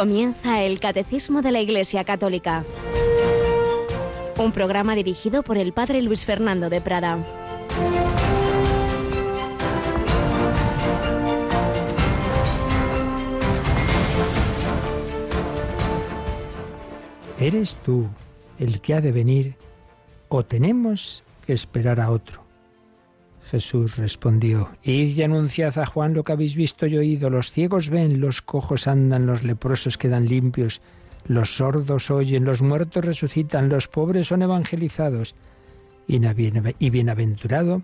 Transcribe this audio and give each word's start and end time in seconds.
Comienza 0.00 0.62
el 0.62 0.80
Catecismo 0.80 1.42
de 1.42 1.52
la 1.52 1.60
Iglesia 1.60 2.04
Católica. 2.04 2.64
Un 4.38 4.50
programa 4.50 4.94
dirigido 4.94 5.42
por 5.42 5.58
el 5.58 5.74
Padre 5.74 6.00
Luis 6.00 6.24
Fernando 6.24 6.70
de 6.70 6.80
Prada. 6.80 7.18
¿Eres 17.38 17.76
tú 17.84 18.06
el 18.58 18.80
que 18.80 18.94
ha 18.94 19.02
de 19.02 19.12
venir 19.12 19.54
o 20.30 20.42
tenemos 20.42 21.24
que 21.44 21.52
esperar 21.52 22.00
a 22.00 22.10
otro? 22.10 22.49
Jesús 23.50 23.96
respondió, 23.96 24.70
Id 24.84 25.16
y 25.16 25.22
anunciad 25.22 25.76
a 25.78 25.86
Juan 25.86 26.14
lo 26.14 26.22
que 26.22 26.30
habéis 26.30 26.54
visto 26.54 26.86
y 26.86 26.96
oído, 26.96 27.30
los 27.30 27.50
ciegos 27.50 27.88
ven, 27.88 28.20
los 28.20 28.42
cojos 28.42 28.86
andan, 28.86 29.26
los 29.26 29.42
leprosos 29.42 29.98
quedan 29.98 30.28
limpios, 30.28 30.80
los 31.26 31.56
sordos 31.56 32.12
oyen, 32.12 32.44
los 32.44 32.62
muertos 32.62 33.04
resucitan, 33.04 33.68
los 33.68 33.88
pobres 33.88 34.28
son 34.28 34.42
evangelizados, 34.42 35.34
y 36.06 36.90
bienaventurado 36.90 37.82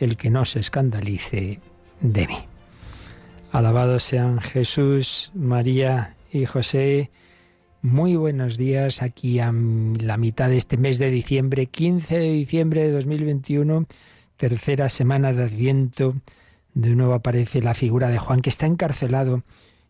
el 0.00 0.16
que 0.16 0.30
no 0.30 0.46
se 0.46 0.60
escandalice 0.60 1.60
de 2.00 2.26
mí. 2.26 2.38
Alabados 3.52 4.02
sean 4.02 4.40
Jesús, 4.40 5.30
María 5.34 6.16
y 6.32 6.46
José. 6.46 7.10
Muy 7.82 8.16
buenos 8.16 8.56
días 8.56 9.02
aquí 9.02 9.40
a 9.40 9.52
la 9.52 10.16
mitad 10.16 10.48
de 10.48 10.56
este 10.56 10.78
mes 10.78 10.98
de 10.98 11.10
diciembre, 11.10 11.66
15 11.66 12.18
de 12.18 12.32
diciembre 12.32 12.82
de 12.82 12.92
2021 12.92 13.86
tercera 14.42 14.88
semana 14.88 15.32
de 15.32 15.44
Adviento, 15.44 16.16
de 16.74 16.96
nuevo 16.96 17.14
aparece 17.14 17.62
la 17.62 17.74
figura 17.74 18.08
de 18.08 18.18
Juan 18.18 18.42
que 18.42 18.50
está 18.50 18.66
encarcelado 18.66 19.44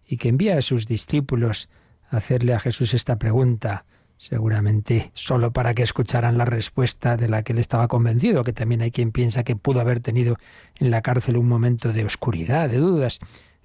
y 0.07 0.19
que 0.19 0.29
envía 0.29 0.59
a 0.59 0.61
sus 0.61 0.87
discípulos 0.87 1.71
a 2.11 2.19
hacerle 2.19 2.53
a 2.53 2.61
Jesús 2.61 2.93
esta 2.93 3.17
pregunta, 3.17 3.87
seguramente 4.19 5.11
solo 5.15 5.55
para 5.55 5.73
que 5.73 5.83
escucharan 5.83 6.37
la 6.37 6.45
respuesta 6.45 7.17
de 7.17 7.31
la 7.31 7.43
que 7.43 7.55
él 7.55 7.61
estaba 7.61 7.89
convencido, 7.89 8.45
que 8.45 8.53
también 8.53 8.83
hay 8.83 8.91
quien 8.91 9.11
piensa 9.11 9.43
que 9.43 9.57
pudo 9.57 9.81
haber 9.81 10.01
tenido 10.01 10.37
en 10.79 10.91
la 10.91 11.01
cárcel 11.01 11.39
un 11.39 11.49
momento 11.49 11.91
de 11.91 12.05
oscuridad, 12.05 12.69
de 12.69 12.77
dudas. 12.77 13.21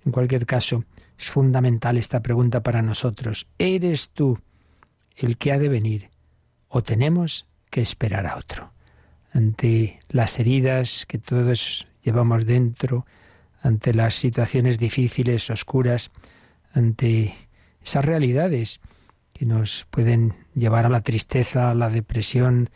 En 0.05 0.13
cualquier 0.13 0.45
caso, 0.45 0.85
es 1.19 1.29
fundamental 1.29 1.97
esta 1.97 2.21
pregunta 2.21 2.63
para 2.63 2.81
nosotros. 2.81 3.45
¿Eres 3.57 4.11
tú 4.11 4.39
el 5.17 5.37
que 5.37 5.51
ha 5.51 5.59
de 5.59 5.67
venir 5.67 6.11
o 6.69 6.81
tenemos 6.81 7.45
que 7.69 7.81
esperar 7.81 8.25
a 8.25 8.37
otro? 8.37 8.76
Ante 9.37 9.99
las 10.09 10.39
heridas 10.39 11.05
que 11.07 11.19
todos 11.19 11.87
llevamos 12.01 12.47
dentro, 12.47 13.05
ante 13.61 13.93
las 13.93 14.15
situaciones 14.15 14.79
difíciles, 14.79 15.51
oscuras, 15.51 16.09
ante 16.73 17.35
esas 17.83 18.03
realidades 18.03 18.79
que 19.33 19.45
nos 19.45 19.85
pueden 19.91 20.33
llevar 20.55 20.87
a 20.87 20.89
la 20.89 21.01
tristeza, 21.01 21.69
a 21.69 21.75
la 21.75 21.89
depresión, 21.89 22.71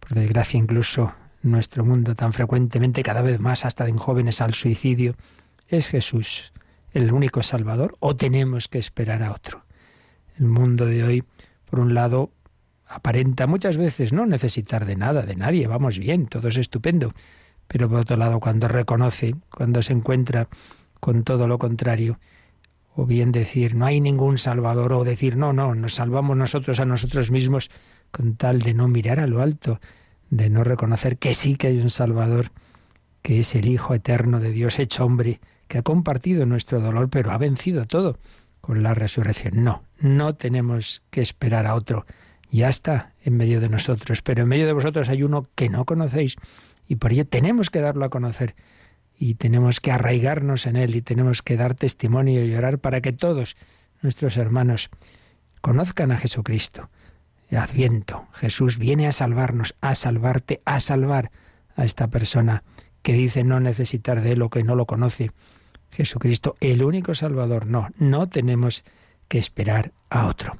por 0.00 0.14
desgracia 0.14 0.58
incluso 0.58 1.14
en 1.44 1.52
nuestro 1.52 1.84
mundo 1.84 2.16
tan 2.16 2.32
frecuentemente, 2.32 3.04
cada 3.04 3.22
vez 3.22 3.38
más 3.38 3.64
hasta 3.64 3.86
en 3.86 3.96
jóvenes 3.96 4.40
al 4.40 4.54
suicidio, 4.54 5.14
¿es 5.68 5.90
Jesús 5.90 6.52
el 6.90 7.12
único 7.12 7.44
Salvador 7.44 7.96
o 8.00 8.16
tenemos 8.16 8.66
que 8.66 8.78
esperar 8.78 9.22
a 9.22 9.30
otro? 9.30 9.64
El 10.36 10.46
mundo 10.46 10.86
de 10.86 11.04
hoy, 11.04 11.24
por 11.66 11.78
un 11.78 11.94
lado, 11.94 12.32
aparenta 12.90 13.46
muchas 13.46 13.76
veces 13.76 14.12
no 14.12 14.26
necesitar 14.26 14.84
de 14.84 14.96
nada, 14.96 15.22
de 15.22 15.36
nadie, 15.36 15.68
vamos 15.68 15.98
bien, 15.98 16.26
todo 16.26 16.48
es 16.48 16.56
estupendo. 16.56 17.14
Pero 17.68 17.88
por 17.88 18.00
otro 18.00 18.16
lado, 18.16 18.40
cuando 18.40 18.66
reconoce, 18.66 19.36
cuando 19.48 19.80
se 19.80 19.92
encuentra 19.92 20.48
con 20.98 21.22
todo 21.22 21.46
lo 21.46 21.58
contrario, 21.58 22.18
o 22.96 23.06
bien 23.06 23.30
decir 23.30 23.76
no 23.76 23.86
hay 23.86 24.00
ningún 24.00 24.38
salvador, 24.38 24.92
o 24.92 25.04
decir 25.04 25.36
no, 25.36 25.52
no, 25.52 25.76
nos 25.76 25.94
salvamos 25.94 26.36
nosotros 26.36 26.80
a 26.80 26.84
nosotros 26.84 27.30
mismos, 27.30 27.70
con 28.10 28.34
tal 28.34 28.60
de 28.60 28.74
no 28.74 28.88
mirar 28.88 29.20
a 29.20 29.28
lo 29.28 29.40
alto, 29.40 29.80
de 30.28 30.50
no 30.50 30.64
reconocer 30.64 31.16
que 31.16 31.32
sí 31.32 31.54
que 31.54 31.68
hay 31.68 31.78
un 31.78 31.90
salvador, 31.90 32.50
que 33.22 33.38
es 33.38 33.54
el 33.54 33.68
Hijo 33.68 33.94
eterno 33.94 34.40
de 34.40 34.50
Dios 34.50 34.80
hecho 34.80 35.04
hombre, 35.04 35.40
que 35.68 35.78
ha 35.78 35.82
compartido 35.82 36.44
nuestro 36.44 36.80
dolor, 36.80 37.08
pero 37.08 37.30
ha 37.30 37.38
vencido 37.38 37.86
todo 37.86 38.18
con 38.60 38.82
la 38.82 38.94
resurrección. 38.94 39.62
No, 39.62 39.84
no 40.00 40.34
tenemos 40.34 41.02
que 41.10 41.20
esperar 41.20 41.68
a 41.68 41.76
otro 41.76 42.04
ya 42.50 42.68
está 42.68 43.12
en 43.22 43.36
medio 43.36 43.60
de 43.60 43.68
nosotros, 43.68 44.22
pero 44.22 44.42
en 44.42 44.48
medio 44.48 44.66
de 44.66 44.72
vosotros 44.72 45.08
hay 45.08 45.22
uno 45.22 45.46
que 45.54 45.68
no 45.68 45.84
conocéis 45.84 46.36
y 46.88 46.96
por 46.96 47.12
ello 47.12 47.26
tenemos 47.26 47.70
que 47.70 47.80
darlo 47.80 48.04
a 48.04 48.10
conocer 48.10 48.54
y 49.18 49.34
tenemos 49.34 49.80
que 49.80 49.92
arraigarnos 49.92 50.66
en 50.66 50.76
él 50.76 50.96
y 50.96 51.02
tenemos 51.02 51.42
que 51.42 51.56
dar 51.56 51.74
testimonio 51.74 52.44
y 52.44 52.54
orar 52.54 52.78
para 52.78 53.00
que 53.00 53.12
todos 53.12 53.56
nuestros 54.02 54.36
hermanos 54.36 54.90
conozcan 55.60 56.10
a 56.10 56.16
Jesucristo. 56.16 56.88
Adviento, 57.50 58.28
Jesús 58.32 58.78
viene 58.78 59.08
a 59.08 59.12
salvarnos, 59.12 59.74
a 59.80 59.94
salvarte, 59.94 60.62
a 60.64 60.78
salvar 60.80 61.32
a 61.76 61.84
esta 61.84 62.08
persona 62.08 62.62
que 63.02 63.12
dice 63.12 63.44
no 63.44 63.60
necesitar 63.60 64.20
de 64.20 64.32
él 64.32 64.42
o 64.42 64.50
que 64.50 64.62
no 64.62 64.76
lo 64.76 64.86
conoce. 64.86 65.30
Jesucristo, 65.90 66.56
el 66.60 66.82
único 66.82 67.14
Salvador, 67.14 67.66
no, 67.66 67.88
no 67.98 68.28
tenemos 68.28 68.84
que 69.28 69.38
esperar 69.38 69.92
a 70.08 70.26
otro. 70.26 70.58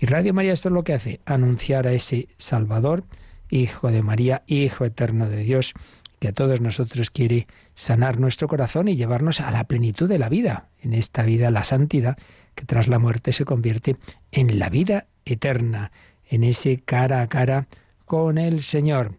Y 0.00 0.06
Radio 0.06 0.32
María 0.32 0.52
esto 0.52 0.68
es 0.68 0.72
lo 0.72 0.84
que 0.84 0.94
hace, 0.94 1.20
anunciar 1.24 1.88
a 1.88 1.92
ese 1.92 2.28
Salvador, 2.38 3.04
Hijo 3.50 3.90
de 3.90 4.02
María, 4.02 4.44
Hijo 4.46 4.84
eterno 4.84 5.28
de 5.28 5.38
Dios, 5.42 5.74
que 6.20 6.28
a 6.28 6.32
todos 6.32 6.60
nosotros 6.60 7.10
quiere 7.10 7.48
sanar 7.74 8.20
nuestro 8.20 8.46
corazón 8.46 8.86
y 8.88 8.96
llevarnos 8.96 9.40
a 9.40 9.50
la 9.50 9.64
plenitud 9.64 10.08
de 10.08 10.18
la 10.18 10.28
vida, 10.28 10.68
en 10.82 10.94
esta 10.94 11.24
vida 11.24 11.50
la 11.50 11.64
santidad, 11.64 12.16
que 12.54 12.64
tras 12.64 12.86
la 12.86 13.00
muerte 13.00 13.32
se 13.32 13.44
convierte 13.44 13.96
en 14.30 14.58
la 14.60 14.68
vida 14.68 15.06
eterna, 15.24 15.90
en 16.28 16.44
ese 16.44 16.78
cara 16.78 17.20
a 17.22 17.28
cara 17.28 17.66
con 18.04 18.38
el 18.38 18.62
Señor. 18.62 19.16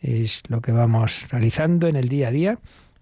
Es 0.00 0.42
lo 0.48 0.62
que 0.62 0.72
vamos 0.72 1.26
realizando 1.30 1.88
en 1.88 1.96
el 1.96 2.08
día 2.08 2.28
a 2.28 2.32
día 2.32 2.58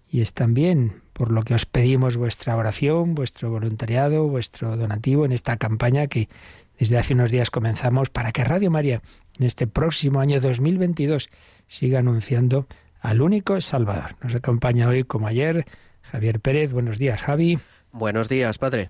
y 0.09 0.21
es 0.21 0.33
también 0.33 1.01
por 1.13 1.31
lo 1.31 1.43
que 1.43 1.53
os 1.53 1.65
pedimos 1.65 2.17
vuestra 2.17 2.55
oración, 2.55 3.15
vuestro 3.15 3.49
voluntariado, 3.49 4.27
vuestro 4.27 4.75
donativo 4.75 5.25
en 5.25 5.31
esta 5.31 5.57
campaña 5.57 6.07
que 6.07 6.29
desde 6.81 6.97
hace 6.97 7.13
unos 7.13 7.29
días 7.29 7.51
comenzamos 7.51 8.09
para 8.09 8.31
que 8.31 8.43
Radio 8.43 8.71
María 8.71 9.03
en 9.37 9.45
este 9.45 9.67
próximo 9.67 10.19
año 10.19 10.41
2022 10.41 11.29
siga 11.67 11.99
anunciando 11.99 12.65
al 13.01 13.21
único 13.21 13.61
Salvador. 13.61 14.15
Nos 14.23 14.33
acompaña 14.33 14.87
hoy, 14.87 15.03
como 15.03 15.27
ayer, 15.27 15.67
Javier 16.01 16.39
Pérez. 16.39 16.71
Buenos 16.73 16.97
días, 16.97 17.21
Javi. 17.21 17.59
Buenos 17.91 18.29
días, 18.29 18.57
Padre. 18.57 18.89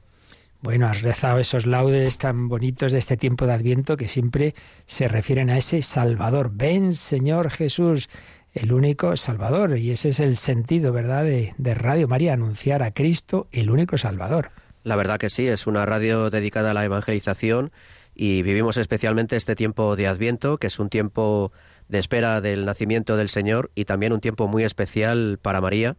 Bueno, 0.61 0.87
has 0.87 1.01
rezado 1.01 1.39
esos 1.39 1.65
laudes 1.65 2.17
tan 2.17 2.47
bonitos 2.47 2.93
de 2.93 2.99
este 2.99 3.17
tiempo 3.17 3.45
de 3.45 3.51
Adviento 3.55 3.97
que 3.97 4.07
siempre 4.07 4.55
se 4.85 5.09
refieren 5.09 5.49
a 5.49 5.57
ese 5.57 5.81
Salvador. 5.81 6.51
Ven, 6.53 6.93
Señor 6.93 7.49
Jesús, 7.49 8.07
el 8.53 8.71
único 8.71 9.17
Salvador. 9.17 9.77
Y 9.77 9.91
ese 9.91 10.09
es 10.09 10.21
el 10.21 10.37
sentido, 10.37 10.93
¿verdad?, 10.93 11.25
de, 11.25 11.53
de 11.57 11.75
Radio 11.75 12.07
María, 12.07 12.31
anunciar 12.31 12.83
a 12.83 12.91
Cristo, 12.91 13.49
el 13.51 13.69
único 13.69 13.97
Salvador. 13.97 14.51
La 14.83 14.95
verdad 14.95 15.19
que 15.19 15.29
sí, 15.29 15.47
es 15.47 15.67
una 15.67 15.85
radio 15.85 16.29
dedicada 16.29 16.71
a 16.71 16.73
la 16.73 16.83
evangelización 16.83 17.71
y 18.15 18.41
vivimos 18.41 18.77
especialmente 18.77 19.35
este 19.35 19.55
tiempo 19.55 19.95
de 19.95 20.07
Adviento, 20.07 20.57
que 20.57 20.67
es 20.67 20.79
un 20.79 20.89
tiempo 20.89 21.51
de 21.87 21.99
espera 21.99 22.41
del 22.41 22.65
nacimiento 22.65 23.15
del 23.15 23.29
Señor 23.29 23.69
y 23.75 23.85
también 23.85 24.13
un 24.13 24.21
tiempo 24.21 24.47
muy 24.47 24.63
especial 24.63 25.39
para 25.41 25.61
María, 25.61 25.97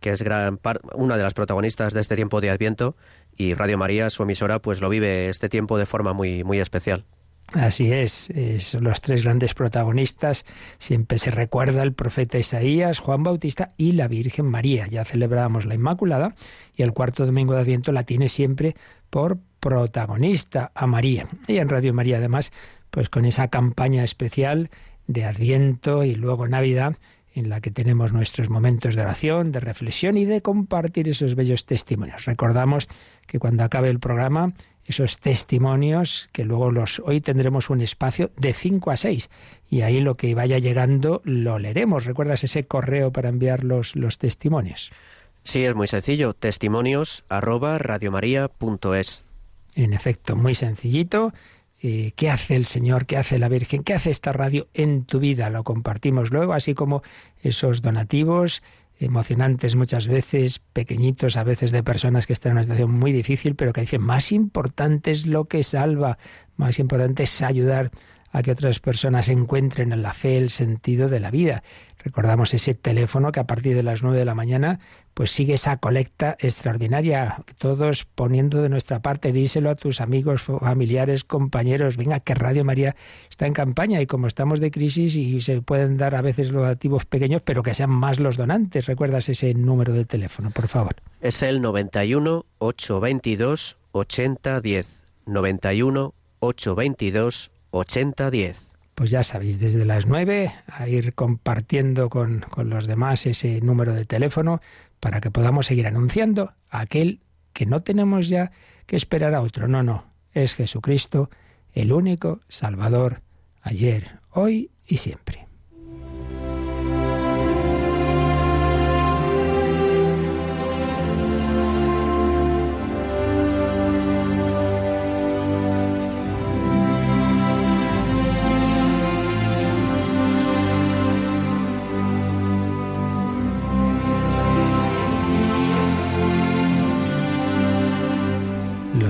que 0.00 0.10
es 0.10 0.22
gran 0.22 0.58
una 0.94 1.16
de 1.16 1.22
las 1.22 1.34
protagonistas 1.34 1.92
de 1.92 2.00
este 2.00 2.16
tiempo 2.16 2.40
de 2.40 2.50
Adviento 2.50 2.96
y 3.36 3.54
Radio 3.54 3.78
María, 3.78 4.10
su 4.10 4.22
emisora, 4.24 4.60
pues 4.60 4.80
lo 4.80 4.88
vive 4.88 5.28
este 5.28 5.48
tiempo 5.48 5.78
de 5.78 5.86
forma 5.86 6.12
muy 6.12 6.44
muy 6.44 6.60
especial. 6.60 7.04
Así 7.52 7.92
es, 7.92 8.32
son 8.58 8.82
los 8.82 9.00
tres 9.00 9.22
grandes 9.22 9.54
protagonistas. 9.54 10.44
Siempre 10.78 11.18
se 11.18 11.30
recuerda 11.30 11.82
el 11.82 11.92
profeta 11.92 12.38
Isaías, 12.38 12.98
Juan 12.98 13.22
Bautista 13.22 13.74
y 13.76 13.92
la 13.92 14.08
Virgen 14.08 14.46
María. 14.46 14.88
Ya 14.88 15.04
celebramos 15.04 15.64
la 15.64 15.74
Inmaculada 15.74 16.34
y 16.74 16.82
el 16.82 16.92
cuarto 16.92 17.26
domingo 17.26 17.54
de 17.54 17.60
Adviento 17.60 17.92
la 17.92 18.02
tiene 18.02 18.28
siempre 18.28 18.74
por 19.08 19.38
protagonista 19.60 20.72
a 20.74 20.86
María. 20.88 21.28
Y 21.46 21.58
en 21.58 21.68
Radio 21.68 21.94
María 21.94 22.16
además, 22.16 22.50
pues 22.90 23.08
con 23.08 23.24
esa 23.24 23.48
campaña 23.48 24.02
especial 24.02 24.70
de 25.06 25.24
Adviento 25.24 26.02
y 26.02 26.16
luego 26.16 26.48
Navidad, 26.48 26.96
en 27.34 27.48
la 27.48 27.60
que 27.60 27.70
tenemos 27.70 28.12
nuestros 28.12 28.48
momentos 28.50 28.94
de 28.94 29.02
oración, 29.02 29.52
de 29.52 29.60
reflexión 29.60 30.16
y 30.16 30.24
de 30.24 30.40
compartir 30.40 31.08
esos 31.08 31.34
bellos 31.34 31.66
testimonios. 31.66 32.24
Recordamos 32.24 32.88
que 33.26 33.38
cuando 33.38 33.64
acabe 33.64 33.90
el 33.90 34.00
programa 34.00 34.54
esos 34.86 35.18
testimonios 35.18 36.28
que 36.32 36.44
luego 36.44 36.70
los 36.70 37.00
hoy 37.04 37.20
tendremos 37.20 37.70
un 37.70 37.80
espacio 37.80 38.30
de 38.36 38.52
5 38.52 38.90
a 38.90 38.96
6 38.96 39.30
y 39.70 39.82
ahí 39.82 40.00
lo 40.00 40.16
que 40.16 40.34
vaya 40.34 40.58
llegando 40.58 41.22
lo 41.24 41.58
leeremos. 41.58 42.04
¿Recuerdas 42.04 42.44
ese 42.44 42.64
correo 42.64 43.12
para 43.12 43.28
enviar 43.28 43.64
los, 43.64 43.96
los 43.96 44.18
testimonios? 44.18 44.92
Sí, 45.44 45.64
es 45.64 45.74
muy 45.74 45.86
sencillo, 45.86 46.34
testimonios 46.34 47.24
arroba 47.28 47.78
radiomaria.es. 47.78 49.24
En 49.74 49.92
efecto, 49.92 50.36
muy 50.36 50.54
sencillito. 50.54 51.32
Eh, 51.82 52.12
¿Qué 52.16 52.30
hace 52.30 52.56
el 52.56 52.64
Señor? 52.64 53.04
¿Qué 53.04 53.18
hace 53.18 53.38
la 53.38 53.48
Virgen? 53.48 53.82
¿Qué 53.82 53.92
hace 53.92 54.10
esta 54.10 54.32
radio 54.32 54.68
en 54.72 55.04
tu 55.04 55.18
vida? 55.18 55.50
Lo 55.50 55.64
compartimos 55.64 56.30
luego, 56.30 56.54
así 56.54 56.72
como 56.72 57.02
esos 57.42 57.82
donativos 57.82 58.62
emocionantes 58.98 59.76
muchas 59.76 60.06
veces, 60.06 60.60
pequeñitos 60.72 61.36
a 61.36 61.44
veces 61.44 61.72
de 61.72 61.82
personas 61.82 62.26
que 62.26 62.32
están 62.32 62.50
en 62.50 62.56
una 62.58 62.62
situación 62.62 62.92
muy 62.92 63.12
difícil, 63.12 63.54
pero 63.54 63.72
que 63.72 63.82
dicen, 63.82 64.02
más 64.02 64.32
importante 64.32 65.10
es 65.10 65.26
lo 65.26 65.46
que 65.46 65.64
salva, 65.64 66.18
más 66.56 66.78
importante 66.78 67.24
es 67.24 67.42
ayudar 67.42 67.90
a 68.30 68.42
que 68.42 68.50
otras 68.50 68.80
personas 68.80 69.28
encuentren 69.28 69.92
en 69.92 70.02
la 70.02 70.12
fe 70.12 70.36
el 70.36 70.50
sentido 70.50 71.08
de 71.08 71.20
la 71.20 71.30
vida. 71.30 71.62
Recordamos 72.04 72.52
ese 72.52 72.74
teléfono 72.74 73.32
que 73.32 73.40
a 73.40 73.46
partir 73.46 73.74
de 73.74 73.82
las 73.82 74.02
nueve 74.02 74.18
de 74.18 74.26
la 74.26 74.34
mañana 74.34 74.78
pues 75.14 75.30
sigue 75.30 75.54
esa 75.54 75.78
colecta 75.78 76.36
extraordinaria, 76.38 77.42
todos 77.56 78.04
poniendo 78.04 78.60
de 78.60 78.68
nuestra 78.68 79.00
parte, 79.00 79.32
díselo 79.32 79.70
a 79.70 79.74
tus 79.74 80.00
amigos, 80.00 80.42
familiares, 80.42 81.24
compañeros, 81.24 81.96
venga, 81.96 82.20
que 82.20 82.34
Radio 82.34 82.64
María 82.64 82.94
está 83.30 83.46
en 83.46 83.54
campaña 83.54 84.02
y 84.02 84.06
como 84.06 84.26
estamos 84.26 84.60
de 84.60 84.70
crisis 84.70 85.14
y 85.14 85.40
se 85.40 85.62
pueden 85.62 85.96
dar 85.96 86.14
a 86.14 86.20
veces 86.20 86.50
los 86.50 86.66
activos 86.66 87.06
pequeños, 87.06 87.40
pero 87.42 87.62
que 87.62 87.74
sean 87.74 87.90
más 87.90 88.18
los 88.18 88.36
donantes. 88.36 88.86
¿Recuerdas 88.86 89.28
ese 89.30 89.54
número 89.54 89.94
de 89.94 90.04
teléfono, 90.04 90.50
por 90.50 90.68
favor? 90.68 90.96
Es 91.20 91.42
el 91.42 91.62
91 91.62 92.44
822 92.58 93.78
8010. 93.92 94.88
91 95.26 96.14
822 96.40 97.50
8010 97.70 98.73
pues 98.94 99.10
ya 99.10 99.24
sabéis, 99.24 99.58
desde 99.58 99.84
las 99.84 100.06
nueve 100.06 100.52
a 100.66 100.88
ir 100.88 101.14
compartiendo 101.14 102.08
con, 102.08 102.40
con, 102.50 102.70
los 102.70 102.86
demás 102.86 103.26
ese 103.26 103.60
número 103.60 103.92
de 103.92 104.04
teléfono 104.04 104.60
para 105.00 105.20
que 105.20 105.30
podamos 105.30 105.66
seguir 105.66 105.86
anunciando 105.86 106.54
aquel 106.70 107.20
que 107.52 107.66
no 107.66 107.82
tenemos 107.82 108.28
ya 108.28 108.52
que 108.86 108.96
esperar 108.96 109.34
a 109.34 109.40
otro. 109.40 109.68
No, 109.68 109.82
no, 109.82 110.06
es 110.32 110.54
Jesucristo, 110.54 111.30
el 111.72 111.92
único 111.92 112.40
Salvador, 112.48 113.22
ayer, 113.62 114.18
hoy 114.30 114.70
y 114.86 114.98
siempre. 114.98 115.46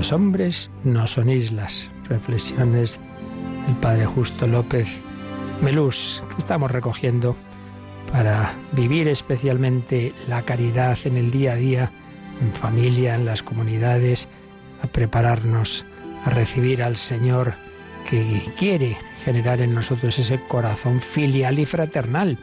Los 0.05 0.13
hombres 0.13 0.69
no 0.83 1.07
son 1.07 1.31
islas. 1.31 1.89
Reflexiones 2.07 3.01
del 3.65 3.75
Padre 3.77 4.05
Justo 4.05 4.45
López 4.45 5.01
Melús, 5.63 6.23
que 6.29 6.37
estamos 6.37 6.69
recogiendo 6.69 7.35
para 8.11 8.53
vivir 8.73 9.07
especialmente 9.07 10.13
la 10.27 10.43
caridad 10.43 10.95
en 11.05 11.17
el 11.17 11.31
día 11.31 11.53
a 11.53 11.55
día, 11.55 11.91
en 12.39 12.53
familia, 12.53 13.15
en 13.15 13.25
las 13.25 13.41
comunidades, 13.41 14.29
a 14.83 14.85
prepararnos 14.85 15.83
a 16.23 16.29
recibir 16.29 16.83
al 16.83 16.97
Señor 16.97 17.55
que 18.07 18.43
quiere 18.59 18.95
generar 19.23 19.59
en 19.59 19.73
nosotros 19.73 20.19
ese 20.19 20.39
corazón 20.47 21.01
filial 21.01 21.57
y 21.57 21.65
fraternal. 21.65 22.37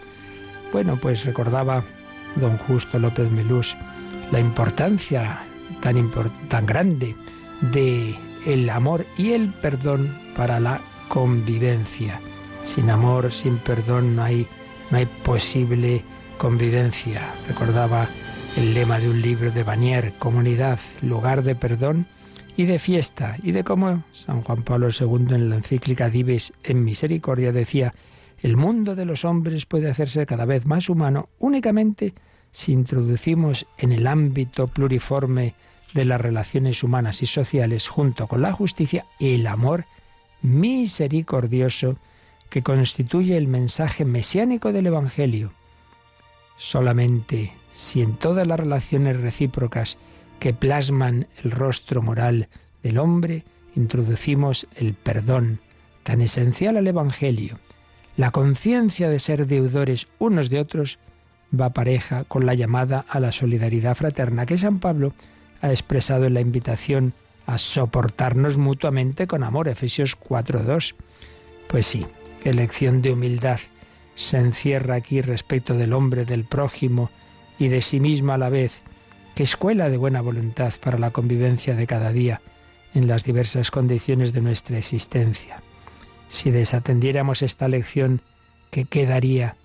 Bueno, 0.73 0.99
pues 1.01 1.25
recordaba 1.25 1.85
don 2.35 2.59
Justo 2.59 2.99
López 2.99 3.31
Melús 3.31 3.77
la 4.33 4.41
importancia 4.41 5.45
tan, 5.81 6.11
tan 6.49 6.67
grande 6.67 7.15
de 7.71 8.15
el 8.47 8.69
amor 8.71 9.07
y 9.17 9.33
el 9.33 9.53
perdón 9.53 10.15
para 10.37 10.61
la 10.61 10.81
convivencia. 11.09 12.21
Sin 12.65 12.91
amor, 12.91 13.33
sin 13.33 13.59
perdón 13.59 14.17
no 14.17 14.23
hay, 14.25 14.47
no 14.91 14.99
hay 14.99 15.07
posible 15.07 16.03
convivencia. 16.39 17.35
Recordaba 17.47 18.09
el 18.57 18.75
lema 18.75 18.99
de 18.99 19.09
un 19.09 19.23
libro 19.23 19.51
de 19.51 19.63
Banier, 19.63 20.13
comunidad, 20.19 20.79
lugar 21.01 21.43
de 21.43 21.55
perdón 21.55 22.07
y 22.57 22.65
de 22.67 22.79
fiesta, 22.79 23.37
y 23.43 23.53
de 23.53 23.65
cómo 23.65 24.05
San 24.13 24.43
Juan 24.43 24.63
Pablo 24.63 24.89
II 24.89 25.35
en 25.35 25.49
la 25.49 25.57
encíclica 25.57 26.11
Dives 26.11 26.53
en 26.63 26.85
Misericordia 26.85 27.53
decía, 27.53 27.95
el 28.41 28.57
mundo 28.57 28.95
de 28.95 29.05
los 29.05 29.25
hombres 29.25 29.67
puede 29.67 29.89
hacerse 29.89 30.27
cada 30.27 30.45
vez 30.45 30.67
más 30.67 30.89
humano 30.89 31.25
únicamente 31.39 32.13
si 32.51 32.73
introducimos 32.73 33.67
en 33.79 33.93
el 33.93 34.07
ámbito 34.07 34.67
pluriforme 34.67 35.55
de 35.95 36.05
las 36.05 36.21
relaciones 36.21 36.83
humanas 36.83 37.23
y 37.23 37.27
sociales 37.27 37.89
junto 37.89 38.27
con 38.27 38.43
la 38.43 38.53
justicia 38.53 39.07
el 39.21 39.47
amor 39.47 39.87
misericordioso 40.41 41.97
que 42.49 42.63
constituye 42.63 43.37
el 43.37 43.49
mensaje 43.49 44.05
mesiánico 44.05 44.73
del 44.73 44.87
Evangelio. 44.87 45.53
Solamente 46.57 47.53
si 47.73 48.03
en 48.03 48.17
todas 48.17 48.47
las 48.47 48.61
relaciones 48.61 49.21
recíprocas 49.21 49.99
que 50.39 50.53
plasman 50.53 51.29
el 51.43 51.51
rostro 51.51 52.03
moral 52.03 52.49
del 52.83 52.99
hombre 52.99 53.45
introducimos 53.75 54.67
el 54.75 54.95
perdón, 54.95 55.61
tan 56.03 56.21
esencial 56.21 56.77
al 56.77 56.87
Evangelio, 56.87 57.59
la 58.17 58.31
conciencia 58.31 59.09
de 59.09 59.19
ser 59.19 59.47
deudores 59.47 60.09
unos 60.19 60.51
de 60.51 60.61
otros 60.61 60.99
va 61.59 61.71
pareja 61.71 62.25
con 62.25 62.45
la 62.45 62.55
llamada 62.55 63.05
a 63.09 63.21
la 63.21 63.33
solidaridad 63.33 63.95
fraterna 63.95 64.45
que 64.45 64.59
San 64.59 64.79
Pablo 64.79 65.15
ha 65.63 65.71
expresado 65.71 66.27
en 66.27 66.35
la 66.35 66.41
invitación 66.41 67.15
a 67.47 67.57
soportarnos 67.57 68.59
mutuamente 68.59 69.27
con 69.27 69.43
amor, 69.45 69.69
Efesios 69.69 70.19
4.2. 70.19 70.95
Pues 71.69 71.87
sí, 71.87 72.07
qué 72.43 72.53
lección 72.53 73.01
de 73.01 73.13
humildad 73.13 73.61
se 74.15 74.37
encierra 74.37 74.97
aquí 74.97 75.23
respecto 75.23 75.75
del 75.75 75.93
hombre, 75.93 76.25
del 76.25 76.45
prójimo 76.45 77.11
y 77.59 77.69
de 77.69 77.81
sí 77.81 78.01
mismo 78.01 78.33
a 78.33 78.39
la 78.39 78.51
vez. 78.51 78.83
Qué 79.35 79.45
escuela 79.45 79.89
de 79.89 79.97
buena 79.97 80.21
voluntad 80.21 80.75
para 80.83 80.99
la 80.99 81.11
convivencia 81.11 81.75
de 81.75 81.87
cada 81.87 82.13
día 82.13 82.43
en 82.95 83.09
las 83.09 83.25
diversas 83.25 83.71
condiciones 83.71 84.33
de 84.33 84.43
nuestra 84.43 84.77
existencia. 84.77 85.63
Si 86.29 86.51
desatendiéramos 86.51 87.41
esta 87.41 87.69
lección, 87.69 88.21
¿qué 88.71 88.85
quedaría 88.85 89.57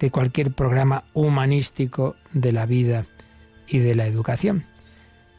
de 0.00 0.10
cualquier 0.10 0.52
programa 0.52 1.04
humanístico 1.14 2.16
de 2.32 2.52
la 2.52 2.66
vida 2.66 3.06
y 3.66 3.78
de 3.78 3.94
la 3.94 4.06
educación? 4.06 4.66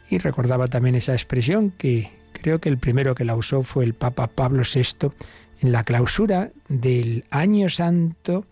Y 0.10 0.18
recordaba 0.18 0.68
también 0.68 0.96
esa 0.96 1.14
expresión 1.14 1.72
que 1.72 2.12
creo 2.34 2.60
que 2.60 2.70
el 2.70 2.78
primero 2.78 3.16
que 3.16 3.26
la 3.26 3.36
usó 3.36 3.64
fue 3.64 3.86
el 3.86 3.94
Papa 3.94 4.28
Pablo 4.28 4.64
VI 4.64 5.10
en 5.62 5.72
la 5.72 5.84
clausura 5.84 6.52
del 6.68 7.26
Año 7.32 7.70
Santo 7.70 8.46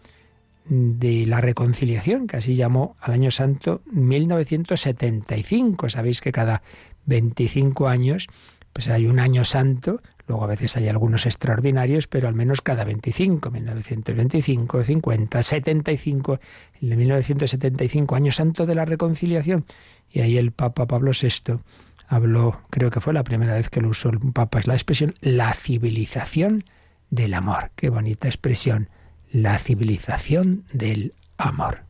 de 0.66 1.25
la 1.25 1.42
Reconciliación, 1.42 2.27
que 2.27 2.38
así 2.38 2.56
llamó 2.56 2.96
al 3.01 3.13
Año 3.13 3.32
Santo 3.32 3.82
1975. 3.92 5.89
Sabéis 5.89 6.22
que 6.22 6.32
cada 6.32 6.63
25 7.06 7.88
años 7.88 8.27
pues 8.72 8.88
hay 8.88 9.06
un 9.06 9.20
Año 9.20 9.46
Santo 9.46 10.01
Luego 10.27 10.44
a 10.46 10.48
veces 10.48 10.77
hay 10.77 10.88
algunos 10.88 11.25
extraordinarios, 11.25 12.08
pero 12.08 12.27
al 12.27 12.34
menos 12.34 12.62
cada 12.62 12.86
25, 12.86 13.51
1925, 13.51 14.84
50, 14.84 15.44
75, 15.44 16.39
el 16.82 16.89
de 16.89 16.98
1975, 16.98 18.15
año 18.15 18.32
santo 18.32 18.65
de 18.65 18.75
la 18.75 18.86
reconciliación. 18.86 19.65
Y 20.10 20.22
ahí 20.22 20.38
el 20.38 20.51
Papa 20.51 20.88
Pablo 20.88 21.12
VI 21.12 21.60
habló, 22.08 22.62
creo 22.70 22.89
que 22.89 23.01
fue 23.01 23.13
la 23.13 23.24
primera 23.24 23.56
vez 23.56 23.70
que 23.70 23.82
lo 23.82 23.89
usó 23.89 24.10
el 24.10 24.20
Papa, 24.20 24.60
es 24.60 24.68
la 24.68 24.75
expresión 24.75 25.13
la 25.20 25.53
civilización 25.53 26.63
del 27.10 27.34
amor. 27.34 27.72
Qué 27.75 27.89
bonita 27.89 28.27
expresión, 28.27 28.89
la 29.32 29.58
civilización 29.58 30.63
del 30.72 31.13
amor. 31.38 31.84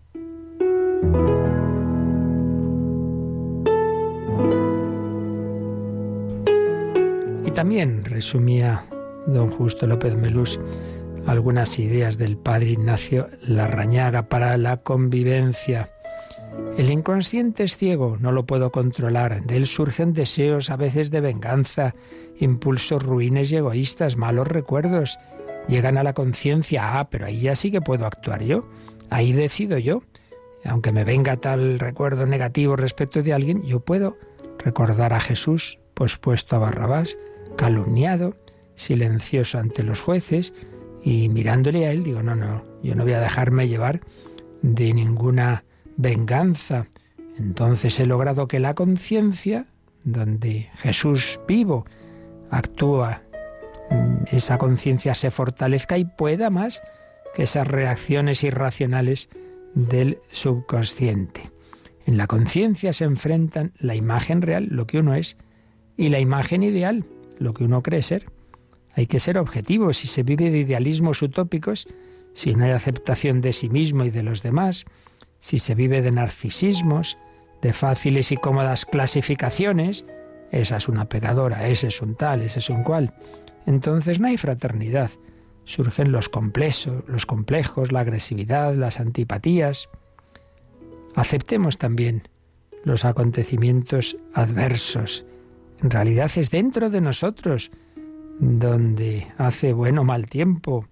También 7.53 8.03
resumía 8.03 8.83
don 9.27 9.49
Justo 9.49 9.85
López 9.85 10.15
Melús 10.15 10.59
algunas 11.27 11.77
ideas 11.77 12.17
del 12.17 12.35
padre 12.35 12.71
Ignacio 12.71 13.29
Larrañaga 13.41 14.23
para 14.23 14.57
la 14.57 14.77
convivencia. 14.77 15.89
El 16.77 16.89
inconsciente 16.89 17.63
es 17.63 17.77
ciego, 17.77 18.17
no 18.19 18.31
lo 18.31 18.45
puedo 18.45 18.71
controlar. 18.71 19.43
De 19.43 19.55
él 19.55 19.67
surgen 19.67 20.13
deseos 20.13 20.69
a 20.69 20.75
veces 20.75 21.11
de 21.11 21.21
venganza, 21.21 21.95
impulsos 22.39 23.01
ruines 23.01 23.51
y 23.51 23.57
egoístas, 23.57 24.17
malos 24.17 24.47
recuerdos. 24.47 25.19
Llegan 25.67 25.97
a 25.97 26.03
la 26.03 26.13
conciencia, 26.13 26.99
ah, 26.99 27.09
pero 27.09 27.27
ahí 27.27 27.41
ya 27.41 27.55
sí 27.55 27.71
que 27.71 27.81
puedo 27.81 28.05
actuar 28.05 28.43
yo. 28.43 28.67
Ahí 29.09 29.31
decido 29.31 29.77
yo. 29.77 30.01
Aunque 30.65 30.91
me 30.91 31.03
venga 31.03 31.37
tal 31.37 31.79
recuerdo 31.79 32.25
negativo 32.25 32.75
respecto 32.75 33.21
de 33.21 33.33
alguien, 33.33 33.63
yo 33.63 33.79
puedo 33.79 34.17
recordar 34.57 35.13
a 35.13 35.19
Jesús 35.19 35.79
pospuesto 35.93 36.55
a 36.55 36.59
Barrabás, 36.59 37.17
calumniado, 37.55 38.35
silencioso 38.75 39.59
ante 39.59 39.83
los 39.83 40.01
jueces 40.01 40.53
y 41.03 41.29
mirándole 41.29 41.85
a 41.85 41.91
él 41.91 42.03
digo, 42.03 42.23
no, 42.23 42.35
no, 42.35 42.63
yo 42.81 42.95
no 42.95 43.03
voy 43.03 43.13
a 43.13 43.19
dejarme 43.19 43.67
llevar 43.67 44.01
de 44.61 44.93
ninguna 44.93 45.65
venganza. 45.97 46.87
Entonces 47.37 47.99
he 47.99 48.05
logrado 48.05 48.47
que 48.47 48.59
la 48.59 48.73
conciencia, 48.73 49.67
donde 50.03 50.69
Jesús 50.77 51.39
vivo 51.47 51.85
actúa, 52.49 53.23
mm, 53.89 54.35
esa 54.35 54.57
conciencia 54.57 55.15
se 55.15 55.31
fortalezca 55.31 55.97
y 55.97 56.05
pueda 56.05 56.49
más 56.49 56.81
que 57.33 57.43
esas 57.43 57.67
reacciones 57.67 58.43
irracionales 58.43 59.29
del 59.73 60.19
subconsciente. 60.31 61.51
En 62.05 62.17
la 62.17 62.27
conciencia 62.27 62.93
se 62.93 63.05
enfrentan 63.05 63.73
la 63.79 63.95
imagen 63.95 64.41
real, 64.41 64.67
lo 64.69 64.85
que 64.87 64.99
uno 64.99 65.15
es, 65.15 65.37
y 65.97 66.09
la 66.09 66.19
imagen 66.19 66.63
ideal, 66.63 67.05
lo 67.39 67.53
que 67.53 67.63
uno 67.63 67.81
cree 67.81 68.01
ser. 68.01 68.25
Hay 68.93 69.07
que 69.07 69.19
ser 69.19 69.37
objetivo. 69.37 69.93
Si 69.93 70.07
se 70.07 70.23
vive 70.23 70.51
de 70.51 70.59
idealismos 70.59 71.21
utópicos, 71.21 71.87
si 72.33 72.55
no 72.55 72.65
hay 72.65 72.71
aceptación 72.71 73.41
de 73.41 73.53
sí 73.53 73.69
mismo 73.69 74.05
y 74.05 74.11
de 74.11 74.23
los 74.23 74.43
demás, 74.43 74.85
si 75.39 75.59
se 75.59 75.75
vive 75.75 76.01
de 76.01 76.11
narcisismos, 76.11 77.17
de 77.61 77.73
fáciles 77.73 78.31
y 78.31 78.37
cómodas 78.37 78.85
clasificaciones, 78.85 80.05
esa 80.51 80.77
es 80.77 80.87
una 80.87 81.09
pecadora, 81.09 81.67
ese 81.67 81.87
es 81.87 82.01
un 82.01 82.15
tal, 82.15 82.41
ese 82.41 82.59
es 82.59 82.69
un 82.69 82.83
cual, 82.83 83.13
entonces 83.65 84.19
no 84.19 84.27
hay 84.27 84.37
fraternidad. 84.37 85.11
Surgen 85.65 86.11
los 86.11 86.27
complejos, 86.27 87.03
los 87.07 87.25
complejos, 87.25 87.91
la 87.91 88.01
agresividad, 88.01 88.75
las 88.75 88.99
antipatías. 88.99 89.89
Aceptemos 91.15 91.77
también 91.77 92.23
los 92.83 93.05
acontecimientos 93.05 94.17
adversos. 94.33 95.25
En 95.83 95.89
realidad 95.89 96.31
es 96.35 96.49
dentro 96.49 96.89
de 96.89 97.01
nosotros 97.01 97.69
donde 98.39 99.27
hace 99.37 99.73
bueno 99.73 100.01
o 100.01 100.05
mal 100.05 100.27
tiempo. 100.27 100.87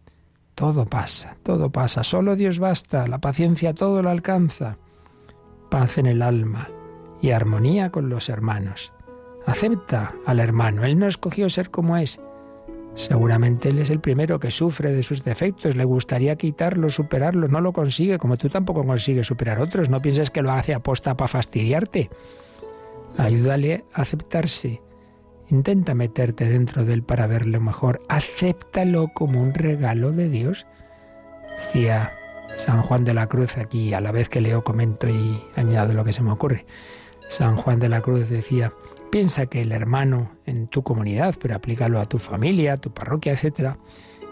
Todo 0.53 0.85
pasa, 0.85 1.37
todo 1.43 1.71
pasa. 1.71 2.03
Solo 2.03 2.35
Dios 2.35 2.59
basta. 2.59 3.07
La 3.07 3.19
paciencia 3.19 3.73
todo 3.73 4.03
lo 4.03 4.09
alcanza. 4.09 4.77
Paz 5.69 5.97
en 5.97 6.07
el 6.07 6.21
alma 6.21 6.69
y 7.21 7.31
armonía 7.31 7.89
con 7.89 8.09
los 8.09 8.27
hermanos. 8.27 8.91
Acepta 9.45 10.13
al 10.25 10.39
hermano. 10.39 10.83
Él 10.83 10.99
no 10.99 11.07
escogió 11.07 11.49
ser 11.49 11.71
como 11.71 11.95
es. 11.95 12.19
Seguramente 12.95 13.69
él 13.69 13.79
es 13.79 13.89
el 13.89 14.01
primero 14.01 14.41
que 14.41 14.51
sufre 14.51 14.91
de 14.91 15.01
sus 15.01 15.23
defectos, 15.23 15.77
le 15.77 15.85
gustaría 15.85 16.35
quitarlos, 16.35 16.95
superarlos, 16.95 17.49
no 17.49 17.61
lo 17.61 17.71
consigue, 17.71 18.17
como 18.17 18.35
tú 18.35 18.49
tampoco 18.49 18.83
consigues 18.85 19.27
superar 19.27 19.61
otros. 19.61 19.89
No 19.89 20.01
pienses 20.01 20.29
que 20.29 20.41
lo 20.41 20.51
hace 20.51 20.73
aposta 20.73 21.15
para 21.15 21.29
fastidiarte. 21.29 22.09
Ayúdale 23.17 23.85
a 23.93 24.01
aceptarse. 24.01 24.81
Intenta 25.49 25.93
meterte 25.93 26.47
dentro 26.47 26.85
de 26.85 26.93
él 26.93 27.03
para 27.03 27.27
verlo 27.27 27.59
mejor. 27.59 28.01
Acéptalo 28.07 29.09
como 29.13 29.41
un 29.41 29.53
regalo 29.53 30.11
de 30.11 30.29
Dios. 30.29 30.65
Decía 31.55 32.13
San 32.55 32.81
Juan 32.81 33.03
de 33.03 33.13
la 33.13 33.27
Cruz 33.27 33.57
aquí, 33.57 33.93
a 33.93 34.01
la 34.01 34.11
vez 34.11 34.29
que 34.29 34.41
leo, 34.41 34.63
comento 34.63 35.09
y 35.09 35.43
añado 35.55 35.93
lo 35.93 36.03
que 36.03 36.13
se 36.13 36.21
me 36.21 36.31
ocurre. 36.31 36.65
San 37.29 37.57
Juan 37.57 37.79
de 37.79 37.89
la 37.89 38.01
Cruz 38.01 38.29
decía, 38.29 38.73
Piensa 39.11 39.45
que 39.47 39.61
el 39.61 39.73
hermano 39.73 40.31
en 40.45 40.67
tu 40.67 40.83
comunidad, 40.83 41.35
pero 41.39 41.55
aplícalo 41.55 41.99
a 41.99 42.05
tu 42.05 42.17
familia, 42.17 42.73
a 42.73 42.77
tu 42.77 42.93
parroquia, 42.93 43.33
etc., 43.33 43.75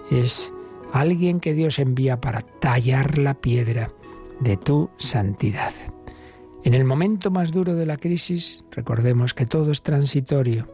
es 0.09 0.53
alguien 0.93 1.41
que 1.41 1.53
Dios 1.53 1.79
envía 1.79 2.21
para 2.21 2.41
tallar 2.41 3.17
la 3.17 3.33
piedra 3.33 3.91
de 4.39 4.55
tu 4.55 4.89
santidad. 4.97 5.73
En 6.63 6.73
el 6.73 6.83
momento 6.83 7.31
más 7.31 7.51
duro 7.51 7.75
de 7.75 7.85
la 7.85 7.97
crisis, 7.97 8.63
recordemos 8.71 9.33
que 9.33 9.45
todo 9.45 9.71
es 9.71 9.81
transitorio. 9.81 10.67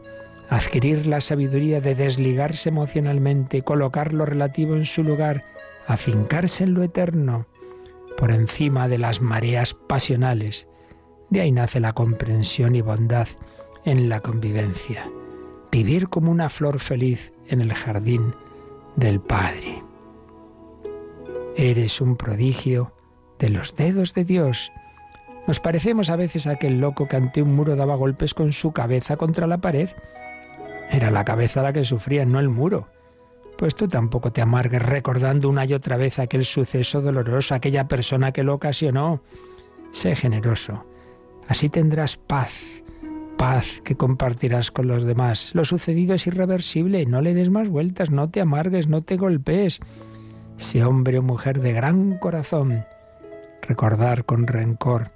Adquirir 0.50 1.08
la 1.08 1.22
sabiduría 1.22 1.82
de 1.82 1.96
desligarse 1.96 2.70
emocionalmente, 2.70 3.62
colocar 3.62 4.14
lo 4.14 4.26
relativo 4.26 4.76
en 4.76 4.86
su 4.86 5.04
lugar, 5.04 5.46
afincarse 5.88 6.64
en 6.64 6.74
lo 6.74 6.84
eterno, 6.84 7.48
por 8.18 8.32
encima 8.32 8.88
de 8.88 8.98
las 8.98 9.22
mareas 9.22 9.74
pasionales. 9.74 10.68
De 11.30 11.42
ahí 11.42 11.52
nace 11.52 11.80
la 11.80 11.94
comprensión 11.94 12.76
y 12.76 12.82
bondad 12.82 13.28
en 13.84 14.10
la 14.10 14.20
convivencia, 14.20 15.10
vivir 15.72 16.10
como 16.10 16.32
una 16.32 16.50
flor 16.50 16.80
feliz 16.80 17.32
en 17.48 17.62
el 17.62 17.74
jardín 17.74 18.34
del 18.96 19.20
Padre. 19.20 19.84
Eres 21.56 22.02
un 22.02 22.18
prodigio 22.18 22.94
de 23.40 23.50
los 23.50 23.76
dedos 23.76 24.14
de 24.14 24.26
Dios. 24.26 24.72
Nos 25.48 25.60
parecemos 25.60 26.10
a 26.10 26.16
veces 26.16 26.48
a 26.48 26.52
aquel 26.52 26.80
loco 26.80 27.08
que 27.08 27.16
ante 27.16 27.42
un 27.42 27.54
muro 27.54 27.76
daba 27.76 27.96
golpes 27.96 28.34
con 28.34 28.52
su 28.52 28.72
cabeza 28.72 29.16
contra 29.16 29.48
la 29.48 29.60
pared. 29.60 29.90
Era 30.92 31.12
la 31.12 31.26
cabeza 31.26 31.62
la 31.62 31.74
que 31.74 31.86
sufría, 31.86 32.26
no 32.26 32.40
el 32.40 32.50
muro. 32.50 32.88
Pues 33.58 33.76
tú 33.76 33.88
tampoco 33.88 34.32
te 34.32 34.42
amargues 34.42 34.82
recordando 34.82 35.50
una 35.50 35.66
y 35.66 35.74
otra 35.74 35.98
vez 35.98 36.20
aquel 36.20 36.46
suceso 36.46 37.02
doloroso, 37.02 37.54
aquella 37.54 37.88
persona 37.88 38.32
que 38.32 38.44
lo 38.44 38.56
ocasionó. 38.56 39.22
Sé 39.92 40.16
generoso. 40.16 40.86
Así 41.48 41.70
tendrás 41.70 42.18
paz 42.18 42.76
paz 43.36 43.82
que 43.84 43.96
compartirás 43.96 44.72
con 44.72 44.88
los 44.88 45.04
demás. 45.04 45.52
Lo 45.54 45.66
sucedido 45.66 46.16
es 46.16 46.26
irreversible, 46.28 47.06
no 47.06 47.22
le 47.22 47.34
des 47.34 47.50
más 47.50 47.70
vueltas, 47.70 48.10
no 48.10 48.30
te 48.30 48.42
amargues, 48.42 48.88
no 48.88 49.02
te 49.02 49.18
golpees. 49.18 49.80
Sé 50.58 50.84
hombre 50.84 51.20
o 51.20 51.22
mujer 51.22 51.60
de 51.60 51.74
gran 51.74 52.18
corazón. 52.18 52.86
Recordar 53.62 54.26
con 54.26 54.48
rencor 54.48 55.12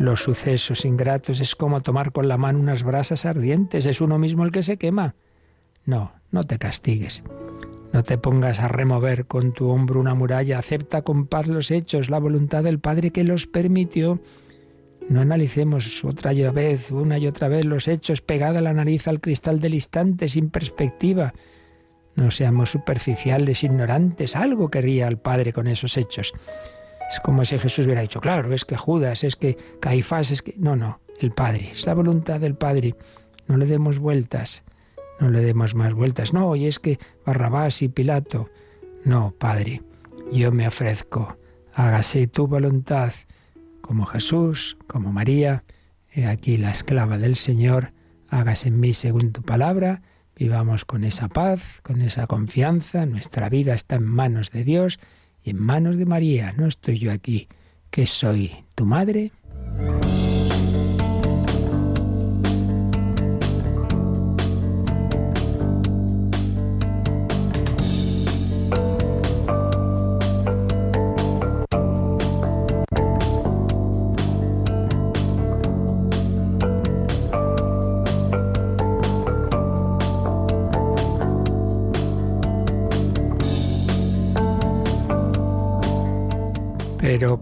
los 0.00 0.22
sucesos 0.22 0.86
ingratos 0.86 1.40
es 1.40 1.54
como 1.54 1.82
tomar 1.82 2.10
con 2.10 2.26
la 2.26 2.38
mano 2.38 2.58
unas 2.58 2.82
brasas 2.82 3.26
ardientes, 3.26 3.84
es 3.84 4.00
uno 4.00 4.18
mismo 4.18 4.44
el 4.44 4.50
que 4.50 4.62
se 4.62 4.78
quema. 4.78 5.14
No, 5.84 6.12
no 6.30 6.44
te 6.44 6.58
castigues. 6.58 7.22
No 7.92 8.02
te 8.02 8.16
pongas 8.16 8.60
a 8.60 8.68
remover 8.68 9.26
con 9.26 9.52
tu 9.52 9.68
hombro 9.68 10.00
una 10.00 10.14
muralla, 10.14 10.58
acepta 10.58 11.02
con 11.02 11.26
paz 11.26 11.48
los 11.48 11.70
hechos, 11.70 12.08
la 12.08 12.18
voluntad 12.18 12.64
del 12.64 12.78
Padre 12.78 13.10
que 13.10 13.24
los 13.24 13.46
permitió 13.46 14.20
no 15.10 15.20
analicemos 15.20 16.04
otra 16.04 16.32
vez, 16.32 16.92
una 16.92 17.18
y 17.18 17.26
otra 17.26 17.48
vez 17.48 17.64
los 17.64 17.88
hechos, 17.88 18.22
pegada 18.22 18.60
la 18.60 18.72
nariz 18.72 19.08
al 19.08 19.20
cristal 19.20 19.58
del 19.58 19.74
instante, 19.74 20.28
sin 20.28 20.50
perspectiva. 20.50 21.34
No 22.14 22.30
seamos 22.30 22.70
superficiales, 22.70 23.64
ignorantes. 23.64 24.36
Algo 24.36 24.70
querría 24.70 25.08
el 25.08 25.18
Padre 25.18 25.52
con 25.52 25.66
esos 25.66 25.96
hechos. 25.96 26.32
Es 27.10 27.18
como 27.18 27.44
si 27.44 27.58
Jesús 27.58 27.86
hubiera 27.86 28.02
dicho, 28.02 28.20
claro, 28.20 28.54
es 28.54 28.64
que 28.64 28.76
Judas, 28.76 29.24
es 29.24 29.34
que 29.34 29.58
Caifás, 29.80 30.30
es 30.30 30.42
que... 30.42 30.54
No, 30.56 30.76
no, 30.76 31.00
el 31.18 31.32
Padre, 31.32 31.72
es 31.72 31.84
la 31.84 31.94
voluntad 31.94 32.38
del 32.38 32.54
Padre. 32.54 32.94
No 33.48 33.56
le 33.56 33.66
demos 33.66 33.98
vueltas, 33.98 34.62
no 35.18 35.28
le 35.28 35.40
demos 35.40 35.74
más 35.74 35.92
vueltas. 35.92 36.32
No, 36.32 36.54
y 36.54 36.66
es 36.66 36.78
que 36.78 37.00
Barrabás 37.26 37.82
y 37.82 37.88
Pilato. 37.88 38.48
No, 39.04 39.34
Padre, 39.36 39.82
yo 40.30 40.52
me 40.52 40.68
ofrezco, 40.68 41.36
hágase 41.74 42.28
tu 42.28 42.46
voluntad 42.46 43.12
como 43.80 44.06
Jesús, 44.06 44.78
como 44.86 45.12
María. 45.12 45.64
He 46.12 46.26
aquí 46.26 46.58
la 46.58 46.70
esclava 46.70 47.18
del 47.18 47.34
Señor, 47.34 47.92
hágase 48.28 48.68
en 48.68 48.78
mí 48.78 48.92
según 48.92 49.32
tu 49.32 49.42
palabra. 49.42 50.02
Vivamos 50.36 50.84
con 50.84 51.02
esa 51.02 51.26
paz, 51.26 51.80
con 51.82 52.02
esa 52.02 52.28
confianza. 52.28 53.04
Nuestra 53.04 53.48
vida 53.48 53.74
está 53.74 53.96
en 53.96 54.04
manos 54.04 54.52
de 54.52 54.62
Dios 54.62 55.00
en 55.44 55.60
manos 55.60 55.96
de 55.98 56.06
María. 56.06 56.52
No 56.56 56.66
estoy 56.66 56.98
yo 56.98 57.12
aquí, 57.12 57.48
que 57.90 58.06
soy 58.06 58.52
tu 58.74 58.84
madre. 58.84 59.32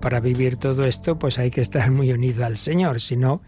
Para 0.00 0.20
vivir 0.20 0.56
todo 0.56 0.84
esto, 0.84 1.18
pues 1.18 1.38
hay 1.38 1.50
que 1.50 1.60
estar 1.60 1.90
muy 1.90 2.12
unido 2.12 2.44
al 2.44 2.56
Señor, 2.56 3.00
si 3.00 3.16
no, 3.16 3.42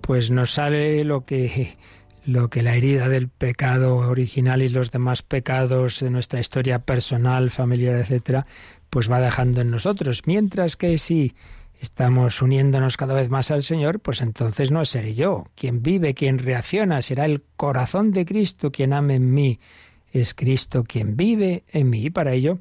pues 0.00 0.30
nos 0.30 0.52
sale 0.52 1.02
lo 1.04 1.24
que 1.24 1.76
lo 2.26 2.48
que 2.48 2.62
la 2.62 2.74
herida 2.74 3.08
del 3.08 3.28
pecado 3.28 3.96
original 3.96 4.62
y 4.62 4.68
los 4.68 4.90
demás 4.90 5.22
pecados 5.22 6.00
de 6.00 6.10
nuestra 6.10 6.40
historia 6.40 6.78
personal, 6.78 7.50
familiar, 7.50 7.96
etcétera, 7.96 8.46
pues 8.88 9.10
va 9.10 9.20
dejando 9.20 9.60
en 9.60 9.70
nosotros. 9.70 10.22
Mientras 10.26 10.76
que 10.76 10.96
si 10.98 11.34
estamos 11.80 12.40
uniéndonos 12.40 12.96
cada 12.96 13.14
vez 13.14 13.28
más 13.28 13.50
al 13.50 13.62
Señor, 13.62 14.00
pues 14.00 14.22
entonces 14.22 14.70
no 14.70 14.84
seré 14.84 15.14
yo. 15.14 15.44
Quien 15.54 15.82
vive, 15.82 16.14
quien 16.14 16.38
reacciona, 16.38 17.02
será 17.02 17.26
el 17.26 17.42
corazón 17.56 18.12
de 18.12 18.24
Cristo 18.24 18.72
quien 18.72 18.92
ame 18.92 19.16
en 19.16 19.34
mí. 19.34 19.60
Es 20.10 20.32
Cristo 20.32 20.84
quien 20.84 21.16
vive 21.16 21.64
en 21.72 21.90
mí. 21.90 22.06
Y 22.06 22.10
para 22.10 22.32
ello 22.32 22.58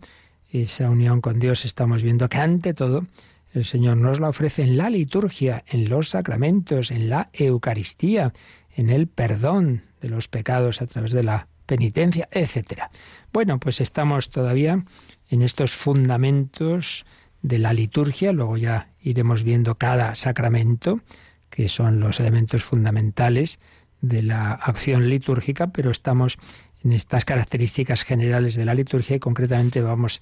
esa 0.52 0.90
unión 0.90 1.22
con 1.22 1.40
Dios 1.40 1.66
estamos 1.66 2.04
viendo 2.04 2.30
que 2.30 2.38
ante 2.38 2.74
todo 2.74 3.06
el 3.54 3.66
Señor 3.66 3.98
nos 3.98 4.20
la 4.20 4.30
ofrece 4.30 4.64
en 4.64 4.78
la 4.78 4.90
liturgia, 4.90 5.64
en 5.68 5.88
los 5.88 6.10
sacramentos, 6.10 6.90
en 6.92 7.10
la 7.10 7.30
Eucaristía, 7.34 8.34
en 8.76 8.90
el 8.90 9.08
perdón 9.08 9.84
de 10.02 10.10
los 10.10 10.28
pecados 10.28 10.82
a 10.82 10.88
través 10.88 11.12
de 11.12 11.24
la 11.24 11.48
penitencia, 11.66 12.28
etc. 12.32 12.84
Bueno, 13.32 13.60
pues 13.60 13.80
estamos 13.80 14.32
todavía 14.32 14.84
en 15.30 15.42
estos 15.42 15.72
fundamentos 15.74 17.06
de 17.42 17.60
la 17.60 17.74
liturgia, 17.74 18.32
luego 18.32 18.58
ya 18.58 18.90
iremos 19.02 19.44
viendo 19.44 19.76
cada 19.76 20.16
sacramento, 20.16 21.02
que 21.50 21.70
son 21.70 22.00
los 22.00 22.20
elementos 22.20 22.64
fundamentales 22.64 23.60
de 24.02 24.24
la 24.24 24.52
acción 24.52 25.10
litúrgica, 25.10 25.68
pero 25.68 25.92
estamos 25.92 26.38
en 26.84 26.92
estas 26.92 27.24
características 27.24 28.04
generales 28.04 28.56
de 28.56 28.66
la 28.66 28.74
liturgia 28.74 29.16
y 29.16 29.20
concretamente 29.20 29.82
vamos 29.82 30.22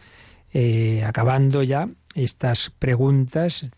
eh, 0.53 1.03
acabando 1.05 1.63
ya 1.63 1.89
estas 2.15 2.72
preguntas 2.80 3.70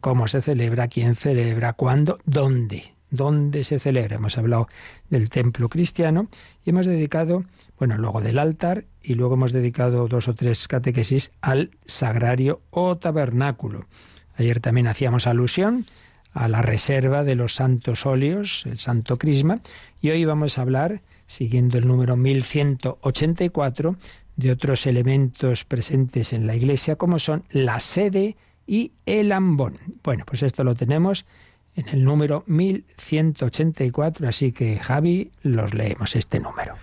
cómo 0.00 0.28
se 0.28 0.40
celebra, 0.40 0.88
quién 0.88 1.16
celebra, 1.16 1.72
cuándo, 1.72 2.18
dónde, 2.24 2.94
dónde 3.10 3.64
se 3.64 3.78
celebra. 3.78 4.16
Hemos 4.16 4.38
hablado 4.38 4.68
del 5.08 5.28
templo 5.28 5.68
cristiano 5.68 6.28
y 6.64 6.70
hemos 6.70 6.86
dedicado, 6.86 7.44
bueno, 7.78 7.98
luego 7.98 8.20
del 8.20 8.38
altar 8.38 8.84
y 9.02 9.14
luego 9.14 9.34
hemos 9.34 9.52
dedicado 9.52 10.08
dos 10.08 10.28
o 10.28 10.34
tres 10.34 10.68
catequesis 10.68 11.32
al 11.40 11.70
sagrario 11.84 12.60
o 12.70 12.96
tabernáculo. 12.96 13.86
Ayer 14.36 14.60
también 14.60 14.86
hacíamos 14.86 15.26
alusión 15.26 15.86
a 16.32 16.48
la 16.48 16.62
reserva 16.62 17.24
de 17.24 17.34
los 17.34 17.54
santos 17.54 18.06
óleos, 18.06 18.64
el 18.66 18.78
santo 18.78 19.18
crisma, 19.18 19.60
y 20.00 20.10
hoy 20.10 20.24
vamos 20.24 20.58
a 20.58 20.62
hablar, 20.62 21.02
siguiendo 21.26 21.76
el 21.78 21.86
número 21.86 22.16
1184, 22.16 23.96
de 24.40 24.50
otros 24.50 24.86
elementos 24.86 25.64
presentes 25.64 26.32
en 26.32 26.46
la 26.46 26.56
iglesia, 26.56 26.96
como 26.96 27.18
son 27.18 27.44
la 27.50 27.78
sede 27.78 28.36
y 28.66 28.92
el 29.06 29.32
ambón. 29.32 29.78
Bueno, 30.02 30.24
pues 30.26 30.42
esto 30.42 30.64
lo 30.64 30.74
tenemos 30.74 31.26
en 31.76 31.88
el 31.88 32.04
número 32.04 32.42
1184, 32.46 34.28
así 34.28 34.52
que 34.52 34.78
Javi, 34.78 35.30
los 35.42 35.74
leemos 35.74 36.16
este 36.16 36.40
número. 36.40 36.74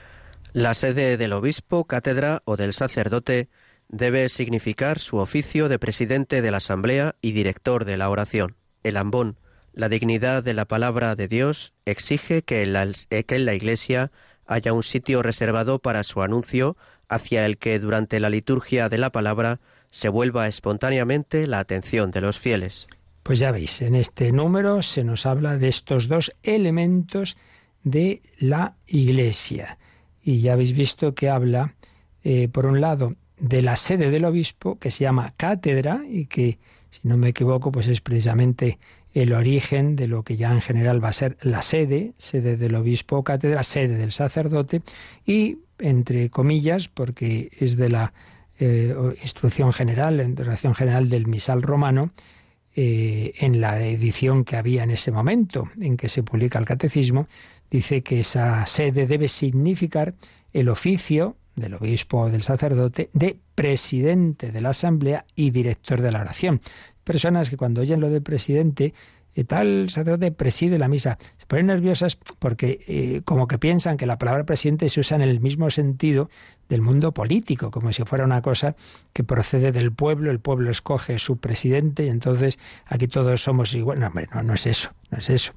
La 0.53 0.73
sede 0.73 1.17
del 1.17 1.33
obispo, 1.33 1.85
cátedra 1.85 2.41
o 2.45 2.55
del 2.55 2.73
sacerdote 2.73 3.49
debe 3.89 4.29
significar 4.29 4.99
su 4.99 5.17
oficio 5.17 5.69
de 5.69 5.79
presidente 5.79 6.41
de 6.41 6.51
la 6.51 6.57
asamblea 6.57 7.15
y 7.21 7.31
director 7.31 7.85
de 7.85 7.97
la 7.97 8.09
oración. 8.09 8.55
El 8.83 8.97
ambón, 8.97 9.37
la 9.73 9.89
dignidad 9.89 10.43
de 10.43 10.53
la 10.53 10.65
palabra 10.65 11.15
de 11.15 11.27
Dios, 11.27 11.73
exige 11.85 12.41
que 12.41 12.63
en 12.63 12.73
la, 12.73 12.87
que 13.09 13.35
en 13.35 13.45
la 13.45 13.53
iglesia 13.53 14.11
haya 14.47 14.73
un 14.73 14.83
sitio 14.83 15.21
reservado 15.21 15.79
para 15.79 16.03
su 16.03 16.21
anuncio 16.21 16.77
hacia 17.09 17.45
el 17.45 17.57
que 17.57 17.79
durante 17.79 18.19
la 18.19 18.29
liturgia 18.29 18.89
de 18.89 18.97
la 18.97 19.11
palabra 19.11 19.59
se 19.91 20.09
vuelva 20.09 20.47
espontáneamente 20.47 21.47
la 21.47 21.59
atención 21.59 22.11
de 22.11 22.21
los 22.21 22.39
fieles. 22.39 22.87
Pues 23.23 23.39
ya 23.39 23.51
veis, 23.51 23.81
en 23.81 23.95
este 23.95 24.31
número 24.31 24.81
se 24.81 25.03
nos 25.03 25.25
habla 25.25 25.57
de 25.57 25.67
estos 25.67 26.07
dos 26.07 26.33
elementos 26.43 27.37
de 27.83 28.21
la 28.37 28.75
Iglesia. 28.87 29.77
Y 30.21 30.39
ya 30.39 30.53
habéis 30.53 30.73
visto 30.73 31.13
que 31.13 31.29
habla, 31.29 31.75
eh, 32.23 32.47
por 32.47 32.65
un 32.65 32.81
lado, 32.81 33.15
de 33.39 33.61
la 33.61 33.75
sede 33.75 34.09
del 34.09 34.25
obispo, 34.25 34.79
que 34.79 34.91
se 34.91 35.03
llama 35.03 35.33
cátedra, 35.37 36.03
y 36.09 36.25
que, 36.25 36.57
si 36.89 37.07
no 37.07 37.17
me 37.17 37.29
equivoco, 37.29 37.71
pues 37.71 37.87
es 37.87 38.01
precisamente 38.01 38.79
el 39.13 39.33
origen 39.33 39.95
de 39.95 40.07
lo 40.07 40.23
que 40.23 40.37
ya 40.37 40.51
en 40.51 40.61
general 40.61 41.03
va 41.03 41.09
a 41.09 41.13
ser 41.13 41.37
la 41.41 41.61
sede, 41.61 42.13
sede 42.17 42.57
del 42.57 42.75
obispo 42.75 43.17
o 43.17 43.23
cátedra, 43.23 43.63
sede 43.63 43.97
del 43.97 44.11
sacerdote, 44.11 44.81
y 45.25 45.59
entre 45.79 46.29
comillas, 46.29 46.87
porque 46.87 47.49
es 47.59 47.77
de 47.77 47.89
la 47.89 48.13
eh, 48.59 48.95
instrucción 49.21 49.73
general, 49.73 50.19
en 50.19 50.35
relación 50.35 50.73
general 50.75 51.09
del 51.09 51.27
misal 51.27 51.61
romano, 51.61 52.11
eh, 52.75 53.33
en 53.39 53.59
la 53.59 53.83
edición 53.83 54.43
que 54.43 54.55
había 54.55 54.83
en 54.83 54.91
ese 54.91 55.11
momento 55.11 55.69
en 55.79 55.97
que 55.97 56.09
se 56.09 56.23
publica 56.23 56.59
el 56.59 56.65
catecismo, 56.65 57.27
dice 57.71 58.03
que 58.03 58.19
esa 58.19 58.65
sede 58.65 59.07
debe 59.07 59.27
significar 59.27 60.13
el 60.53 60.69
oficio 60.69 61.35
del 61.55 61.73
obispo 61.73 62.21
o 62.21 62.29
del 62.29 62.43
sacerdote 62.43 63.09
de 63.13 63.37
presidente 63.55 64.51
de 64.51 64.61
la 64.61 64.69
asamblea 64.69 65.25
y 65.35 65.49
director 65.49 66.01
de 66.01 66.11
la 66.11 66.21
oración. 66.21 66.61
Personas 67.03 67.49
que 67.49 67.57
cuando 67.57 67.81
oyen 67.81 67.99
lo 67.99 68.09
de 68.09 68.21
presidente 68.21 68.93
tal 69.43 69.89
sacerdote 69.89 70.31
preside 70.31 70.79
la 70.79 70.87
misa. 70.87 71.17
Se 71.37 71.45
ponen 71.45 71.67
nerviosas 71.67 72.17
porque 72.39 72.83
eh, 72.87 73.21
como 73.23 73.47
que 73.47 73.57
piensan 73.57 73.97
que 73.97 74.05
la 74.05 74.17
palabra 74.17 74.45
presidente 74.45 74.89
se 74.89 74.99
usa 74.99 75.15
en 75.15 75.21
el 75.21 75.39
mismo 75.39 75.69
sentido 75.69 76.29
del 76.69 76.81
mundo 76.81 77.13
político, 77.13 77.71
como 77.71 77.93
si 77.93 78.03
fuera 78.03 78.25
una 78.25 78.41
cosa 78.41 78.75
que 79.13 79.23
procede 79.23 79.71
del 79.71 79.91
pueblo, 79.91 80.31
el 80.31 80.39
pueblo 80.39 80.69
escoge 80.69 81.17
su 81.19 81.37
presidente 81.37 82.05
y 82.05 82.09
entonces 82.09 82.59
aquí 82.85 83.07
todos 83.07 83.41
somos 83.41 83.73
iguales. 83.73 84.01
No, 84.01 84.07
hombre, 84.07 84.27
no, 84.33 84.43
no 84.43 84.53
es 84.53 84.65
eso, 84.65 84.91
no 85.11 85.17
es 85.17 85.29
eso. 85.29 85.53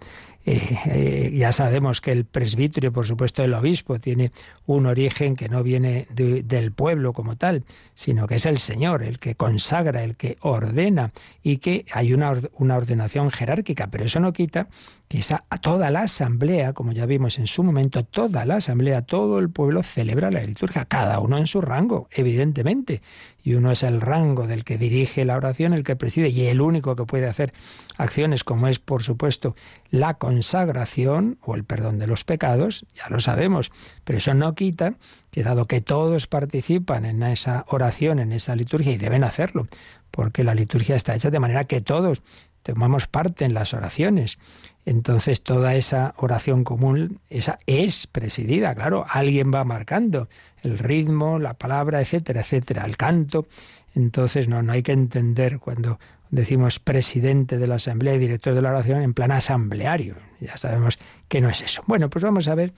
Eh, 0.46 0.78
eh, 0.86 1.32
ya 1.36 1.52
sabemos 1.52 2.00
que 2.00 2.12
el 2.12 2.24
presbiterio, 2.24 2.92
por 2.92 3.06
supuesto, 3.06 3.42
el 3.42 3.52
obispo, 3.52 3.98
tiene 3.98 4.32
un 4.66 4.86
origen 4.86 5.36
que 5.36 5.48
no 5.48 5.62
viene 5.62 6.06
del 6.10 6.72
pueblo 6.72 7.12
como 7.12 7.36
tal, 7.36 7.64
sino 7.94 8.26
que 8.26 8.36
es 8.36 8.46
el 8.46 8.58
Señor, 8.58 9.02
el 9.02 9.18
que 9.18 9.34
consagra, 9.34 10.02
el 10.02 10.16
que 10.16 10.36
ordena, 10.40 11.12
y 11.42 11.58
que 11.58 11.84
hay 11.92 12.14
una, 12.14 12.40
una 12.54 12.76
ordenación 12.76 13.30
jerárquica, 13.30 13.88
pero 13.88 14.04
eso 14.04 14.20
no 14.20 14.32
quita 14.32 14.68
que 15.10 15.18
esa, 15.18 15.42
toda 15.60 15.90
la 15.90 16.02
asamblea, 16.02 16.72
como 16.72 16.92
ya 16.92 17.04
vimos 17.04 17.40
en 17.40 17.48
su 17.48 17.64
momento, 17.64 18.04
toda 18.04 18.44
la 18.44 18.54
asamblea, 18.58 19.02
todo 19.02 19.40
el 19.40 19.50
pueblo 19.50 19.82
celebra 19.82 20.30
la 20.30 20.40
liturgia, 20.40 20.84
cada 20.84 21.18
uno 21.18 21.36
en 21.36 21.48
su 21.48 21.60
rango, 21.60 22.06
evidentemente 22.12 23.02
y 23.42 23.54
uno 23.54 23.72
es 23.72 23.82
el 23.82 24.00
rango 24.00 24.46
del 24.46 24.62
que 24.62 24.78
dirige 24.78 25.24
la 25.24 25.36
oración, 25.36 25.72
el 25.72 25.82
que 25.82 25.96
preside, 25.96 26.28
y 26.28 26.46
el 26.46 26.60
único 26.60 26.94
que 26.94 27.06
puede 27.06 27.26
hacer 27.26 27.52
acciones 27.98 28.44
como 28.44 28.68
es, 28.68 28.78
por 28.78 29.02
supuesto, 29.02 29.56
la 29.90 30.14
consagración 30.14 31.38
o 31.42 31.56
el 31.56 31.64
perdón 31.64 31.98
de 31.98 32.06
los 32.06 32.22
pecados, 32.22 32.86
ya 32.94 33.08
lo 33.08 33.18
sabemos, 33.18 33.72
pero 34.04 34.18
eso 34.18 34.32
no 34.34 34.54
quita 34.54 34.94
que 35.32 35.42
dado 35.42 35.66
que 35.66 35.80
todos 35.80 36.28
participan 36.28 37.04
en 37.04 37.24
esa 37.24 37.64
oración, 37.66 38.20
en 38.20 38.30
esa 38.30 38.54
liturgia, 38.54 38.92
y 38.92 38.96
deben 38.96 39.24
hacerlo, 39.24 39.66
porque 40.12 40.44
la 40.44 40.54
liturgia 40.54 40.94
está 40.94 41.16
hecha 41.16 41.30
de 41.30 41.40
manera 41.40 41.64
que 41.64 41.80
todos 41.80 42.22
tomamos 42.62 43.06
parte 43.06 43.44
en 43.44 43.54
las 43.54 43.74
oraciones. 43.74 44.38
Entonces 44.86 45.42
toda 45.42 45.74
esa 45.74 46.14
oración 46.16 46.64
común, 46.64 47.20
esa 47.28 47.58
es 47.66 48.06
presidida, 48.06 48.74
claro, 48.74 49.04
alguien 49.08 49.52
va 49.52 49.64
marcando 49.64 50.28
el 50.62 50.78
ritmo, 50.78 51.38
la 51.38 51.54
palabra, 51.54 52.00
etcétera, 52.00 52.40
etcétera, 52.40 52.84
el 52.84 52.96
canto. 52.96 53.46
Entonces 53.94 54.48
no, 54.48 54.62
no 54.62 54.72
hay 54.72 54.82
que 54.82 54.92
entender 54.92 55.58
cuando 55.58 55.98
decimos 56.30 56.78
presidente 56.78 57.58
de 57.58 57.66
la 57.66 57.76
asamblea 57.76 58.14
y 58.14 58.18
director 58.18 58.54
de 58.54 58.62
la 58.62 58.70
oración 58.70 59.02
en 59.02 59.14
plan 59.14 59.32
asambleario. 59.32 60.16
Ya 60.40 60.56
sabemos 60.56 60.98
que 61.28 61.40
no 61.40 61.48
es 61.50 61.60
eso. 61.60 61.82
Bueno, 61.86 62.08
pues 62.08 62.24
vamos 62.24 62.48
a 62.48 62.54
ver 62.54 62.72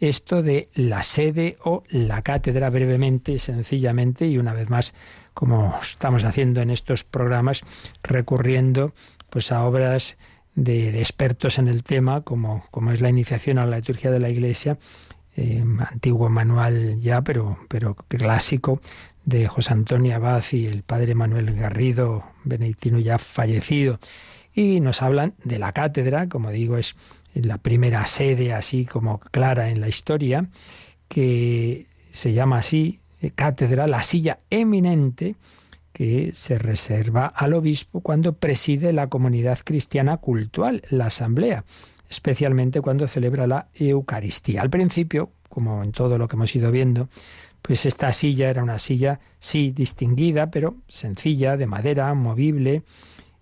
esto 0.00 0.42
de 0.42 0.68
la 0.74 1.02
sede 1.02 1.58
o 1.64 1.82
la 1.88 2.22
cátedra 2.22 2.70
brevemente, 2.70 3.38
sencillamente 3.38 4.26
y 4.26 4.38
una 4.38 4.54
vez 4.54 4.70
más, 4.70 4.94
como 5.34 5.76
estamos 5.82 6.24
haciendo 6.24 6.60
en 6.60 6.70
estos 6.70 7.04
programas, 7.04 7.62
recurriendo 8.02 8.94
pues 9.30 9.52
a 9.52 9.64
obras 9.64 10.16
de, 10.58 11.00
expertos 11.00 11.58
en 11.58 11.68
el 11.68 11.82
tema, 11.82 12.22
como, 12.22 12.64
como 12.70 12.90
es 12.90 13.00
la 13.00 13.08
iniciación 13.08 13.58
a 13.58 13.66
la 13.66 13.76
liturgia 13.76 14.10
de 14.10 14.18
la 14.18 14.28
Iglesia, 14.28 14.78
eh, 15.36 15.64
antiguo 15.90 16.28
manual 16.28 16.98
ya, 16.98 17.22
pero, 17.22 17.58
pero 17.68 17.94
clásico, 17.94 18.80
de 19.24 19.46
José 19.46 19.74
Antonio 19.74 20.16
Abad 20.16 20.42
y 20.52 20.66
el 20.66 20.82
padre 20.82 21.14
Manuel 21.14 21.54
Garrido, 21.54 22.24
benedictino 22.44 22.98
ya 22.98 23.18
fallecido. 23.18 24.00
Y 24.54 24.80
nos 24.80 25.02
hablan 25.02 25.34
de 25.44 25.58
la 25.58 25.72
cátedra, 25.72 26.28
como 26.28 26.50
digo, 26.50 26.78
es 26.78 26.96
la 27.34 27.58
primera 27.58 28.04
sede 28.06 28.54
así 28.54 28.86
como 28.86 29.20
clara 29.20 29.68
en 29.68 29.80
la 29.80 29.88
historia, 29.88 30.48
que 31.08 31.86
se 32.10 32.32
llama 32.32 32.58
así, 32.58 33.00
eh, 33.20 33.30
cátedra, 33.30 33.86
la 33.86 34.02
silla 34.02 34.38
eminente 34.50 35.36
que 35.98 36.30
se 36.32 36.58
reserva 36.60 37.26
al 37.26 37.54
obispo 37.54 38.02
cuando 38.02 38.34
preside 38.34 38.92
la 38.92 39.08
comunidad 39.08 39.58
cristiana 39.64 40.18
cultural, 40.18 40.82
la 40.90 41.06
asamblea 41.06 41.64
especialmente 42.08 42.80
cuando 42.80 43.08
celebra 43.08 43.48
la 43.48 43.66
Eucaristía. 43.74 44.62
Al 44.62 44.70
principio, 44.70 45.32
como 45.48 45.82
en 45.82 45.90
todo 45.90 46.18
lo 46.18 46.28
que 46.28 46.36
hemos 46.36 46.54
ido 46.54 46.70
viendo, 46.70 47.08
pues 47.62 47.84
esta 47.84 48.12
silla 48.12 48.48
era 48.48 48.62
una 48.62 48.78
silla, 48.78 49.18
sí, 49.40 49.72
distinguida, 49.72 50.52
pero 50.52 50.76
sencilla, 50.86 51.56
de 51.56 51.66
madera, 51.66 52.14
movible, 52.14 52.84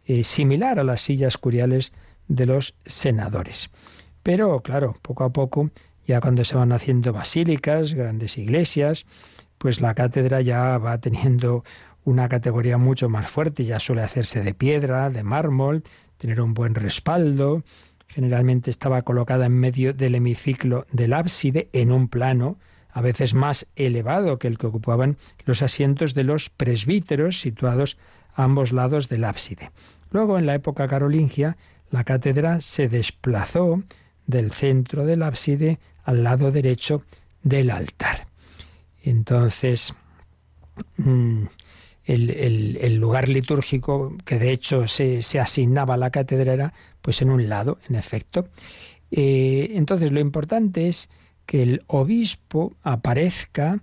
eh, 0.06 0.24
similar 0.24 0.78
a 0.78 0.84
las 0.84 1.02
sillas 1.02 1.36
curiales 1.36 1.92
de 2.26 2.46
los 2.46 2.74
senadores. 2.86 3.70
Pero, 4.22 4.60
claro, 4.62 4.96
poco 5.02 5.24
a 5.24 5.32
poco, 5.32 5.70
ya 6.06 6.22
cuando 6.22 6.42
se 6.42 6.56
van 6.56 6.72
haciendo 6.72 7.12
basílicas, 7.12 7.94
grandes 7.94 8.38
iglesias, 8.38 9.04
pues 9.58 9.80
la 9.80 9.94
cátedra 9.94 10.40
ya 10.40 10.78
va 10.78 10.98
teniendo 10.98 11.64
una 12.06 12.30
categoría 12.30 12.78
mucho 12.78 13.10
más 13.10 13.30
fuerte, 13.30 13.66
ya 13.66 13.78
suele 13.78 14.00
hacerse 14.00 14.42
de 14.42 14.54
piedra, 14.54 15.10
de 15.10 15.22
mármol, 15.22 15.82
tener 16.16 16.40
un 16.40 16.54
buen 16.54 16.74
respaldo, 16.74 17.62
Generalmente 18.08 18.70
estaba 18.70 19.02
colocada 19.02 19.46
en 19.46 19.58
medio 19.58 19.92
del 19.92 20.14
hemiciclo 20.14 20.86
del 20.92 21.12
ábside, 21.12 21.68
en 21.72 21.92
un 21.92 22.08
plano 22.08 22.58
a 22.90 23.02
veces 23.02 23.34
más 23.34 23.66
elevado 23.76 24.38
que 24.38 24.48
el 24.48 24.56
que 24.56 24.68
ocupaban 24.68 25.18
los 25.44 25.60
asientos 25.60 26.14
de 26.14 26.24
los 26.24 26.48
presbíteros 26.48 27.40
situados 27.40 27.98
a 28.34 28.44
ambos 28.44 28.72
lados 28.72 29.08
del 29.10 29.24
ábside. 29.24 29.70
Luego, 30.10 30.38
en 30.38 30.46
la 30.46 30.54
época 30.54 30.88
carolingia, 30.88 31.58
la 31.90 32.04
cátedra 32.04 32.60
se 32.62 32.88
desplazó 32.88 33.82
del 34.26 34.52
centro 34.52 35.04
del 35.04 35.22
ábside 35.22 35.78
al 36.04 36.24
lado 36.24 36.52
derecho 36.52 37.02
del 37.42 37.70
altar. 37.70 38.28
Entonces, 39.02 39.92
mm, 40.96 41.44
el, 42.06 42.96
lugar 42.96 43.28
litúrgico 43.28 44.16
que 44.24 44.38
de 44.38 44.52
hecho 44.52 44.86
se, 44.86 45.20
asignaba 45.40 45.94
a 45.94 45.98
la 45.98 46.10
cátedra 46.10 46.52
era 46.52 46.72
pues 47.02 47.20
en 47.22 47.30
un 47.30 47.48
lado, 47.48 47.78
en 47.88 47.96
efecto. 47.96 48.48
Eh, 49.10 49.72
entonces 49.74 50.12
lo 50.12 50.20
importante 50.20 50.88
es 50.88 51.10
que 51.46 51.62
el 51.62 51.82
obispo 51.86 52.76
aparezca 52.82 53.80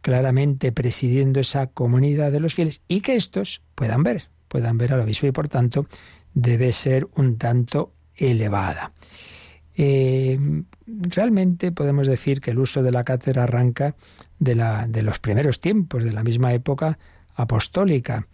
claramente 0.00 0.72
presidiendo 0.72 1.40
esa 1.40 1.66
comunidad 1.66 2.30
de 2.32 2.40
los 2.40 2.54
fieles 2.54 2.82
y 2.88 3.00
que 3.00 3.16
estos 3.16 3.62
puedan 3.74 4.02
ver, 4.02 4.28
puedan 4.48 4.78
ver 4.78 4.94
al 4.94 5.00
obispo 5.00 5.26
y 5.26 5.32
por 5.32 5.48
tanto 5.48 5.86
debe 6.34 6.72
ser 6.72 7.08
un 7.14 7.38
tanto 7.38 7.92
elevada. 8.14 8.92
Eh, 9.74 10.38
realmente 10.86 11.72
podemos 11.72 12.06
decir 12.06 12.40
que 12.40 12.52
el 12.52 12.58
uso 12.58 12.82
de 12.82 12.92
la 12.92 13.04
cátedra 13.04 13.42
arranca 13.42 13.96
de, 14.38 14.54
la, 14.54 14.86
de 14.86 15.02
los 15.02 15.18
primeros 15.18 15.60
tiempos, 15.60 16.04
de 16.04 16.12
la 16.12 16.22
misma 16.22 16.54
época 16.54 16.98
apostólica, 17.36 18.26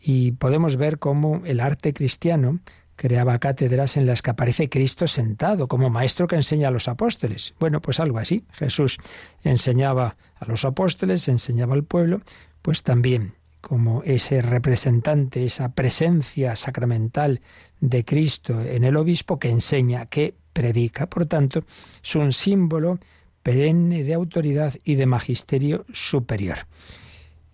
y 0.00 0.32
podemos 0.32 0.76
ver 0.76 0.98
cómo 0.98 1.42
el 1.44 1.60
arte 1.60 1.92
cristiano 1.92 2.60
creaba 2.98 3.38
cátedras 3.38 3.96
en 3.96 4.06
las 4.06 4.22
que 4.22 4.30
aparece 4.30 4.68
Cristo 4.68 5.06
sentado, 5.06 5.68
como 5.68 5.88
maestro 5.88 6.26
que 6.26 6.36
enseña 6.36 6.68
a 6.68 6.72
los 6.72 6.88
apóstoles. 6.88 7.54
Bueno, 7.60 7.80
pues 7.80 8.00
algo 8.00 8.18
así. 8.18 8.44
Jesús 8.52 8.98
enseñaba 9.44 10.16
a 10.34 10.44
los 10.46 10.64
apóstoles, 10.64 11.28
enseñaba 11.28 11.74
al 11.74 11.84
pueblo, 11.84 12.22
pues 12.60 12.82
también 12.82 13.34
como 13.60 14.02
ese 14.02 14.42
representante, 14.42 15.44
esa 15.44 15.72
presencia 15.72 16.56
sacramental 16.56 17.40
de 17.80 18.04
Cristo 18.04 18.60
en 18.60 18.84
el 18.84 18.96
obispo 18.96 19.38
que 19.38 19.50
enseña, 19.50 20.06
que 20.06 20.34
predica. 20.52 21.06
Por 21.06 21.26
tanto, 21.26 21.64
es 22.02 22.14
un 22.16 22.32
símbolo 22.32 22.98
perenne 23.42 24.02
de 24.02 24.14
autoridad 24.14 24.74
y 24.84 24.96
de 24.96 25.06
magisterio 25.06 25.86
superior. 25.92 26.58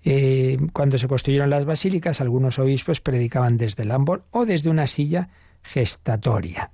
Eh, 0.04 0.58
cuando 0.72 0.98
se 0.98 1.08
construyeron 1.08 1.50
las 1.50 1.64
basílicas, 1.64 2.20
algunos 2.20 2.58
obispos 2.58 3.00
predicaban 3.00 3.56
desde 3.56 3.84
el 3.84 3.90
ámbol 3.90 4.24
o 4.30 4.44
desde 4.44 4.68
una 4.68 4.86
silla 4.86 5.30
gestatoria. 5.62 6.70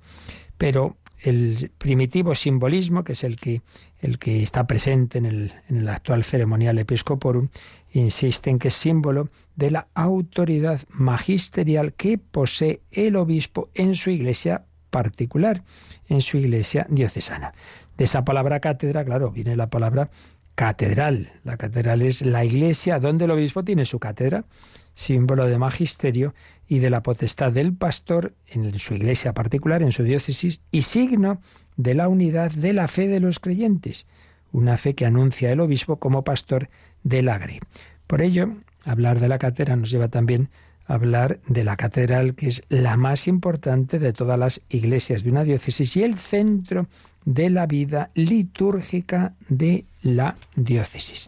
Pero 0.57 0.97
el 1.21 1.71
primitivo 1.77 2.35
simbolismo, 2.35 3.03
que 3.03 3.13
es 3.13 3.23
el 3.23 3.37
que, 3.37 3.61
el 3.99 4.19
que 4.19 4.43
está 4.43 4.67
presente 4.67 5.17
en 5.17 5.25
el, 5.25 5.53
en 5.69 5.77
el 5.77 5.89
actual 5.89 6.23
ceremonial 6.23 6.77
episcoporum, 6.79 7.49
insiste 7.93 8.49
en 8.49 8.59
que 8.59 8.67
es 8.67 8.73
símbolo 8.73 9.29
de 9.55 9.71
la 9.71 9.87
autoridad 9.93 10.81
magisterial 10.89 11.93
que 11.93 12.17
posee 12.17 12.81
el 12.91 13.15
obispo 13.15 13.69
en 13.75 13.95
su 13.95 14.09
iglesia 14.09 14.65
particular, 14.89 15.63
en 16.09 16.21
su 16.21 16.37
iglesia 16.37 16.85
diocesana. 16.89 17.53
De 17.97 18.05
esa 18.05 18.25
palabra 18.25 18.59
cátedra, 18.59 19.05
claro, 19.05 19.31
viene 19.31 19.55
la 19.55 19.69
palabra 19.69 20.09
catedral. 20.55 21.33
La 21.43 21.57
catedral 21.57 22.01
es 22.01 22.21
la 22.21 22.45
iglesia 22.45 22.99
donde 22.99 23.25
el 23.25 23.31
obispo 23.31 23.63
tiene 23.63 23.85
su 23.85 23.99
cátedra, 23.99 24.45
símbolo 24.93 25.47
de 25.47 25.57
magisterio 25.57 26.33
y 26.67 26.79
de 26.79 26.89
la 26.89 27.03
potestad 27.03 27.51
del 27.51 27.73
pastor 27.73 28.33
en 28.47 28.73
su 28.79 28.93
iglesia 28.93 29.33
particular, 29.33 29.81
en 29.81 29.91
su 29.91 30.03
diócesis, 30.03 30.61
y 30.71 30.83
signo 30.83 31.41
de 31.77 31.95
la 31.95 32.07
unidad 32.07 32.51
de 32.51 32.73
la 32.73 32.87
fe 32.87 33.07
de 33.07 33.19
los 33.19 33.39
creyentes, 33.39 34.05
una 34.51 34.77
fe 34.77 34.95
que 34.95 35.05
anuncia 35.05 35.51
el 35.51 35.59
obispo 35.59 35.97
como 35.97 36.23
pastor 36.23 36.69
del 37.03 37.29
agri. 37.29 37.59
Por 38.07 38.21
ello, 38.21 38.53
hablar 38.85 39.19
de 39.19 39.29
la 39.29 39.39
cátedra 39.39 39.75
nos 39.75 39.89
lleva 39.89 40.09
también 40.09 40.49
a 40.85 40.95
hablar 40.95 41.39
de 41.47 41.63
la 41.63 41.77
catedral, 41.77 42.35
que 42.35 42.49
es 42.49 42.63
la 42.69 42.97
más 42.97 43.27
importante 43.27 43.99
de 43.99 44.13
todas 44.13 44.37
las 44.37 44.61
iglesias 44.69 45.23
de 45.23 45.31
una 45.31 45.43
diócesis 45.43 45.95
y 45.95 46.03
el 46.03 46.17
centro 46.17 46.87
de 47.25 47.49
la 47.49 47.67
vida 47.67 48.11
litúrgica 48.15 49.33
de 49.47 49.85
la 50.01 50.35
diócesis. 50.55 51.27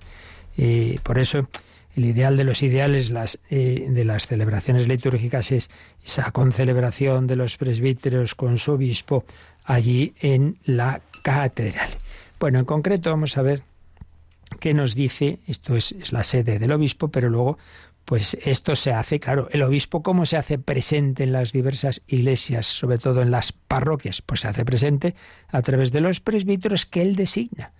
Eh, 0.57 0.99
por 1.03 1.19
eso 1.19 1.47
el 1.95 2.05
ideal 2.05 2.38
de 2.38 2.43
los 2.43 2.63
ideales 2.63 3.12
eh, 3.49 3.88
de 3.89 4.05
las 4.05 4.27
celebraciones 4.27 4.88
litúrgicas 4.88 5.51
es 5.51 5.69
esa 6.03 6.31
concelebración 6.31 7.27
de 7.27 7.36
los 7.36 7.57
presbíteros 7.57 8.36
con 8.36 8.57
su 8.57 8.73
obispo 8.73 9.25
allí 9.63 10.13
en 10.19 10.57
la 10.63 11.01
catedral. 11.21 11.89
Bueno, 12.39 12.59
en 12.59 12.65
concreto 12.65 13.09
vamos 13.09 13.38
a 13.38 13.41
ver 13.41 13.63
qué 14.59 14.73
nos 14.73 14.95
dice, 14.95 15.39
esto 15.47 15.75
es, 15.75 15.91
es 15.93 16.12
la 16.12 16.23
sede 16.23 16.59
del 16.59 16.71
obispo, 16.71 17.09
pero 17.09 17.29
luego 17.29 17.57
pues 18.05 18.38
esto 18.43 18.75
se 18.75 18.91
hace, 18.91 19.19
claro, 19.19 19.47
el 19.51 19.62
obispo 19.62 20.03
cómo 20.03 20.25
se 20.25 20.36
hace 20.36 20.57
presente 20.57 21.23
en 21.23 21.31
las 21.31 21.53
diversas 21.53 22.01
iglesias, 22.07 22.65
sobre 22.65 22.97
todo 22.97 23.21
en 23.21 23.31
las 23.31 23.53
parroquias, 23.53 24.21
pues 24.21 24.41
se 24.41 24.49
hace 24.49 24.65
presente 24.65 25.15
a 25.47 25.62
través 25.62 25.91
de 25.91 26.01
los 26.01 26.19
presbíteros 26.19 26.86
que 26.86 27.01
él 27.01 27.15
designa, 27.15 27.71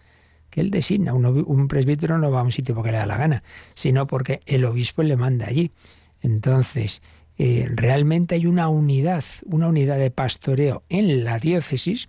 que 0.54 0.62
él 0.62 0.70
designa. 0.70 1.13
Un, 1.13 1.68
presbítero 1.68 2.18
no 2.20 2.30
va 2.30 2.42
a 2.42 2.44
un 2.44 2.52
sitio 2.52 2.76
porque 2.76 2.92
le 2.92 2.98
da 2.98 3.06
la 3.08 3.18
gana, 3.18 3.44
sino 3.74 4.06
porque 4.06 4.42
el 4.46 4.66
obispo 4.66 5.02
le 5.02 5.18
manda 5.18 5.48
allí. 5.48 5.72
Entonces, 6.22 7.02
eh, 7.38 7.68
realmente 7.74 8.36
hay 8.36 8.46
una 8.46 8.70
unidad, 8.70 9.24
una 9.46 9.68
unidad 9.68 9.98
de 9.98 10.12
pastoreo 10.12 10.84
en 10.89 11.24
la 11.24 11.39
diócesis, 11.39 12.08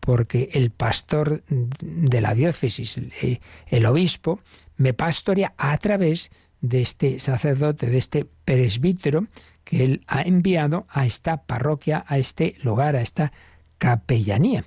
porque 0.00 0.48
el 0.52 0.70
pastor 0.70 1.42
de 1.48 2.20
la 2.20 2.34
diócesis, 2.34 2.96
el, 2.96 3.40
el 3.66 3.86
obispo, 3.86 4.40
me 4.76 4.94
pastorea 4.94 5.52
a 5.58 5.76
través 5.76 6.30
de 6.62 6.80
este 6.80 7.18
sacerdote, 7.18 7.90
de 7.90 7.98
este 7.98 8.26
presbítero 8.46 9.26
que 9.64 9.84
él 9.84 10.04
ha 10.06 10.22
enviado 10.22 10.86
a 10.88 11.04
esta 11.04 11.42
parroquia, 11.42 12.04
a 12.06 12.16
este 12.16 12.56
lugar, 12.62 12.96
a 12.96 13.02
esta 13.02 13.32
capellanía. 13.76 14.64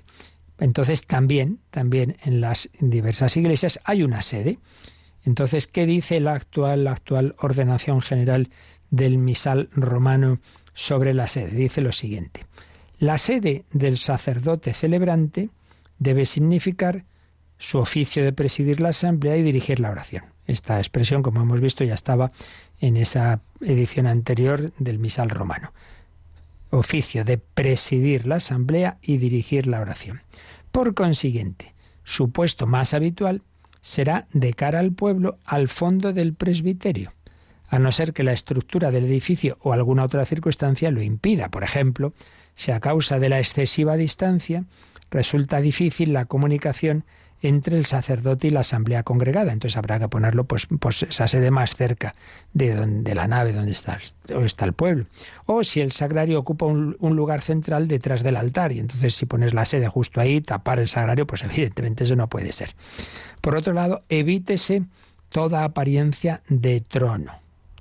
Entonces 0.58 1.06
también, 1.06 1.60
también 1.70 2.16
en 2.24 2.40
las 2.40 2.68
diversas 2.80 3.36
iglesias 3.36 3.80
hay 3.84 4.02
una 4.02 4.22
sede. 4.22 4.58
Entonces, 5.24 5.66
¿qué 5.66 5.86
dice 5.86 6.20
la 6.20 6.34
actual, 6.34 6.84
la 6.84 6.92
actual 6.92 7.34
ordenación 7.38 8.00
general 8.00 8.48
del 8.90 9.18
misal 9.18 9.68
romano 9.72 10.40
sobre 10.74 11.14
la 11.14 11.26
sede? 11.26 11.50
Dice 11.50 11.80
lo 11.80 11.92
siguiente. 11.92 12.46
La 12.98 13.18
sede 13.18 13.64
del 13.72 13.96
sacerdote 13.96 14.72
celebrante 14.72 15.50
debe 15.98 16.26
significar 16.26 17.04
su 17.58 17.78
oficio 17.78 18.24
de 18.24 18.32
presidir 18.32 18.80
la 18.80 18.90
asamblea 18.90 19.36
y 19.36 19.42
dirigir 19.42 19.80
la 19.80 19.90
oración. 19.90 20.24
Esta 20.46 20.78
expresión, 20.78 21.22
como 21.22 21.42
hemos 21.42 21.60
visto, 21.60 21.84
ya 21.84 21.94
estaba 21.94 22.32
en 22.80 22.96
esa 22.96 23.40
edición 23.60 24.06
anterior 24.06 24.72
del 24.78 24.98
misal 24.98 25.30
romano. 25.30 25.72
Oficio 26.70 27.24
de 27.24 27.38
presidir 27.38 28.26
la 28.26 28.36
asamblea 28.36 28.98
y 29.02 29.18
dirigir 29.18 29.66
la 29.66 29.80
oración. 29.80 30.22
Por 30.78 30.94
consiguiente, 30.94 31.74
su 32.04 32.30
puesto 32.30 32.68
más 32.68 32.94
habitual 32.94 33.42
será 33.80 34.28
de 34.32 34.54
cara 34.54 34.78
al 34.78 34.92
pueblo 34.92 35.36
al 35.44 35.66
fondo 35.66 36.12
del 36.12 36.34
presbiterio, 36.34 37.10
a 37.66 37.80
no 37.80 37.90
ser 37.90 38.12
que 38.12 38.22
la 38.22 38.30
estructura 38.30 38.92
del 38.92 39.06
edificio 39.06 39.58
o 39.60 39.72
alguna 39.72 40.04
otra 40.04 40.24
circunstancia 40.24 40.92
lo 40.92 41.02
impida. 41.02 41.48
Por 41.48 41.64
ejemplo, 41.64 42.12
si 42.54 42.70
a 42.70 42.78
causa 42.78 43.18
de 43.18 43.28
la 43.28 43.40
excesiva 43.40 43.96
distancia 43.96 44.66
resulta 45.10 45.60
difícil 45.60 46.12
la 46.12 46.26
comunicación 46.26 47.04
entre 47.42 47.76
el 47.76 47.86
sacerdote 47.86 48.48
y 48.48 48.50
la 48.50 48.60
asamblea 48.60 49.02
congregada. 49.02 49.52
Entonces 49.52 49.76
habrá 49.76 49.98
que 49.98 50.08
ponerlo 50.08 50.44
pues, 50.44 50.66
pues 50.80 51.02
esa 51.02 51.28
sede 51.28 51.50
más 51.50 51.74
cerca 51.74 52.14
de, 52.52 52.74
donde, 52.74 53.14
la 53.14 53.28
nave 53.28 53.52
donde 53.52 53.72
está, 53.72 53.98
está 54.44 54.64
el 54.64 54.72
pueblo. 54.72 55.06
O 55.46 55.64
si 55.64 55.80
el 55.80 55.92
sagrario 55.92 56.38
ocupa 56.38 56.66
un, 56.66 56.96
un, 57.00 57.16
lugar 57.16 57.40
central 57.40 57.88
detrás 57.88 58.22
del 58.22 58.36
altar 58.36 58.72
y 58.72 58.80
entonces 58.80 59.14
si 59.14 59.26
pones 59.26 59.54
la 59.54 59.64
sede 59.64 59.88
justo 59.88 60.20
ahí, 60.20 60.40
tapar 60.40 60.78
el 60.78 60.88
sagrario, 60.88 61.26
pues 61.26 61.42
evidentemente 61.44 62.04
eso 62.04 62.16
no 62.16 62.28
puede 62.28 62.52
ser. 62.52 62.74
Por 63.40 63.56
otro 63.56 63.72
lado, 63.72 64.02
evítese 64.08 64.82
toda 65.28 65.64
apariencia 65.64 66.42
de 66.48 66.80
trono, 66.80 67.32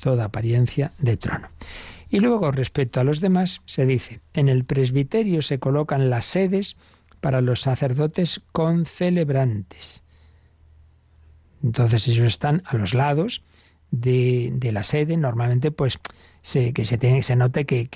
toda 0.02 0.26
apariencia 0.26 0.92
de 1.00 1.18
trono. 1.18 1.50
Y 2.10 2.20
luego, 2.20 2.52
respecto 2.52 3.00
a 3.00 3.04
los 3.04 3.20
demás, 3.20 3.62
se 3.66 3.86
dice, 3.86 4.22
en 4.34 4.48
el 4.48 4.64
presbiterio 4.64 5.42
se 5.42 5.60
colocan 5.60 6.10
las 6.10 6.26
sedes 6.26 6.78
para 7.22 7.42
los 7.42 7.62
sacerdotes 7.62 8.42
concelebrantes. 8.52 10.04
Entonces 11.64 12.08
ellos 12.08 12.26
están 12.28 12.64
a 12.66 12.78
los 12.78 12.94
lados 12.94 13.44
de, 13.92 14.70
la 14.72 14.84
sede, 14.84 15.18
normalmente 15.18 15.72
pues 15.72 16.00
se, 16.42 16.74
que 16.74 16.86
se, 16.86 16.98
tiene, 16.98 17.24
se 17.24 17.36
note 17.36 17.66
que, 17.66 17.88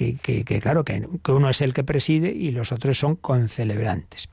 claro, 0.62 0.84
que, 0.84 1.08
uno 1.28 1.50
es 1.50 1.62
el 1.62 1.74
que 1.74 1.84
preside 1.84 2.32
y 2.32 2.52
los 2.52 2.72
otros 2.72 2.98
son 2.98 3.16
concelebrantes. 3.16 4.30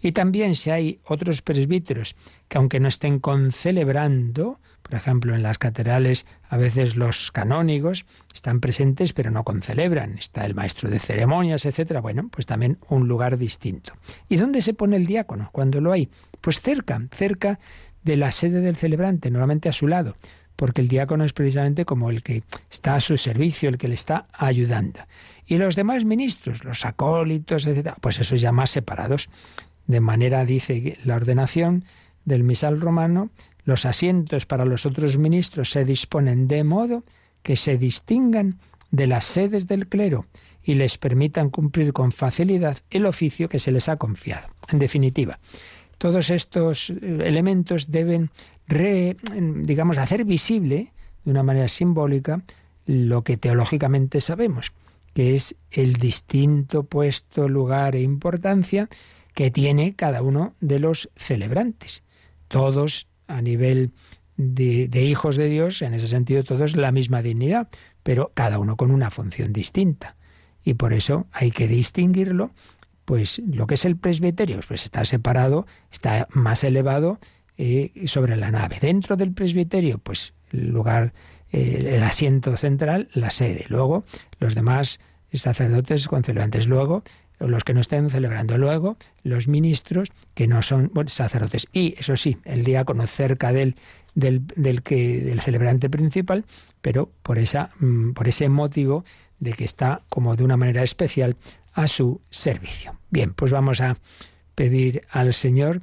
Y 0.00 0.12
también 0.12 0.54
si 0.54 0.70
hay 0.70 1.00
otros 1.04 1.42
presbíteros 1.42 2.16
que 2.48 2.58
aunque 2.58 2.80
no 2.80 2.88
estén 2.88 3.18
concelebrando, 3.20 4.58
por 4.82 4.94
ejemplo, 4.94 5.34
en 5.34 5.42
las 5.42 5.58
catedrales 5.58 6.26
a 6.48 6.56
veces 6.56 6.96
los 6.96 7.30
canónigos 7.30 8.06
están 8.32 8.60
presentes 8.60 9.12
pero 9.12 9.30
no 9.30 9.44
concelebran. 9.44 10.18
Está 10.18 10.46
el 10.46 10.54
maestro 10.54 10.88
de 10.90 10.98
ceremonias, 10.98 11.66
etcétera. 11.66 12.00
Bueno, 12.00 12.28
pues 12.30 12.46
también 12.46 12.78
un 12.88 13.06
lugar 13.06 13.36
distinto. 13.36 13.92
¿Y 14.28 14.36
dónde 14.36 14.62
se 14.62 14.74
pone 14.74 14.96
el 14.96 15.06
diácono 15.06 15.50
cuando 15.52 15.80
lo 15.80 15.92
hay? 15.92 16.08
Pues 16.40 16.60
cerca, 16.60 17.00
cerca 17.12 17.60
de 18.02 18.16
la 18.16 18.32
sede 18.32 18.60
del 18.60 18.76
celebrante, 18.76 19.30
normalmente 19.30 19.68
a 19.68 19.72
su 19.72 19.86
lado, 19.86 20.16
porque 20.60 20.82
el 20.82 20.88
diácono 20.88 21.24
es 21.24 21.32
precisamente 21.32 21.86
como 21.86 22.10
el 22.10 22.22
que 22.22 22.42
está 22.70 22.94
a 22.94 23.00
su 23.00 23.16
servicio, 23.16 23.70
el 23.70 23.78
que 23.78 23.88
le 23.88 23.94
está 23.94 24.26
ayudando. 24.30 25.00
Y 25.46 25.56
los 25.56 25.74
demás 25.74 26.04
ministros, 26.04 26.64
los 26.64 26.84
acólitos, 26.84 27.66
etcétera, 27.66 27.96
pues 28.02 28.18
esos 28.18 28.42
ya 28.42 28.52
más 28.52 28.70
separados. 28.70 29.30
De 29.86 30.00
manera, 30.00 30.44
dice 30.44 30.98
la 31.02 31.16
ordenación 31.16 31.86
del 32.26 32.42
misal 32.42 32.78
romano, 32.78 33.30
los 33.64 33.86
asientos 33.86 34.44
para 34.44 34.66
los 34.66 34.84
otros 34.84 35.16
ministros 35.16 35.70
se 35.70 35.86
disponen 35.86 36.46
de 36.46 36.62
modo 36.62 37.04
que 37.42 37.56
se 37.56 37.78
distingan 37.78 38.58
de 38.90 39.06
las 39.06 39.24
sedes 39.24 39.66
del 39.66 39.86
clero 39.86 40.26
y 40.62 40.74
les 40.74 40.98
permitan 40.98 41.48
cumplir 41.48 41.94
con 41.94 42.12
facilidad 42.12 42.76
el 42.90 43.06
oficio 43.06 43.48
que 43.48 43.60
se 43.60 43.72
les 43.72 43.88
ha 43.88 43.96
confiado. 43.96 44.48
En 44.68 44.78
definitiva, 44.78 45.38
todos 46.00 46.30
estos 46.30 46.90
eh, 46.90 46.96
elementos 47.24 47.90
deben, 47.90 48.30
digamos, 48.70 49.98
hacer 49.98 50.24
visible 50.24 50.92
de 51.24 51.30
una 51.30 51.42
manera 51.42 51.68
simbólica 51.68 52.42
lo 52.86 53.22
que 53.22 53.36
teológicamente 53.36 54.20
sabemos, 54.20 54.72
que 55.12 55.34
es 55.34 55.56
el 55.70 55.94
distinto 55.94 56.84
puesto, 56.84 57.48
lugar 57.48 57.96
e 57.96 58.02
importancia 58.02 58.88
que 59.34 59.50
tiene 59.50 59.94
cada 59.94 60.22
uno 60.22 60.54
de 60.60 60.78
los 60.78 61.10
celebrantes. 61.16 62.02
Todos 62.48 63.06
a 63.26 63.42
nivel 63.42 63.92
de, 64.36 64.88
de, 64.88 65.04
hijos 65.04 65.36
de 65.36 65.48
Dios, 65.48 65.82
en 65.82 65.94
ese 65.94 66.06
sentido 66.06 66.42
todos 66.44 66.74
la 66.74 66.92
misma 66.92 67.22
dignidad, 67.22 67.68
pero 68.02 68.32
cada 68.34 68.58
uno 68.58 68.76
con 68.76 68.90
una 68.90 69.10
función 69.10 69.52
distinta. 69.52 70.16
Y 70.64 70.74
por 70.74 70.92
eso 70.92 71.26
hay 71.32 71.50
que 71.50 71.68
distinguirlo, 71.68 72.50
pues 73.04 73.40
lo 73.46 73.66
que 73.66 73.74
es 73.74 73.84
el 73.84 73.96
presbiterio, 73.96 74.60
pues 74.66 74.84
está 74.84 75.04
separado, 75.04 75.66
está 75.90 76.28
más 76.32 76.64
elevado 76.64 77.18
eh, 77.62 78.06
sobre 78.06 78.36
la 78.36 78.50
nave. 78.50 78.78
Dentro 78.80 79.16
del 79.16 79.34
presbiterio, 79.34 79.98
pues 79.98 80.32
el 80.50 80.68
lugar, 80.68 81.12
eh, 81.52 81.92
el 81.94 82.02
asiento 82.02 82.56
central, 82.56 83.10
la 83.12 83.28
sede. 83.28 83.66
Luego, 83.68 84.04
los 84.38 84.54
demás 84.54 84.98
sacerdotes 85.30 86.08
celebrantes. 86.24 86.68
Luego, 86.68 87.04
los 87.38 87.62
que 87.62 87.74
no 87.74 87.82
estén 87.82 88.08
celebrando. 88.08 88.56
Luego, 88.56 88.96
los 89.24 89.46
ministros 89.46 90.08
que 90.32 90.46
no 90.46 90.62
son 90.62 90.90
sacerdotes. 91.08 91.68
Y, 91.70 91.96
eso 91.98 92.16
sí, 92.16 92.38
el 92.46 92.64
diácono 92.64 93.06
cerca 93.06 93.52
del, 93.52 93.76
del, 94.14 94.46
del, 94.56 94.82
que, 94.82 95.20
del 95.20 95.42
celebrante 95.42 95.90
principal, 95.90 96.46
pero 96.80 97.12
por, 97.22 97.38
esa, 97.38 97.72
mm, 97.78 98.12
por 98.12 98.26
ese 98.26 98.48
motivo 98.48 99.04
de 99.38 99.52
que 99.52 99.64
está 99.64 100.00
como 100.08 100.34
de 100.34 100.44
una 100.44 100.56
manera 100.56 100.82
especial 100.82 101.36
a 101.74 101.88
su 101.88 102.22
servicio. 102.30 102.98
Bien, 103.10 103.34
pues 103.34 103.52
vamos 103.52 103.82
a 103.82 103.98
pedir 104.54 105.02
al 105.10 105.34
Señor 105.34 105.82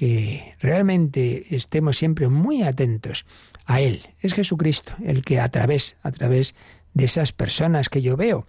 que 0.00 0.54
realmente 0.60 1.54
estemos 1.54 1.98
siempre 1.98 2.28
muy 2.28 2.62
atentos 2.62 3.26
a 3.66 3.82
Él. 3.82 4.00
Es 4.22 4.32
Jesucristo 4.32 4.94
el 5.04 5.22
que 5.22 5.40
a 5.40 5.48
través, 5.50 5.98
a 6.02 6.10
través 6.10 6.54
de 6.94 7.04
esas 7.04 7.32
personas 7.32 7.90
que 7.90 8.00
yo 8.00 8.16
veo, 8.16 8.46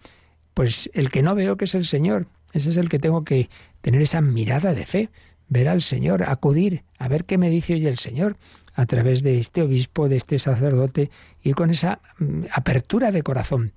pues 0.54 0.90
el 0.94 1.10
que 1.10 1.22
no 1.22 1.36
veo 1.36 1.58
que 1.58 1.66
es 1.66 1.76
el 1.76 1.84
Señor, 1.84 2.28
ese 2.54 2.70
es 2.70 2.78
el 2.78 2.88
que 2.88 3.00
tengo 3.00 3.26
que 3.26 3.50
tener 3.82 4.02
esa 4.02 4.22
mirada 4.22 4.74
de 4.74 4.86
fe, 4.86 5.10
ver 5.50 5.68
al 5.68 5.82
Señor, 5.82 6.24
acudir 6.24 6.86
a 6.98 7.10
ver 7.10 7.26
qué 7.26 7.38
me 7.38 7.50
dice 7.50 7.74
hoy 7.74 7.86
el 7.86 7.98
Señor 7.98 8.38
a 8.74 8.86
través 8.86 9.22
de 9.22 9.38
este 9.38 9.62
obispo, 9.62 10.08
de 10.08 10.16
este 10.16 10.40
sacerdote, 10.40 11.12
y 11.44 11.52
con 11.52 11.70
esa 11.70 12.00
mm, 12.18 12.44
apertura 12.54 13.12
de 13.12 13.24
corazón, 13.24 13.74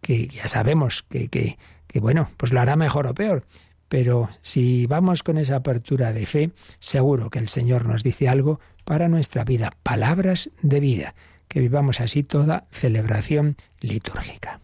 que 0.00 0.28
ya 0.28 0.46
sabemos 0.46 1.02
que, 1.02 1.26
que, 1.26 1.58
que, 1.88 1.98
bueno, 1.98 2.30
pues 2.36 2.52
lo 2.52 2.60
hará 2.60 2.76
mejor 2.76 3.08
o 3.08 3.14
peor. 3.14 3.44
Pero 3.88 4.28
si 4.42 4.86
vamos 4.86 5.22
con 5.22 5.38
esa 5.38 5.56
apertura 5.56 6.12
de 6.12 6.26
fe, 6.26 6.50
seguro 6.78 7.30
que 7.30 7.38
el 7.38 7.48
Señor 7.48 7.86
nos 7.86 8.02
dice 8.02 8.28
algo 8.28 8.60
para 8.84 9.08
nuestra 9.08 9.44
vida, 9.44 9.72
palabras 9.82 10.50
de 10.62 10.80
vida, 10.80 11.14
que 11.48 11.60
vivamos 11.60 12.00
así 12.00 12.22
toda 12.22 12.66
celebración 12.70 13.56
litúrgica. 13.80 14.60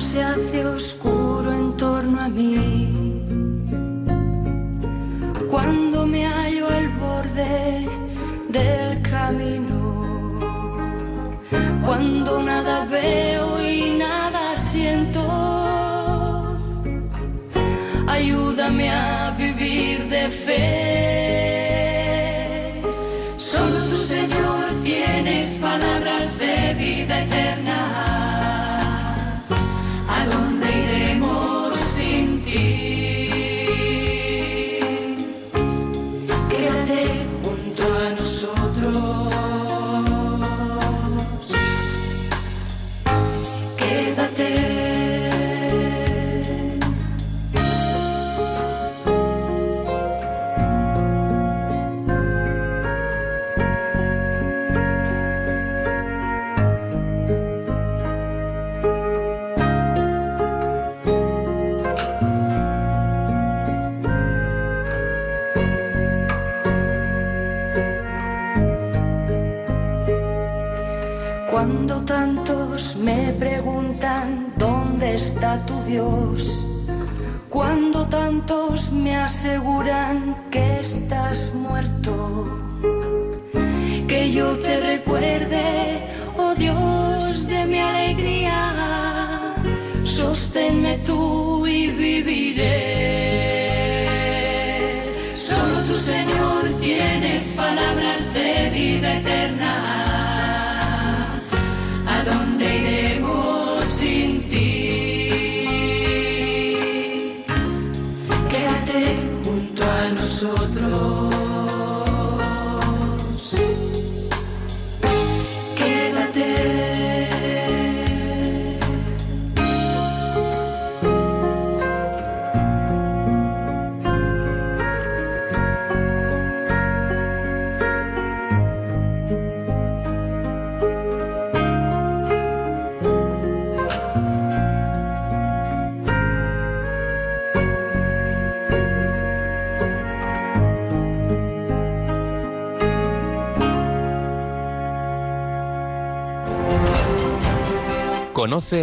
Se 0.00 0.22
hace 0.22 0.64
oscuro 0.64 1.52
en 1.52 1.76
torno 1.76 2.20
a 2.20 2.28
mí, 2.28 3.24
cuando 5.50 6.06
me 6.06 6.24
hallo 6.24 6.68
al 6.68 6.88
borde 7.00 7.86
del 8.48 9.02
camino, 9.02 9.80
cuando 11.84 12.42
nada 12.42 12.84
veo 12.84 13.60
y 13.60 13.98
nada 13.98 14.56
siento, 14.56 15.22
ayúdame 18.06 18.90
a 18.90 19.34
vivir 19.36 20.08
de 20.08 20.28
fe. 20.28 20.87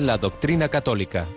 La 0.01 0.17
doctrina 0.17 0.69
católica. 0.69 1.27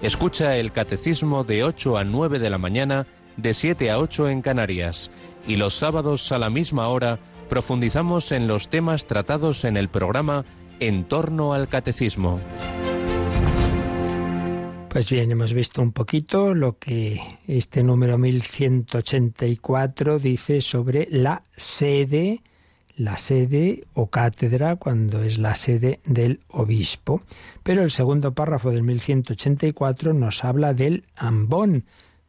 Escucha 0.00 0.56
el 0.56 0.72
catecismo 0.72 1.44
de 1.44 1.64
8 1.64 1.96
a 1.96 2.04
9 2.04 2.38
de 2.38 2.50
la 2.50 2.58
mañana, 2.58 3.06
de 3.36 3.54
7 3.54 3.90
a 3.90 3.98
8 3.98 4.28
en 4.28 4.42
Canarias. 4.42 5.10
Y 5.46 5.56
los 5.56 5.74
sábados 5.74 6.30
a 6.32 6.38
la 6.38 6.50
misma 6.50 6.88
hora 6.88 7.18
profundizamos 7.48 8.32
en 8.32 8.46
los 8.46 8.68
temas 8.68 9.06
tratados 9.06 9.64
en 9.64 9.76
el 9.76 9.88
programa 9.88 10.44
En 10.80 11.04
torno 11.04 11.54
al 11.54 11.68
catecismo. 11.68 12.40
Pues 14.88 15.10
bien, 15.10 15.30
hemos 15.30 15.52
visto 15.52 15.82
un 15.82 15.92
poquito 15.92 16.54
lo 16.54 16.78
que 16.78 17.20
este 17.48 17.82
número 17.82 18.16
1184 18.16 20.20
dice 20.20 20.60
sobre 20.60 21.08
la 21.10 21.42
sede 21.56 22.42
la 22.96 23.16
sede 23.16 23.84
o 23.92 24.08
cátedra 24.08 24.76
cuando 24.76 25.22
es 25.22 25.38
la 25.38 25.54
sede 25.54 26.00
del 26.04 26.40
obispo. 26.48 27.22
Pero 27.62 27.82
el 27.82 27.90
segundo 27.90 28.34
párrafo 28.34 28.70
del 28.70 28.82
1184 28.82 30.14
nos 30.14 30.44
habla 30.44 30.74
del 30.74 31.04
ambón, 31.16 31.84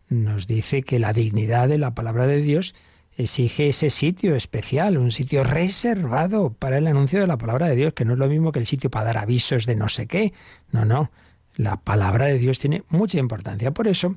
nos 0.10 0.48
dice 0.48 0.84
que 0.84 1.00
la 1.00 1.14
dignidad 1.14 1.68
de 1.68 1.78
la 1.78 1.94
palabra 1.94 2.28
de 2.28 2.42
Dios 2.42 2.76
exige 3.18 3.70
ese 3.70 3.90
sitio 3.90 4.36
especial, 4.36 4.98
un 4.98 5.12
sitio 5.12 5.44
reservado 5.44 6.54
para 6.54 6.78
el 6.78 6.88
anuncio 6.88 7.20
de 7.20 7.28
la 7.28 7.38
palabra 7.38 7.68
de 7.68 7.76
Dios, 7.76 7.94
que 7.94 8.06
no 8.06 8.14
es 8.14 8.20
lo 8.20 8.28
mismo 8.28 8.52
que 8.52 8.60
el 8.60 8.68
sitio 8.68 8.90
para 8.90 9.06
dar 9.06 9.18
avisos 9.20 9.66
de 9.66 9.76
no 9.76 9.88
sé 9.88 10.08
qué. 10.08 10.34
No, 10.72 10.86
no. 10.86 11.12
La 11.56 11.78
palabra 11.78 12.26
de 12.26 12.38
Dios 12.38 12.60
tiene 12.60 12.84
mucha 12.90 13.18
importancia. 13.18 13.72
Por 13.72 13.88
eso, 13.88 14.16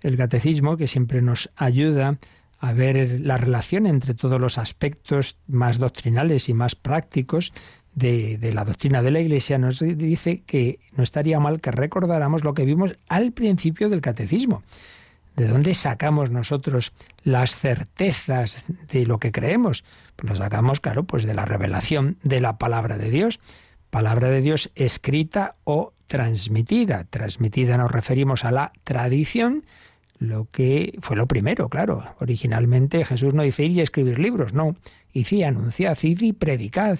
el 0.00 0.16
catecismo, 0.16 0.76
que 0.78 0.86
siempre 0.86 1.20
nos 1.20 1.50
ayuda 1.56 2.18
a 2.58 2.72
ver 2.72 3.20
la 3.20 3.36
relación 3.36 3.86
entre 3.86 4.14
todos 4.14 4.40
los 4.40 4.58
aspectos 4.58 5.36
más 5.46 5.78
doctrinales 5.78 6.48
y 6.48 6.54
más 6.54 6.74
prácticos 6.74 7.52
de, 7.94 8.50
la 8.52 8.64
doctrina 8.64 9.02
de 9.02 9.10
la 9.10 9.20
Iglesia, 9.20 9.58
nos 9.58 9.80
dice 9.80 10.42
que 10.46 10.78
no 10.96 11.02
estaría 11.02 11.40
mal 11.40 11.60
que 11.60 11.70
recordáramos 11.70 12.44
lo 12.44 12.54
que 12.54 12.64
vimos 12.64 12.96
al 13.08 13.32
principio 13.32 13.88
del 13.88 14.00
catecismo. 14.00 14.62
¿De 15.36 15.46
dónde 15.46 15.74
sacamos 15.74 16.30
nosotros 16.30 16.92
las 17.22 17.56
certezas 17.56 18.66
de 18.90 19.06
lo 19.06 19.18
que 19.18 19.30
creemos? 19.30 19.84
Pues 20.16 20.30
las 20.30 20.38
sacamos, 20.38 20.80
claro, 20.80 21.04
pues 21.04 21.24
de 21.24 21.34
la 21.34 21.44
revelación 21.44 22.16
de 22.22 22.40
la 22.40 22.58
palabra 22.58 22.98
de 22.98 23.10
Dios. 23.10 23.38
Palabra 23.90 24.28
de 24.28 24.40
Dios 24.40 24.70
escrita 24.74 25.54
o 25.64 25.92
transmitida. 26.08 27.04
Transmitida 27.04 27.78
nos 27.78 27.92
referimos 27.92 28.44
a 28.44 28.50
la 28.50 28.72
tradición, 28.82 29.64
lo 30.18 30.48
que 30.50 30.98
fue 31.00 31.16
lo 31.16 31.26
primero, 31.26 31.68
claro. 31.68 32.04
Originalmente 32.20 33.04
Jesús 33.04 33.34
no 33.34 33.42
dice 33.42 33.64
ir 33.64 33.72
y 33.72 33.80
escribir 33.80 34.18
libros, 34.18 34.52
no. 34.52 34.76
Hice 35.12 35.44
anunciad, 35.44 35.96
id 36.02 36.20
y 36.22 36.32
predicad. 36.32 36.98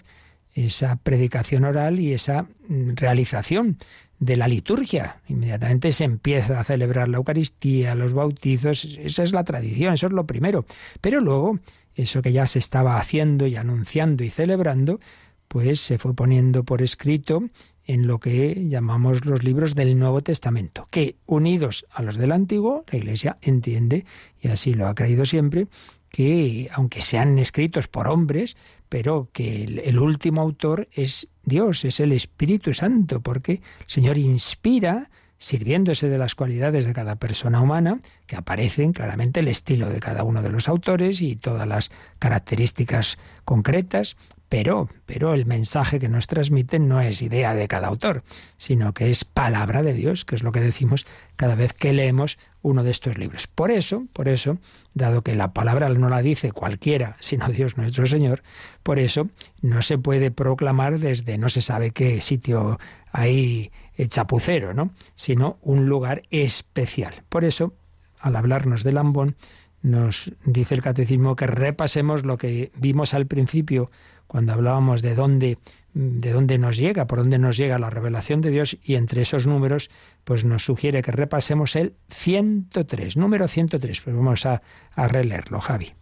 Esa 0.54 0.96
predicación 0.96 1.64
oral 1.64 2.00
y 2.00 2.12
esa 2.12 2.42
mm, 2.68 2.94
realización 2.96 3.78
de 4.18 4.36
la 4.36 4.48
liturgia. 4.48 5.20
Inmediatamente 5.28 5.92
se 5.92 6.04
empieza 6.04 6.58
a 6.58 6.64
celebrar 6.64 7.08
la 7.08 7.18
Eucaristía, 7.18 7.94
los 7.94 8.12
bautizos, 8.12 8.84
esa 9.00 9.22
es 9.22 9.32
la 9.32 9.44
tradición, 9.44 9.94
eso 9.94 10.06
es 10.06 10.12
lo 10.12 10.26
primero. 10.26 10.64
Pero 11.00 11.20
luego, 11.20 11.60
eso 11.94 12.22
que 12.22 12.32
ya 12.32 12.46
se 12.46 12.58
estaba 12.58 12.98
haciendo 12.98 13.46
y 13.46 13.56
anunciando 13.56 14.24
y 14.24 14.30
celebrando, 14.30 15.00
pues 15.46 15.80
se 15.80 15.98
fue 15.98 16.14
poniendo 16.14 16.64
por 16.64 16.82
escrito 16.82 17.44
en 17.88 18.06
lo 18.06 18.20
que 18.20 18.68
llamamos 18.68 19.24
los 19.24 19.42
libros 19.42 19.74
del 19.74 19.98
Nuevo 19.98 20.20
Testamento, 20.20 20.86
que 20.90 21.16
unidos 21.26 21.86
a 21.90 22.02
los 22.02 22.16
del 22.16 22.32
Antiguo, 22.32 22.84
la 22.92 22.98
Iglesia 22.98 23.38
entiende, 23.40 24.04
y 24.40 24.48
así 24.48 24.74
lo 24.74 24.86
ha 24.86 24.94
creído 24.94 25.24
siempre, 25.24 25.66
que 26.10 26.68
aunque 26.72 27.00
sean 27.00 27.38
escritos 27.38 27.88
por 27.88 28.06
hombres, 28.06 28.56
pero 28.90 29.30
que 29.32 29.64
el, 29.64 29.98
último 29.98 30.42
autor 30.42 30.88
es 30.92 31.28
Dios, 31.44 31.84
es 31.86 31.98
el 31.98 32.12
Espíritu 32.12 32.74
Santo, 32.74 33.20
porque 33.20 33.52
el 33.52 33.60
Señor 33.86 34.18
inspira 34.18 35.10
sirviéndose 35.38 36.08
de 36.08 36.18
las 36.18 36.34
cualidades 36.34 36.84
de 36.84 36.92
cada 36.92 37.16
persona 37.16 37.62
humana, 37.62 38.00
que 38.26 38.36
aparecen 38.36 38.92
claramente 38.92 39.40
el 39.40 39.48
estilo 39.48 39.88
de 39.88 40.00
cada 40.00 40.24
uno 40.24 40.42
de 40.42 40.50
los 40.50 40.68
autores 40.68 41.22
y 41.22 41.36
todas 41.36 41.66
las 41.66 41.90
características 42.18 43.18
concretas, 43.44 44.16
pero, 44.48 44.88
pero 45.04 45.34
el 45.34 45.44
mensaje 45.44 45.98
que 45.98 46.08
nos 46.08 46.26
transmiten 46.26 46.88
no 46.88 47.00
es 47.00 47.20
idea 47.20 47.54
de 47.54 47.68
cada 47.68 47.88
autor, 47.88 48.22
sino 48.56 48.94
que 48.94 49.10
es 49.10 49.24
palabra 49.24 49.82
de 49.82 49.92
Dios, 49.92 50.24
que 50.24 50.34
es 50.34 50.42
lo 50.42 50.52
que 50.52 50.60
decimos 50.60 51.06
cada 51.36 51.54
vez 51.54 51.74
que 51.74 51.92
leemos 51.92 52.38
uno 52.62 52.82
de 52.82 52.90
estos 52.90 53.18
libros. 53.18 53.46
Por 53.46 53.70
eso, 53.70 54.06
por 54.12 54.28
eso, 54.28 54.58
dado 54.94 55.22
que 55.22 55.34
la 55.34 55.52
palabra 55.52 55.88
no 55.90 56.08
la 56.08 56.22
dice 56.22 56.52
cualquiera, 56.52 57.16
sino 57.20 57.48
Dios 57.50 57.76
nuestro 57.76 58.06
Señor, 58.06 58.42
por 58.82 58.98
eso 58.98 59.28
no 59.60 59.82
se 59.82 59.98
puede 59.98 60.30
proclamar 60.30 60.98
desde 60.98 61.38
no 61.38 61.48
se 61.48 61.62
sabe 61.62 61.90
qué 61.90 62.20
sitio 62.20 62.78
ahí 63.12 63.70
chapucero, 64.08 64.74
¿no? 64.74 64.92
Sino 65.14 65.58
un 65.60 65.86
lugar 65.86 66.22
especial. 66.30 67.22
Por 67.28 67.44
eso, 67.44 67.74
al 68.20 68.36
hablarnos 68.36 68.84
del 68.84 68.94
Lambón, 68.94 69.36
nos 69.82 70.32
dice 70.44 70.74
el 70.74 70.82
catecismo 70.82 71.36
que 71.36 71.46
repasemos 71.46 72.24
lo 72.24 72.36
que 72.36 72.72
vimos 72.76 73.14
al 73.14 73.26
principio 73.26 73.90
cuando 74.28 74.52
hablábamos 74.52 75.02
de 75.02 75.16
dónde 75.16 75.58
de 75.94 76.32
dónde 76.32 76.58
nos 76.58 76.76
llega, 76.76 77.08
por 77.08 77.18
dónde 77.18 77.38
nos 77.38 77.56
llega 77.56 77.78
la 77.78 77.90
revelación 77.90 78.40
de 78.40 78.50
Dios 78.50 78.76
y 78.84 78.94
entre 78.94 79.22
esos 79.22 79.48
números 79.48 79.90
pues 80.22 80.44
nos 80.44 80.64
sugiere 80.64 81.02
que 81.02 81.10
repasemos 81.10 81.74
el 81.74 81.94
103, 82.10 83.16
número 83.16 83.48
103, 83.48 84.02
pues 84.02 84.14
vamos 84.14 84.46
a, 84.46 84.62
a 84.92 85.08
releerlo, 85.08 85.60
Javi. 85.60 85.94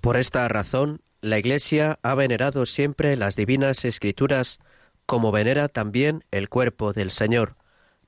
Por 0.00 0.16
esta 0.16 0.48
razón, 0.48 1.00
la 1.20 1.38
Iglesia 1.38 2.00
ha 2.02 2.14
venerado 2.16 2.66
siempre 2.66 3.14
las 3.14 3.36
divinas 3.36 3.84
escrituras 3.84 4.58
como 5.06 5.30
venera 5.30 5.68
también 5.68 6.24
el 6.30 6.48
cuerpo 6.48 6.92
del 6.92 7.10
Señor. 7.10 7.56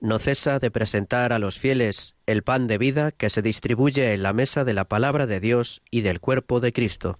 No 0.00 0.18
cesa 0.18 0.58
de 0.58 0.70
presentar 0.70 1.32
a 1.32 1.38
los 1.38 1.58
fieles 1.58 2.16
el 2.26 2.42
pan 2.42 2.66
de 2.66 2.78
vida 2.78 3.12
que 3.12 3.30
se 3.30 3.42
distribuye 3.42 4.12
en 4.12 4.22
la 4.22 4.32
mesa 4.32 4.64
de 4.64 4.74
la 4.74 4.84
palabra 4.86 5.26
de 5.26 5.40
Dios 5.40 5.82
y 5.90 6.02
del 6.02 6.20
cuerpo 6.20 6.60
de 6.60 6.72
Cristo. 6.72 7.18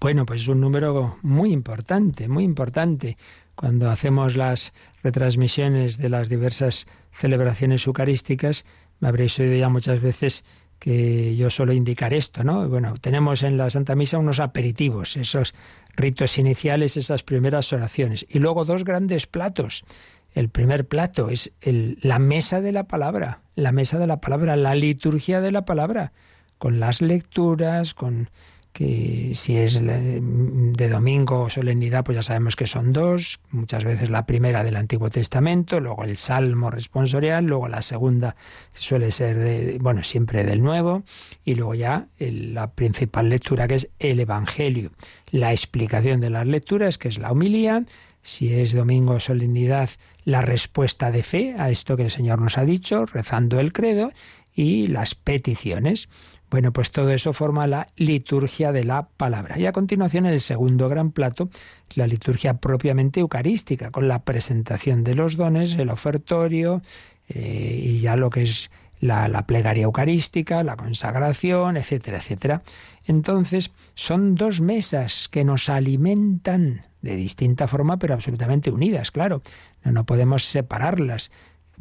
Bueno, 0.00 0.26
pues 0.26 0.42
es 0.42 0.48
un 0.48 0.60
número 0.60 1.18
muy 1.22 1.52
importante, 1.52 2.28
muy 2.28 2.44
importante. 2.44 3.16
Cuando 3.54 3.90
hacemos 3.90 4.36
las 4.36 4.72
retransmisiones 5.02 5.98
de 5.98 6.08
las 6.08 6.28
diversas 6.28 6.86
celebraciones 7.12 7.86
eucarísticas, 7.86 8.64
me 9.00 9.08
habréis 9.08 9.38
oído 9.38 9.56
ya 9.56 9.68
muchas 9.68 10.00
veces 10.00 10.44
que 10.78 11.36
yo 11.36 11.50
suelo 11.50 11.72
indicar 11.72 12.12
esto, 12.12 12.44
¿no? 12.44 12.68
Bueno, 12.68 12.94
tenemos 13.00 13.42
en 13.42 13.56
la 13.56 13.70
Santa 13.70 13.94
Misa 13.94 14.18
unos 14.18 14.40
aperitivos, 14.40 15.16
esos 15.16 15.54
ritos 15.96 16.36
iniciales, 16.36 16.96
esas 16.96 17.22
primeras 17.22 17.72
oraciones, 17.72 18.26
y 18.28 18.38
luego 18.38 18.64
dos 18.64 18.84
grandes 18.84 19.26
platos. 19.26 19.84
El 20.32 20.48
primer 20.48 20.86
plato 20.86 21.30
es 21.30 21.52
el, 21.60 21.98
la 22.02 22.18
mesa 22.18 22.60
de 22.60 22.72
la 22.72 22.84
palabra, 22.84 23.40
la 23.54 23.72
mesa 23.72 23.98
de 23.98 24.06
la 24.06 24.20
palabra, 24.20 24.56
la 24.56 24.74
liturgia 24.74 25.40
de 25.40 25.52
la 25.52 25.64
palabra, 25.64 26.12
con 26.58 26.80
las 26.80 27.00
lecturas, 27.00 27.94
con 27.94 28.30
que 28.74 29.30
si 29.34 29.56
es 29.56 29.80
de 29.80 30.88
domingo 30.88 31.42
o 31.42 31.48
solemnidad, 31.48 32.04
pues 32.04 32.16
ya 32.16 32.22
sabemos 32.22 32.56
que 32.56 32.66
son 32.66 32.92
dos, 32.92 33.38
muchas 33.52 33.84
veces 33.84 34.10
la 34.10 34.26
primera 34.26 34.64
del 34.64 34.74
Antiguo 34.74 35.10
Testamento, 35.10 35.78
luego 35.78 36.02
el 36.02 36.16
Salmo 36.16 36.70
responsorial, 36.70 37.44
luego 37.44 37.68
la 37.68 37.82
segunda 37.82 38.34
suele 38.74 39.12
ser, 39.12 39.38
de, 39.38 39.78
bueno, 39.80 40.02
siempre 40.02 40.42
del 40.42 40.60
Nuevo, 40.60 41.04
y 41.44 41.54
luego 41.54 41.76
ya 41.76 42.08
la 42.18 42.72
principal 42.72 43.28
lectura 43.28 43.68
que 43.68 43.76
es 43.76 43.88
el 44.00 44.18
Evangelio. 44.18 44.90
La 45.30 45.52
explicación 45.52 46.20
de 46.20 46.30
las 46.30 46.48
lecturas, 46.48 46.98
que 46.98 47.06
es 47.06 47.18
la 47.18 47.30
homilía, 47.30 47.84
si 48.22 48.52
es 48.52 48.74
domingo 48.74 49.14
o 49.14 49.20
solemnidad, 49.20 49.88
la 50.24 50.42
respuesta 50.42 51.12
de 51.12 51.22
fe 51.22 51.54
a 51.56 51.70
esto 51.70 51.96
que 51.96 52.02
el 52.02 52.10
Señor 52.10 52.40
nos 52.40 52.58
ha 52.58 52.64
dicho, 52.64 53.06
rezando 53.06 53.60
el 53.60 53.72
credo, 53.72 54.10
y 54.52 54.88
las 54.88 55.14
peticiones. 55.14 56.08
Bueno, 56.54 56.72
pues 56.72 56.92
todo 56.92 57.10
eso 57.10 57.32
forma 57.32 57.66
la 57.66 57.88
liturgia 57.96 58.70
de 58.70 58.84
la 58.84 59.08
palabra. 59.08 59.58
Y 59.58 59.66
a 59.66 59.72
continuación 59.72 60.24
el 60.24 60.40
segundo 60.40 60.88
gran 60.88 61.10
plato, 61.10 61.50
la 61.96 62.06
liturgia 62.06 62.58
propiamente 62.58 63.18
eucarística, 63.18 63.90
con 63.90 64.06
la 64.06 64.22
presentación 64.22 65.02
de 65.02 65.16
los 65.16 65.36
dones, 65.36 65.74
el 65.74 65.90
ofertorio 65.90 66.80
eh, 67.28 67.80
y 67.82 67.98
ya 67.98 68.14
lo 68.14 68.30
que 68.30 68.42
es 68.42 68.70
la, 69.00 69.26
la, 69.26 69.48
plegaria 69.48 69.82
eucarística, 69.82 70.62
la 70.62 70.76
consagración, 70.76 71.76
etcétera, 71.76 72.18
etcétera. 72.18 72.62
Entonces, 73.04 73.72
son 73.96 74.36
dos 74.36 74.60
mesas 74.60 75.28
que 75.28 75.42
nos 75.42 75.68
alimentan 75.68 76.82
de 77.02 77.16
distinta 77.16 77.66
forma, 77.66 77.96
pero 77.96 78.14
absolutamente 78.14 78.70
unidas, 78.70 79.10
claro. 79.10 79.42
No, 79.82 79.90
no 79.90 80.06
podemos 80.06 80.44
separarlas. 80.44 81.32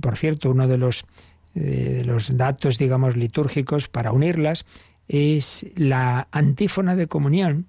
Por 0.01 0.17
cierto, 0.17 0.49
uno 0.49 0.67
de 0.67 0.79
los 0.79 1.05
de 1.53 2.03
los 2.05 2.37
datos, 2.37 2.77
digamos, 2.77 3.15
litúrgicos 3.15 3.87
para 3.87 4.11
unirlas, 4.11 4.65
es 5.07 5.65
la 5.75 6.27
antífona 6.31 6.95
de 6.95 7.07
comunión, 7.07 7.67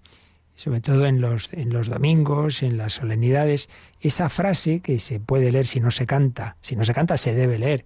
sobre 0.54 0.80
todo 0.80 1.06
en 1.06 1.20
los, 1.20 1.48
en 1.52 1.70
los 1.70 1.88
domingos, 1.88 2.62
en 2.62 2.78
las 2.78 2.94
solemnidades, 2.94 3.68
esa 4.00 4.28
frase 4.28 4.80
que 4.80 4.98
se 4.98 5.20
puede 5.20 5.50
leer 5.50 5.66
si 5.66 5.80
no 5.80 5.90
se 5.90 6.06
canta, 6.06 6.56
si 6.60 6.76
no 6.76 6.84
se 6.84 6.94
canta 6.94 7.16
se 7.16 7.34
debe 7.34 7.58
leer 7.58 7.84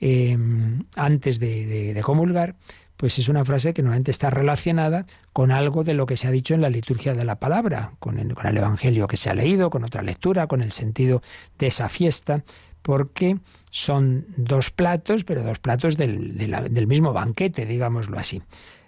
em, 0.00 0.84
antes 0.96 1.38
de, 1.38 2.00
comulgar, 2.02 2.56
pues 2.96 3.18
es 3.18 3.28
una 3.28 3.44
frase 3.44 3.74
que 3.74 3.82
normalmente 3.82 4.10
está 4.10 4.30
relacionada 4.30 5.04
con 5.34 5.50
algo 5.50 5.84
de 5.84 5.92
lo 5.92 6.06
que 6.06 6.16
se 6.16 6.26
ha 6.26 6.30
dicho 6.30 6.54
en 6.54 6.62
la 6.62 6.70
liturgia 6.70 7.12
de 7.12 7.24
la 7.24 7.38
palabra, 7.38 7.92
con 7.98 8.16
con 8.30 8.46
el 8.46 8.56
Evangelio 8.56 9.06
que 9.06 9.18
se 9.18 9.28
ha 9.28 9.34
leído, 9.34 9.68
con 9.68 9.84
otra 9.84 10.00
lectura, 10.00 10.46
con 10.46 10.62
el 10.62 10.72
sentido 10.72 11.22
de 11.58 11.66
esa 11.66 11.90
fiesta, 11.90 12.44
porque 12.80 13.36
son 13.76 14.24
dos 14.38 14.70
platos, 14.70 15.24
pero 15.24 15.42
dos 15.42 15.58
platos 15.58 15.98
del, 15.98 16.34
del 16.38 16.86
mismo 16.86 17.12
banquete, 17.12 17.66
digámoslo 17.66 18.18
así. 18.18 18.40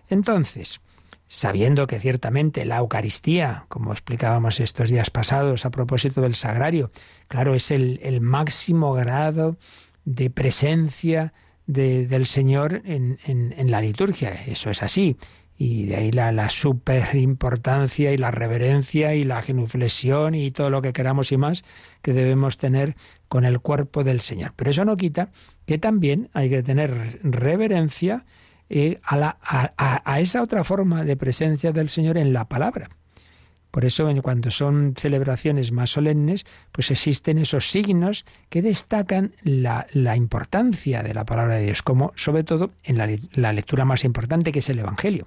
Entonces, 0.09 0.81
sabiendo 1.27 1.87
que 1.87 2.01
ciertamente 2.01 2.65
la 2.65 2.79
Eucaristía, 2.79 3.65
como 3.69 3.93
explicábamos 3.93 4.61
estos 4.61 4.89
días 4.89 5.11
pasados 5.11 5.67
a 5.67 5.71
propósito 5.71 6.23
del 6.23 6.35
sagrario, 6.35 6.91
claro, 7.29 7.55
es 7.55 7.71
el, 7.71 8.01
el 8.03 8.23
máximo 8.23 8.95
grado 8.95 9.59
de 10.07 10.31
presencia 10.31 11.35
del 11.67 12.25
Señor 12.25 12.81
en, 12.87 13.19
en, 13.27 13.71
la 13.71 13.83
liturgia. 13.83 14.33
Eso 14.47 14.71
es 14.71 14.83
así 14.83 15.19
y 15.59 15.87
de 15.87 15.97
ahí 15.97 16.13
la, 16.13 16.31
la 16.31 16.49
super 16.49 17.17
importancia 17.17 18.13
y 18.13 18.17
la 18.17 18.31
reverencia 18.31 19.15
y 19.15 19.25
la 19.25 19.43
genuflexión 19.43 20.37
y 20.37 20.53
todo 20.53 20.71
lo 20.71 20.81
que 20.81 20.93
queramos 20.93 21.33
y 21.33 21.37
más 21.37 21.65
que 22.01 22.13
debemos 22.13 22.57
tener 22.57 22.95
con 23.29 23.45
el 23.45 23.59
cuerpo 23.61 24.05
del 24.05 24.21
Señor. 24.21 24.53
Pero 24.55 24.71
eso 24.71 24.85
no 24.85 24.97
quita 24.97 25.31
que 25.67 25.79
también 25.79 26.31
hay 26.33 26.49
que 26.49 26.63
tener 26.63 27.19
reverencia 27.25 28.25
eh, 28.71 29.01
a, 29.03 30.21
esa 30.21 30.43
otra 30.43 30.63
forma 30.63 31.05
de 31.05 31.17
presencia 31.17 31.73
del 31.73 31.89
Señor 31.89 32.19
en 32.19 32.33
la 32.33 32.49
palabra. 32.49 32.89
Por 33.71 33.85
eso, 33.85 34.09
cuando 34.23 34.51
son 34.51 34.95
celebraciones 34.97 35.73
más 35.73 35.91
solemnes, 35.91 36.47
pues 36.73 36.91
existen 36.91 37.39
esos 37.39 37.71
signos 37.71 38.25
que 38.49 38.63
destacan 38.63 39.35
la, 39.43 39.87
importancia 40.17 41.03
de 41.03 41.13
la 41.13 41.25
palabra 41.27 41.57
de 41.57 41.67
Dios, 41.67 41.83
como 41.83 42.13
sobre 42.17 42.45
todo 42.45 42.71
en 42.83 42.97
la, 42.97 43.53
lectura 43.53 43.85
más 43.85 44.05
importante, 44.05 44.53
que 44.53 44.61
es 44.61 44.69
el 44.71 44.79
Evangelio. 44.79 45.27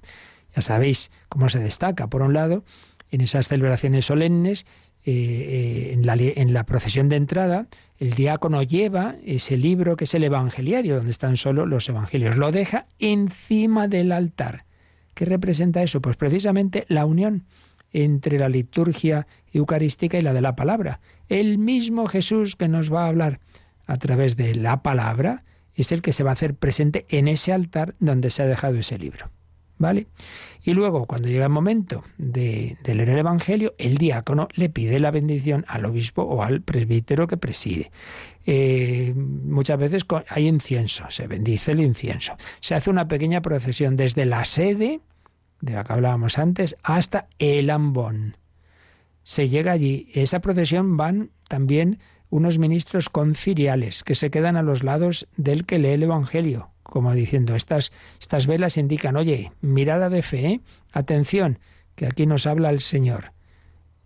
Ya 0.55 0.61
sabéis 0.61 1.11
cómo 1.29 1.49
se 1.49 1.59
destaca, 1.59 2.07
por 2.07 2.23
un 2.23 2.33
lado, 2.33 2.63
en 3.11 3.21
esas 3.21 3.47
celebraciones 3.47 4.05
solemnes, 4.05 4.65
eh, 5.05 5.11
eh, 5.13 5.93
en, 5.93 6.05
la, 6.05 6.15
en 6.15 6.53
la 6.53 6.65
procesión 6.65 7.09
de 7.09 7.17
entrada, 7.17 7.67
el 7.99 8.15
diácono 8.15 8.63
lleva 8.63 9.15
ese 9.23 9.57
libro 9.57 9.95
que 9.95 10.05
es 10.05 10.13
el 10.15 10.23
Evangeliario, 10.23 10.95
donde 10.95 11.11
están 11.11 11.37
solo 11.37 11.67
los 11.67 11.87
Evangelios. 11.87 12.35
Lo 12.37 12.51
deja 12.51 12.87
encima 12.97 13.87
del 13.87 14.11
altar. 14.11 14.65
¿Qué 15.13 15.25
representa 15.25 15.83
eso? 15.83 16.01
Pues 16.01 16.17
precisamente 16.17 16.85
la 16.87 17.05
unión 17.05 17.45
entre 17.93 18.39
la 18.39 18.49
liturgia 18.49 19.27
eucarística 19.51 20.17
y 20.17 20.21
la 20.21 20.33
de 20.33 20.41
la 20.41 20.55
palabra. 20.55 20.99
El 21.29 21.57
mismo 21.57 22.07
Jesús 22.07 22.55
que 22.55 22.67
nos 22.67 22.93
va 22.93 23.05
a 23.05 23.07
hablar 23.07 23.39
a 23.85 23.95
través 23.97 24.35
de 24.35 24.55
la 24.55 24.81
palabra 24.81 25.43
es 25.75 25.91
el 25.91 26.01
que 26.01 26.13
se 26.13 26.23
va 26.23 26.31
a 26.31 26.33
hacer 26.33 26.55
presente 26.55 27.05
en 27.09 27.27
ese 27.27 27.53
altar 27.53 27.95
donde 27.99 28.29
se 28.29 28.43
ha 28.43 28.45
dejado 28.45 28.77
ese 28.77 28.97
libro. 28.97 29.29
¿Vale? 29.77 30.05
Y 30.63 30.73
luego, 30.73 31.07
cuando 31.07 31.27
llega 31.27 31.45
el 31.45 31.51
momento 31.51 32.03
de, 32.19 32.77
leer 32.83 33.09
el 33.09 33.17
Evangelio, 33.17 33.73
el 33.79 33.97
diácono 33.97 34.47
le 34.53 34.69
pide 34.69 34.99
la 34.99 35.09
bendición 35.09 35.65
al 35.67 35.85
obispo 35.85 36.21
o 36.21 36.43
al 36.43 36.61
presbítero 36.61 37.25
que 37.25 37.35
preside. 37.35 37.91
Eh, 38.45 39.11
muchas 39.15 39.79
veces 39.79 40.05
hay 40.29 40.47
incienso, 40.47 41.05
se 41.09 41.25
bendice 41.25 41.71
el 41.71 41.79
incienso. 41.79 42.35
Se 42.59 42.75
hace 42.75 42.91
una 42.91 43.07
pequeña 43.07 43.41
procesión 43.41 43.97
desde 43.97 44.25
la 44.25 44.45
sede, 44.45 44.99
de 45.61 45.73
la 45.73 45.83
que 45.83 45.93
hablábamos 45.93 46.37
antes, 46.37 46.75
hasta 46.83 47.27
el 47.39 47.69
ambón. 47.69 48.37
Se 49.23 49.49
llega 49.49 49.71
allí. 49.71 50.09
Esa 50.13 50.39
procesión 50.39 50.97
van 50.97 51.31
también 51.47 51.99
unos 52.29 52.57
ministros 52.57 53.09
conciliales 53.09 54.03
que 54.03 54.15
se 54.15 54.31
quedan 54.31 54.57
a 54.57 54.63
los 54.63 54.83
lados 54.83 55.27
del 55.37 55.65
que 55.65 55.79
lee 55.79 55.89
el 55.89 56.03
Evangelio 56.03 56.71
como 56.91 57.13
diciendo, 57.13 57.55
estas, 57.55 57.93
estas 58.19 58.47
velas 58.47 58.77
indican, 58.77 59.15
oye, 59.15 59.53
mirada 59.61 60.09
de 60.09 60.21
fe, 60.21 60.45
¿eh? 60.45 60.61
atención, 60.91 61.57
que 61.95 62.05
aquí 62.05 62.25
nos 62.25 62.45
habla 62.45 62.69
el 62.69 62.81
Señor. 62.81 63.31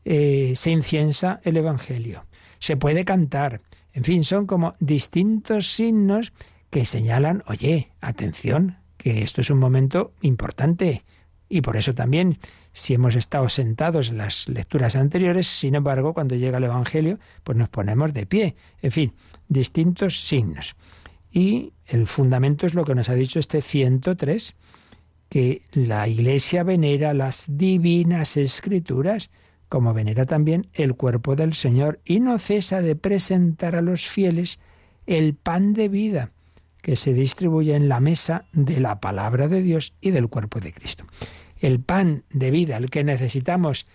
Eh, 0.06 0.54
se 0.56 0.70
inciensa 0.70 1.42
el 1.44 1.58
Evangelio, 1.58 2.26
se 2.60 2.78
puede 2.78 3.04
cantar, 3.04 3.62
en 3.92 4.04
fin, 4.04 4.24
son 4.24 4.46
como 4.46 4.76
distintos 4.80 5.74
signos 5.74 6.32
que 6.70 6.86
señalan, 6.86 7.44
oye, 7.48 7.92
atención, 8.02 8.78
que 8.98 9.24
esto 9.24 9.42
es 9.42 9.50
un 9.50 9.58
momento 9.58 10.14
importante. 10.22 11.06
Y 11.48 11.62
por 11.62 11.78
eso 11.78 11.94
también, 11.94 12.40
si 12.74 12.94
hemos 12.94 13.16
estado 13.16 13.50
sentados 13.50 14.10
en 14.10 14.18
las 14.18 14.48
lecturas 14.48 14.96
anteriores, 14.96 15.48
sin 15.48 15.76
embargo, 15.76 16.14
cuando 16.14 16.36
llega 16.36 16.58
el 16.58 16.64
Evangelio, 16.64 17.20
pues 17.44 17.58
nos 17.58 17.70
ponemos 17.70 18.14
de 18.14 18.26
pie. 18.26 18.56
En 18.82 18.92
fin, 18.92 19.14
distintos 19.48 20.20
signos. 20.22 20.76
Y 21.32 21.74
el 21.86 22.08
fundamento 22.08 22.66
es 22.66 22.74
lo 22.74 22.84
que 22.84 22.96
nos 22.96 23.10
ha 23.10 23.14
dicho 23.14 23.40
este 23.40 23.62
103, 23.62 24.56
que 25.30 25.62
la 25.74 26.08
Iglesia 26.08 26.64
venera 26.64 27.14
las 27.14 27.46
divinas 27.50 28.38
escrituras, 28.38 29.30
como 29.70 29.94
venera 29.94 30.26
también 30.26 30.68
el 30.74 30.96
cuerpo 30.96 31.36
del 31.36 31.54
Señor, 31.54 32.00
y 32.06 32.20
no 32.20 32.40
cesa 32.40 32.82
de 32.82 32.96
presentar 32.96 33.76
a 33.76 33.82
los 33.82 34.06
fieles 34.08 34.60
el 35.06 35.36
pan 35.36 35.74
de 35.74 35.90
vida 35.90 36.32
que 36.86 36.96
se 36.96 37.14
distribuye 37.14 37.76
en 37.76 37.90
la 37.90 38.00
mesa 38.00 38.46
de 38.54 38.80
la 38.80 39.00
palabra 39.00 39.48
de 39.48 39.64
Dios 39.64 39.96
y 40.02 40.12
del 40.12 40.28
cuerpo 40.28 40.60
de 40.60 40.72
Cristo. 40.72 41.04
El 41.60 41.80
pan 41.80 42.26
de 42.30 42.52
vida, 42.52 42.78
el 42.78 42.92
que 42.92 43.04
necesitamos 43.04 43.88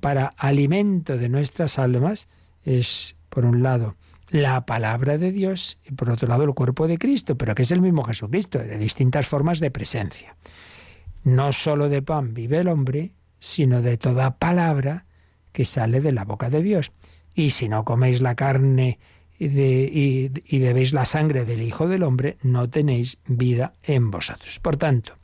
para 0.00 0.28
alimento 0.38 1.18
de 1.18 1.28
nuestras 1.28 1.78
almas, 1.78 2.28
es, 2.64 3.16
por 3.28 3.44
un 3.44 3.62
lado, 3.62 3.96
la 4.30 4.64
palabra 4.64 5.18
de 5.18 5.30
Dios 5.30 5.78
y 5.84 5.92
por 5.92 6.08
otro 6.08 6.26
lado 6.26 6.44
el 6.44 6.54
cuerpo 6.54 6.88
de 6.88 6.96
Cristo, 6.96 7.36
pero 7.36 7.54
que 7.54 7.64
es 7.64 7.70
el 7.70 7.82
mismo 7.82 8.02
Jesucristo, 8.02 8.60
de 8.60 8.78
distintas 8.78 9.26
formas 9.26 9.60
de 9.60 9.70
presencia. 9.70 10.34
No 11.24 11.52
sólo 11.52 11.90
de 11.90 12.00
pan 12.00 12.32
vive 12.32 12.60
el 12.60 12.68
hombre, 12.68 13.12
sino 13.40 13.82
de 13.82 13.98
toda 13.98 14.38
palabra 14.38 15.04
que 15.52 15.66
sale 15.66 16.00
de 16.00 16.12
la 16.12 16.24
boca 16.24 16.48
de 16.48 16.62
Dios. 16.62 16.92
Y 17.34 17.50
si 17.50 17.68
no 17.68 17.84
coméis 17.84 18.22
la 18.22 18.36
carne 18.36 18.98
y, 19.46 20.58
bebéis 20.58 20.92
la 20.92 21.04
sangre 21.04 21.44
del 21.44 21.62
Hijo 21.62 21.88
del 21.88 22.02
Hombre, 22.02 22.36
no 22.42 22.68
tenéis 22.68 23.18
vida 23.26 23.72
en 23.82 24.10
vosotros. 24.10 24.60
Por 24.60 24.76
tanto, 24.76 25.14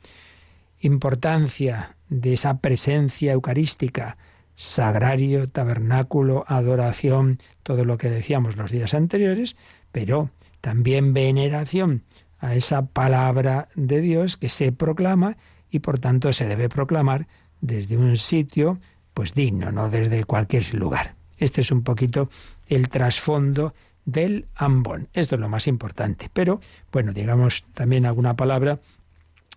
importancia 0.81 1.95
de 2.09 2.33
esa 2.33 2.59
presencia 2.59 3.33
eucarística, 3.33 4.17
sagrario, 4.55 5.49
tabernáculo, 5.49 6.43
adoración, 6.47 7.39
todo 7.63 7.85
lo 7.85 7.97
que 7.97 8.09
decíamos 8.09 8.57
los 8.57 8.71
días 8.71 8.93
anteriores, 8.93 9.55
pero 9.91 10.29
también 10.61 11.13
veneración 11.13 12.03
a 12.39 12.55
esa 12.55 12.85
palabra 12.87 13.69
de 13.75 14.01
Dios 14.01 14.37
que 14.37 14.49
se 14.49 14.71
proclama 14.71 15.37
y 15.69 15.79
por 15.79 15.99
tanto 15.99 16.33
se 16.33 16.47
debe 16.47 16.67
proclamar 16.67 17.27
desde 17.61 17.97
un 17.97 18.17
sitio 18.17 18.79
pues 19.13 19.33
digno, 19.33 19.71
no 19.71 19.89
desde 19.89 20.23
cualquier 20.23 20.73
lugar. 20.73 21.15
Este 21.37 21.61
es 21.61 21.71
un 21.71 21.83
poquito 21.83 22.29
el 22.67 22.89
trasfondo 22.89 23.73
del 24.05 24.47
ambón. 24.55 25.09
Esto 25.13 25.35
es 25.35 25.41
lo 25.41 25.49
más 25.49 25.67
importante. 25.67 26.29
Pero, 26.33 26.61
bueno, 26.91 27.13
digamos 27.13 27.63
también 27.73 28.05
alguna 28.05 28.35
palabra 28.35 28.79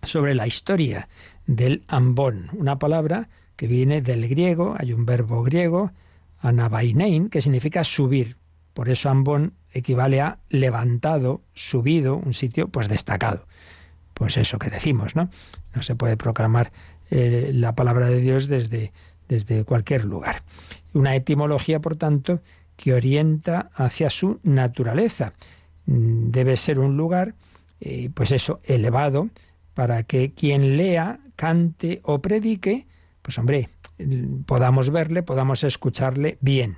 sobre 0.03 0.35
la 0.35 0.47
historia 0.47 1.07
del 1.45 1.83
ambón. 1.87 2.49
Una 2.53 2.79
palabra 2.79 3.29
que 3.55 3.67
viene 3.67 4.01
del 4.01 4.27
griego, 4.27 4.75
hay 4.77 4.93
un 4.93 5.05
verbo 5.05 5.43
griego, 5.43 5.91
anabainein, 6.39 7.29
que 7.29 7.41
significa 7.41 7.83
subir. 7.83 8.37
Por 8.73 8.89
eso 8.89 9.09
ambón 9.09 9.53
equivale 9.71 10.21
a 10.21 10.39
levantado, 10.49 11.41
subido, 11.53 12.15
un 12.15 12.33
sitio 12.33 12.67
pues 12.67 12.87
destacado. 12.87 13.45
Pues 14.13 14.37
eso 14.37 14.59
que 14.59 14.69
decimos, 14.69 15.15
¿no? 15.15 15.29
No 15.73 15.81
se 15.81 15.95
puede 15.95 16.17
proclamar 16.17 16.71
eh, 17.09 17.51
la 17.53 17.75
palabra 17.75 18.07
de 18.07 18.19
Dios 18.19 18.47
desde, 18.47 18.91
desde 19.27 19.63
cualquier 19.63 20.05
lugar. 20.05 20.43
Una 20.93 21.15
etimología, 21.15 21.79
por 21.79 21.95
tanto, 21.95 22.41
que 22.75 22.93
orienta 22.93 23.69
hacia 23.73 24.09
su 24.09 24.39
naturaleza. 24.43 25.33
Mm, 25.85 26.31
debe 26.31 26.57
ser 26.57 26.79
un 26.79 26.97
lugar, 26.97 27.35
eh, 27.79 28.09
pues 28.13 28.31
eso, 28.31 28.61
elevado, 28.63 29.29
para 29.73 30.03
que 30.03 30.33
quien 30.33 30.77
lea, 30.77 31.19
cante 31.35 32.01
o 32.03 32.21
predique, 32.21 32.87
pues 33.21 33.37
hombre, 33.37 33.69
podamos 34.45 34.89
verle, 34.89 35.23
podamos 35.23 35.63
escucharle 35.63 36.37
bien. 36.41 36.77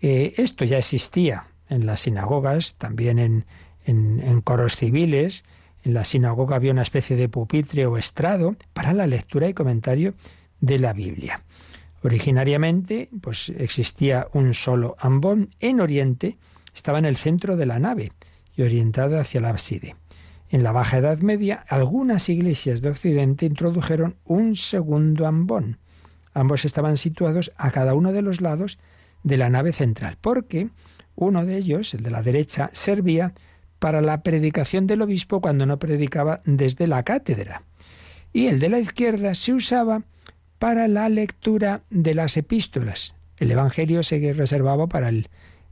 Eh, 0.00 0.34
esto 0.38 0.64
ya 0.64 0.78
existía 0.78 1.46
en 1.68 1.86
las 1.86 2.00
sinagogas, 2.00 2.74
también 2.76 3.18
en, 3.18 3.44
en, 3.84 4.40
coros 4.40 4.76
civiles. 4.76 5.44
En 5.82 5.94
la 5.94 6.04
sinagoga 6.04 6.56
había 6.56 6.72
una 6.72 6.82
especie 6.82 7.16
de 7.16 7.28
pupitre 7.28 7.86
o 7.86 7.96
estrado 7.96 8.56
para 8.72 8.92
la 8.92 9.06
lectura 9.06 9.48
y 9.48 9.54
comentario 9.54 10.14
de 10.60 10.78
la 10.78 10.92
Biblia. 10.92 11.42
Originariamente, 12.02 13.10
pues 13.20 13.50
existía 13.50 14.28
un 14.32 14.54
solo 14.54 14.96
ambón 14.98 15.50
en 15.60 15.80
Oriente, 15.80 16.38
estaba 16.74 16.98
en 16.98 17.04
el 17.04 17.16
centro 17.16 17.56
de 17.56 17.66
la 17.66 17.78
nave 17.78 18.12
y 18.56 18.62
orientado 18.62 19.20
hacia 19.20 19.40
la 19.40 19.50
ábside. 19.50 19.96
En 20.48 20.62
la 20.62 20.72
Baja 20.72 20.98
Edad 20.98 21.18
Media, 21.18 21.64
algunas 21.68 22.28
iglesias 22.28 22.80
de 22.80 22.90
Occidente 22.90 23.46
introdujeron 23.46 24.16
un 24.24 24.56
segundo 24.56 25.26
ambón. 25.26 25.78
Ambos 26.32 26.64
estaban 26.64 26.96
situados 26.96 27.52
a 27.56 27.70
cada 27.70 27.94
uno 27.94 28.12
de 28.12 28.22
los 28.22 28.40
lados 28.40 28.78
de 29.22 29.36
la 29.36 29.50
nave 29.50 29.72
central, 29.72 30.16
porque 30.20 30.70
uno 31.14 31.44
de 31.44 31.56
ellos, 31.56 31.94
el 31.94 32.02
de 32.02 32.10
la 32.10 32.22
derecha, 32.22 32.70
servía 32.72 33.34
para 33.78 34.00
la 34.00 34.22
predicación 34.22 34.86
del 34.86 35.02
obispo 35.02 35.40
cuando 35.40 35.66
no 35.66 35.78
predicaba 35.78 36.40
desde 36.44 36.86
la 36.86 37.02
cátedra. 37.02 37.62
Y 38.32 38.46
el 38.46 38.58
de 38.58 38.68
la 38.70 38.78
izquierda 38.78 39.34
se 39.34 39.52
usaba 39.52 40.02
para 40.60 40.88
la 40.88 41.08
lectura 41.08 41.84
de 41.88 42.14
las 42.14 42.36
epístolas. 42.36 43.14
El 43.38 43.50
Evangelio 43.50 44.02
se 44.02 44.32
reservaba 44.34 44.86
para 44.88 45.08
el... 45.08 45.28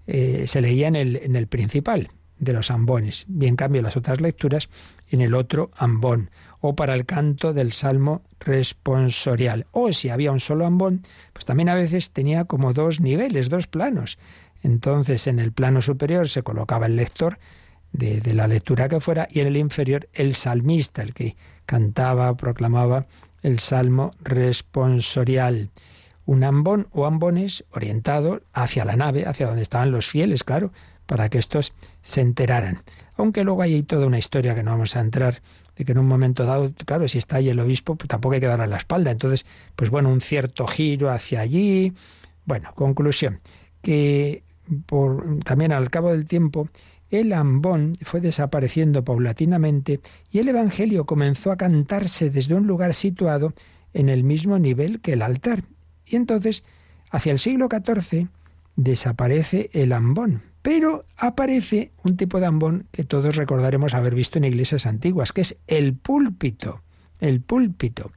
Eh, 0.06 0.46
se 0.46 0.62
leía 0.62 0.88
en 0.88 0.96
el, 0.96 1.16
en 1.16 1.36
el 1.36 1.46
principal, 1.46 2.10
de 2.38 2.54
los 2.54 2.70
ambones, 2.70 3.26
bien 3.28 3.54
cambio 3.54 3.82
las 3.82 3.98
otras 3.98 4.22
lecturas 4.22 4.70
en 5.10 5.20
el 5.20 5.34
otro 5.34 5.70
ambón, 5.76 6.30
o 6.60 6.74
para 6.74 6.94
el 6.94 7.04
canto 7.04 7.52
del 7.52 7.74
salmo 7.74 8.22
responsorial. 8.40 9.66
O 9.72 9.92
si 9.92 10.08
había 10.08 10.32
un 10.32 10.40
solo 10.40 10.64
ambón, 10.64 11.02
pues 11.34 11.44
también 11.44 11.68
a 11.68 11.74
veces 11.74 12.10
tenía 12.10 12.46
como 12.46 12.72
dos 12.72 12.98
niveles, 12.98 13.50
dos 13.50 13.66
planos. 13.66 14.18
Entonces 14.62 15.26
en 15.26 15.38
el 15.38 15.52
plano 15.52 15.82
superior 15.82 16.28
se 16.28 16.42
colocaba 16.42 16.86
el 16.86 16.96
lector 16.96 17.38
de, 17.92 18.22
de 18.22 18.32
la 18.32 18.48
lectura 18.48 18.88
que 18.88 19.00
fuera 19.00 19.28
y 19.30 19.40
en 19.40 19.48
el 19.48 19.58
inferior 19.58 20.08
el 20.14 20.34
salmista, 20.34 21.02
el 21.02 21.12
que 21.12 21.36
cantaba, 21.66 22.34
proclamaba 22.38 23.06
el 23.42 23.58
salmo 23.58 24.12
responsorial. 24.20 25.70
Un 26.26 26.44
ambón 26.44 26.88
o 26.92 27.06
ambones 27.06 27.64
orientado 27.70 28.42
hacia 28.52 28.84
la 28.84 28.96
nave, 28.96 29.26
hacia 29.26 29.46
donde 29.46 29.62
estaban 29.62 29.90
los 29.90 30.06
fieles, 30.06 30.44
claro, 30.44 30.72
para 31.06 31.28
que 31.28 31.38
estos 31.38 31.72
se 32.02 32.20
enteraran. 32.20 32.82
Aunque 33.16 33.44
luego 33.44 33.62
hay 33.62 33.82
toda 33.82 34.06
una 34.06 34.18
historia 34.18 34.54
que 34.54 34.62
no 34.62 34.72
vamos 34.72 34.94
a 34.94 35.00
entrar, 35.00 35.40
de 35.76 35.84
que 35.84 35.92
en 35.92 35.98
un 35.98 36.06
momento 36.06 36.44
dado, 36.44 36.72
claro, 36.84 37.08
si 37.08 37.18
está 37.18 37.36
ahí 37.36 37.48
el 37.48 37.60
obispo, 37.60 37.96
pues 37.96 38.08
tampoco 38.08 38.34
hay 38.34 38.40
que 38.40 38.46
darle 38.46 38.66
la 38.66 38.76
espalda. 38.76 39.10
Entonces, 39.10 39.46
pues 39.74 39.90
bueno, 39.90 40.10
un 40.10 40.20
cierto 40.20 40.66
giro 40.66 41.10
hacia 41.10 41.40
allí. 41.40 41.94
Bueno, 42.44 42.72
conclusión, 42.74 43.40
que 43.80 44.42
por, 44.86 45.40
también 45.44 45.72
al 45.72 45.88
cabo 45.90 46.10
del 46.10 46.26
tiempo, 46.26 46.68
el 47.10 47.32
ambón 47.32 47.94
fue 48.02 48.20
desapareciendo 48.20 49.04
paulatinamente 49.04 50.00
y 50.30 50.38
el 50.40 50.48
Evangelio 50.48 51.06
comenzó 51.06 51.52
a 51.52 51.56
cantarse 51.56 52.30
desde 52.30 52.54
un 52.54 52.66
lugar 52.66 52.94
situado 52.94 53.54
en 53.94 54.08
el 54.08 54.24
mismo 54.24 54.58
nivel 54.58 55.00
que 55.00 55.14
el 55.14 55.22
altar. 55.22 55.64
Y 56.06 56.16
entonces, 56.16 56.64
hacia 57.10 57.32
el 57.32 57.38
siglo 57.38 57.68
XIV, 57.70 58.28
desaparece 58.76 59.70
el 59.72 59.92
ambón, 59.92 60.42
pero 60.62 61.06
aparece 61.16 61.92
un 62.04 62.16
tipo 62.16 62.40
de 62.40 62.46
ambón 62.46 62.86
que 62.92 63.04
todos 63.04 63.36
recordaremos 63.36 63.94
haber 63.94 64.14
visto 64.14 64.38
en 64.38 64.44
iglesias 64.44 64.86
antiguas, 64.86 65.32
que 65.32 65.40
es 65.40 65.56
el 65.66 65.94
púlpito. 65.94 66.82
El 67.20 67.40
púlpito. 67.40 68.12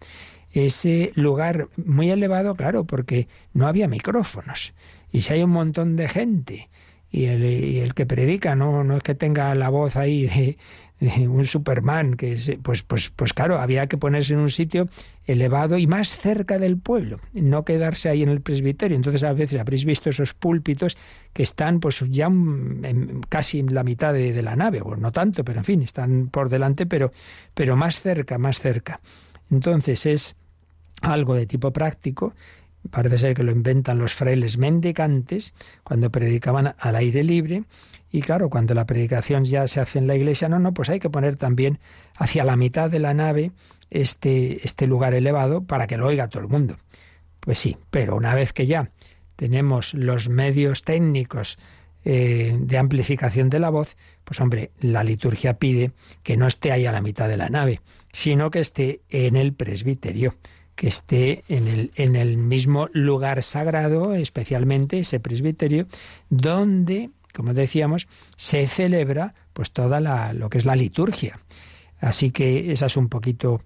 Ese 0.52 1.14
lugar 1.16 1.70
muy 1.78 2.12
elevado, 2.12 2.56
claro, 2.56 2.84
porque 2.84 3.28
no 3.54 3.68
había 3.68 3.88
micrófonos. 3.88 4.74
Y 5.12 5.22
si 5.22 5.34
hay 5.34 5.44
un 5.44 5.52
montón 5.52 5.96
de 5.96 6.08
gente 6.10 6.70
y 7.12 7.26
el, 7.26 7.93
que 7.93 8.05
predica 8.05 8.55
no, 8.55 8.84
no 8.84 8.97
es 8.97 9.03
que 9.03 9.16
tenga 9.16 9.53
la 9.53 9.70
voz 9.70 9.97
ahí 9.97 10.28
de, 10.28 11.28
un 11.28 11.45
Superman, 11.45 12.14
que 12.14 12.34
es, 12.34 12.53
pues, 12.62 12.84
pues, 12.84 13.09
pues 13.09 13.34
claro, 13.34 13.59
había 13.59 13.88
que 13.88 13.97
ponerse 13.97 14.34
en 14.34 14.39
un 14.39 14.51
sitio 14.51 14.88
elevado 15.26 15.78
y 15.78 15.88
más 15.88 16.09
cerca 16.09 16.59
del 16.59 16.78
pueblo, 16.78 17.20
no 17.34 17.66
quedarse 17.66 18.07
ahí 18.07 18.22
en 18.22 18.30
el 18.30 18.41
presbiterio. 18.41 18.95
Entonces 18.95 19.24
a 19.24 19.34
veces 19.34 19.59
habréis 19.59 19.84
visto 19.84 20.09
esos 20.09 20.34
púlpitos 20.34 20.95
que 21.34 21.43
están 21.43 21.80
pues 21.80 22.03
ya 22.09 22.30
casi 23.30 23.59
en 23.59 23.74
la 23.74 23.84
mitad 23.84 24.14
de, 24.14 24.41
la 24.41 24.55
nave, 24.55 24.82
o 24.82 24.95
no 24.95 25.12
tanto, 25.12 25.43
pero 25.43 25.59
en 25.59 25.66
fin, 25.66 25.82
están 25.82 26.28
por 26.28 26.49
delante, 26.49 26.86
pero, 26.86 27.12
pero 27.53 27.76
más 27.76 27.99
cerca, 27.99 28.38
más 28.38 28.59
cerca. 28.59 29.01
Entonces 29.49 30.05
es 30.05 30.36
algo 31.01 31.34
de 31.34 31.47
tipo 31.47 31.72
práctico 31.74 32.36
parece 32.90 33.20
ser 33.20 33.36
que 33.36 33.44
lo 33.44 33.52
inventan 33.52 34.00
los 34.00 34.14
frailes 34.14 34.58
mendicantes 34.58 35.54
cuando 35.84 36.10
predicaban 36.10 36.76
al 36.78 36.96
aire 36.96 37.24
libre. 37.24 37.64
Y 38.12 38.22
claro, 38.22 38.50
cuando 38.50 38.74
la 38.74 38.86
predicación 38.86 39.46
ya 39.46 39.68
se 39.68 39.80
hace 39.80 40.00
en 40.00 40.08
la 40.08 40.16
iglesia, 40.16 40.50
no, 40.50 40.60
no, 40.60 40.74
pues 40.74 40.90
hay 40.90 41.00
que 41.00 41.10
poner 41.10 41.38
también 41.38 41.80
hacia 42.16 42.44
la 42.44 42.56
mitad 42.56 42.90
de 42.90 43.00
la 43.00 43.14
nave 43.14 43.52
este, 43.90 44.66
este 44.66 44.88
lugar 44.88 45.14
elevado 45.14 45.64
para 45.64 45.88
que 45.88 45.98
lo 45.98 46.08
oiga 46.08 46.28
todo 46.28 46.42
el 46.42 46.50
mundo. 46.50 46.78
Pues 47.40 47.58
sí, 47.58 47.78
pero 47.90 48.16
una 48.16 48.36
vez 48.36 48.54
que 48.54 48.68
ya 48.68 48.92
tenemos 49.36 49.94
los 49.94 50.30
medios 50.30 50.84
técnicos 50.84 51.58
eh, 52.04 52.56
de 52.60 52.78
amplificación 52.78 53.50
de 53.50 53.60
la 53.60 53.70
voz, 53.70 53.96
pues 54.24 54.40
hombre, 54.42 54.72
la 54.80 55.04
liturgia 55.04 55.56
pide 55.56 55.92
que 56.24 56.38
no 56.38 56.48
esté 56.48 56.72
ahí 56.72 56.86
a 56.86 56.92
la 56.92 57.02
mitad 57.02 57.28
de 57.28 57.38
la 57.38 57.50
nave, 57.50 57.82
sino 58.12 58.50
que 58.50 58.60
esté 58.60 59.02
en 59.10 59.36
el 59.36 59.54
presbiterio 59.54 60.36
que 60.76 60.88
esté 60.88 61.44
en 61.48 61.68
el, 61.68 61.92
en 61.96 62.16
el 62.16 62.38
mismo 62.38 62.90
lugar 62.94 63.44
sagrado, 63.44 64.14
especialmente 64.14 65.00
ese 65.00 65.20
presbiterio, 65.20 65.88
donde, 66.30 67.10
como 67.34 67.54
decíamos, 67.54 68.08
se 68.36 68.68
celebra 68.68 69.34
pues 69.54 69.72
toda 69.72 70.00
la, 70.00 70.34
lo 70.34 70.50
que 70.50 70.58
es 70.58 70.66
la 70.66 70.76
liturgia. 70.76 71.40
Así 72.00 72.32
que 72.32 72.72
esas 72.72 72.94
son 72.94 73.04
un 73.06 73.10
poquito 73.10 73.62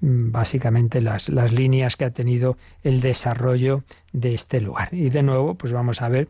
mm, 0.00 0.32
básicamente 0.32 1.00
las, 1.00 1.28
las 1.28 1.52
líneas 1.52 1.96
que 1.96 2.04
ha 2.04 2.10
tenido 2.10 2.56
el 2.82 3.00
desarrollo 3.00 3.84
de 4.12 4.34
este 4.34 4.60
lugar. 4.60 4.88
Y 4.92 5.10
de 5.10 5.22
nuevo, 5.22 5.54
pues 5.54 5.72
vamos 5.72 6.02
a 6.02 6.08
ver 6.08 6.28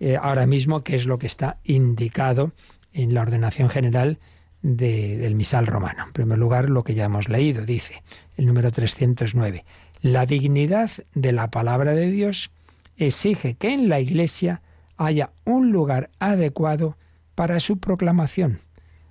eh, 0.00 0.16
ahora 0.20 0.46
mismo 0.46 0.84
qué 0.84 0.96
es 0.96 1.06
lo 1.06 1.18
que 1.18 1.26
está 1.26 1.58
indicado 1.64 2.52
en 2.92 3.14
la 3.14 3.22
ordenación 3.22 3.70
general 3.70 4.18
del 4.62 5.34
misal 5.34 5.66
romano. 5.66 6.04
En 6.06 6.12
primer 6.12 6.38
lugar, 6.38 6.68
lo 6.68 6.84
que 6.84 6.94
ya 6.94 7.04
hemos 7.04 7.28
leído, 7.28 7.64
dice 7.64 8.02
el 8.36 8.46
número 8.46 8.70
309. 8.70 9.64
La 10.00 10.26
dignidad 10.26 10.90
de 11.14 11.32
la 11.32 11.50
palabra 11.50 11.92
de 11.92 12.10
Dios 12.10 12.50
exige 12.96 13.54
que 13.54 13.72
en 13.72 13.88
la 13.88 14.00
Iglesia 14.00 14.62
haya 14.96 15.30
un 15.44 15.70
lugar 15.70 16.10
adecuado 16.18 16.96
para 17.34 17.60
su 17.60 17.78
proclamación, 17.78 18.60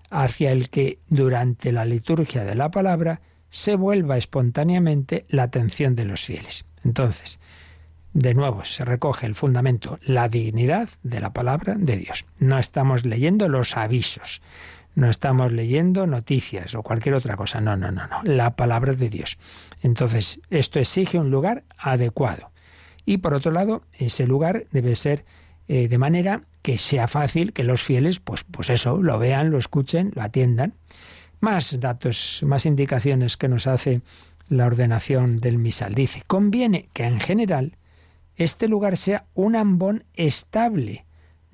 hacia 0.10 0.52
el 0.52 0.70
que 0.70 1.00
durante 1.08 1.72
la 1.72 1.86
liturgia 1.86 2.44
de 2.44 2.56
la 2.56 2.72
palabra 2.72 3.22
se 3.50 3.76
vuelva 3.76 4.18
espontáneamente 4.18 5.26
la 5.30 5.44
atención 5.44 5.96
de 5.96 6.06
los 6.06 6.24
fieles. 6.24 6.66
Entonces, 6.84 7.40
de 8.14 8.34
nuevo 8.34 8.66
se 8.66 8.84
recoge 8.84 9.26
el 9.26 9.36
fundamento, 9.36 10.00
la 10.02 10.28
dignidad 10.28 10.90
de 11.04 11.20
la 11.20 11.34
palabra 11.34 11.76
de 11.78 11.98
Dios. 11.98 12.26
No 12.40 12.58
estamos 12.58 13.06
leyendo 13.06 13.48
los 13.48 13.78
avisos, 13.78 14.42
no 14.98 15.12
estamos 15.12 15.52
leyendo 15.52 16.08
noticias 16.08 16.74
o 16.74 16.82
cualquier 16.82 17.14
otra 17.14 17.38
cosa. 17.38 17.62
No, 17.62 17.78
no, 17.78 17.92
no, 17.92 18.08
no. 18.08 18.24
La 18.24 18.56
palabra 18.56 18.94
de 18.94 19.10
Dios. 19.10 19.38
Entonces, 19.84 20.40
esto 20.50 20.80
exige 20.80 21.20
un 21.20 21.30
lugar 21.30 21.66
adecuado. 21.78 22.50
Y 23.06 23.18
por 23.18 23.36
otro 23.36 23.52
lado, 23.52 23.84
ese 23.94 24.26
lugar 24.26 24.66
debe 24.72 24.96
ser 24.96 25.24
eh, 25.68 25.88
de 25.88 25.98
manera 26.00 26.42
que 26.64 26.80
sea 26.80 27.08
fácil 27.08 27.54
que 27.54 27.64
los 27.64 27.84
fieles, 27.84 28.20
pues, 28.20 28.44
pues 28.44 28.72
eso, 28.72 28.98
lo 28.98 29.20
vean, 29.20 29.52
lo 29.52 29.60
escuchen, 29.60 30.14
lo 30.16 30.24
atiendan. 30.24 30.74
Más 31.42 31.80
datos, 31.80 32.42
más 32.44 32.66
indicaciones 32.66 33.38
que 33.38 33.50
nos 33.50 33.68
hace 33.68 34.02
la 34.50 34.66
ordenación 34.66 35.40
del 35.40 35.60
misal. 35.60 35.94
Dice, 35.94 36.24
conviene 36.26 36.90
que 36.94 37.04
en 37.04 37.20
general 37.20 37.78
este 38.36 38.68
lugar 38.68 38.98
sea 38.98 39.26
un 39.36 39.56
ambón 39.56 40.06
estable, 40.16 41.06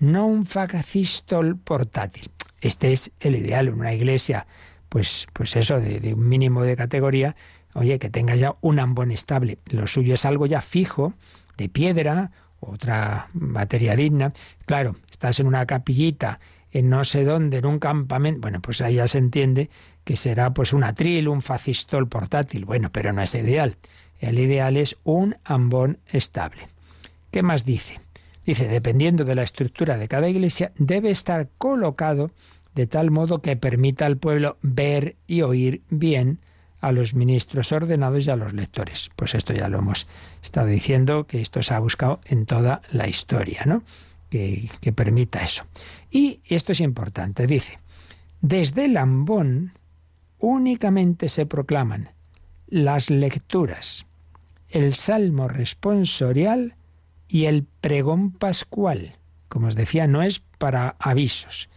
no 0.03 0.27
un 0.27 0.45
facistol 0.45 1.57
portátil. 1.57 2.29
Este 2.61 2.91
es 2.91 3.11
el 3.21 3.35
ideal, 3.35 3.69
en 3.69 3.75
una 3.75 3.93
iglesia, 3.93 4.45
pues, 4.89 5.27
pues 5.33 5.55
eso, 5.55 5.79
de, 5.79 6.13
un 6.13 6.27
mínimo 6.27 6.63
de 6.63 6.75
categoría, 6.75 7.35
oye, 7.73 7.99
que 7.99 8.09
tenga 8.09 8.35
ya 8.35 8.55
un 8.61 8.79
ambón 8.79 9.11
estable. 9.11 9.59
Lo 9.67 9.87
suyo 9.87 10.13
es 10.13 10.25
algo 10.25 10.45
ya 10.45 10.61
fijo, 10.61 11.13
de 11.57 11.69
piedra, 11.69 12.31
otra 12.59 13.27
materia 13.33 13.95
digna. 13.95 14.33
Claro, 14.65 14.97
estás 15.09 15.39
en 15.39 15.47
una 15.47 15.65
capillita, 15.65 16.39
en 16.71 16.89
no 16.89 17.05
sé 17.05 17.23
dónde, 17.23 17.57
en 17.57 17.65
un 17.65 17.79
campamento, 17.79 18.41
bueno, 18.41 18.61
pues 18.61 18.81
ahí 18.81 18.95
ya 18.95 19.07
se 19.07 19.19
entiende 19.19 19.69
que 20.03 20.17
será 20.17 20.53
pues 20.53 20.73
un 20.73 20.83
atril, 20.83 21.29
un 21.29 21.41
facistol 21.41 22.09
portátil. 22.09 22.65
Bueno, 22.65 22.91
pero 22.91 23.13
no 23.13 23.21
es 23.21 23.33
ideal. 23.35 23.77
El 24.19 24.37
ideal 24.37 24.75
es 24.75 24.97
un 25.03 25.37
ambón 25.45 25.99
estable. 26.07 26.67
¿Qué 27.31 27.41
más 27.41 27.63
dice? 27.65 28.02
Dice, 28.45 28.67
dependiendo 28.67 29.23
de 29.23 29.35
la 29.35 29.43
estructura 29.43 29.97
de 29.97 30.07
cada 30.07 30.29
iglesia, 30.29 30.71
debe 30.77 31.09
estar 31.11 31.49
colocado 31.57 32.31
de 32.75 32.87
tal 32.87 33.11
modo 33.11 33.41
que 33.41 33.55
permita 33.55 34.05
al 34.05 34.17
pueblo 34.17 34.57
ver 34.61 35.15
y 35.27 35.41
oír 35.41 35.81
bien 35.89 36.39
a 36.81 36.91
los 36.91 37.13
ministros 37.13 37.71
ordenados 37.71 38.27
y 38.27 38.31
a 38.31 38.35
los 38.35 38.53
lectores. 38.53 39.09
Pues 39.15 39.35
esto 39.35 39.53
ya 39.53 39.69
lo 39.69 39.79
hemos 39.79 40.07
estado 40.41 40.67
diciendo, 40.67 41.25
que 41.25 41.39
esto 41.39 41.63
se 41.63 41.73
ha 41.73 41.79
buscado 41.79 42.19
en 42.25 42.45
toda 42.45 42.81
la 42.91 43.07
historia, 43.07 43.63
¿no? 43.65 43.83
Que, 44.29 44.69
que 44.81 44.91
permita 44.91 45.41
eso. 45.41 45.63
Y 46.11 46.41
esto 46.45 46.73
es 46.73 46.81
importante, 46.81 47.47
dice, 47.47 47.79
desde 48.41 48.85
el 48.85 48.97
ambón 48.97 49.73
únicamente 50.39 51.29
se 51.29 51.45
proclaman 51.45 52.09
las 52.67 53.09
lecturas, 53.09 54.05
el 54.67 54.95
salmo 54.95 55.47
responsorial 55.47 56.75
y 57.27 57.45
el 57.45 57.65
pregón 57.81 58.31
pascual. 58.31 59.17
Como 59.49 59.67
os 59.67 59.75
decía, 59.75 60.07
no 60.07 60.21
es 60.23 60.39
para 60.57 60.95
avisos, 60.99 61.69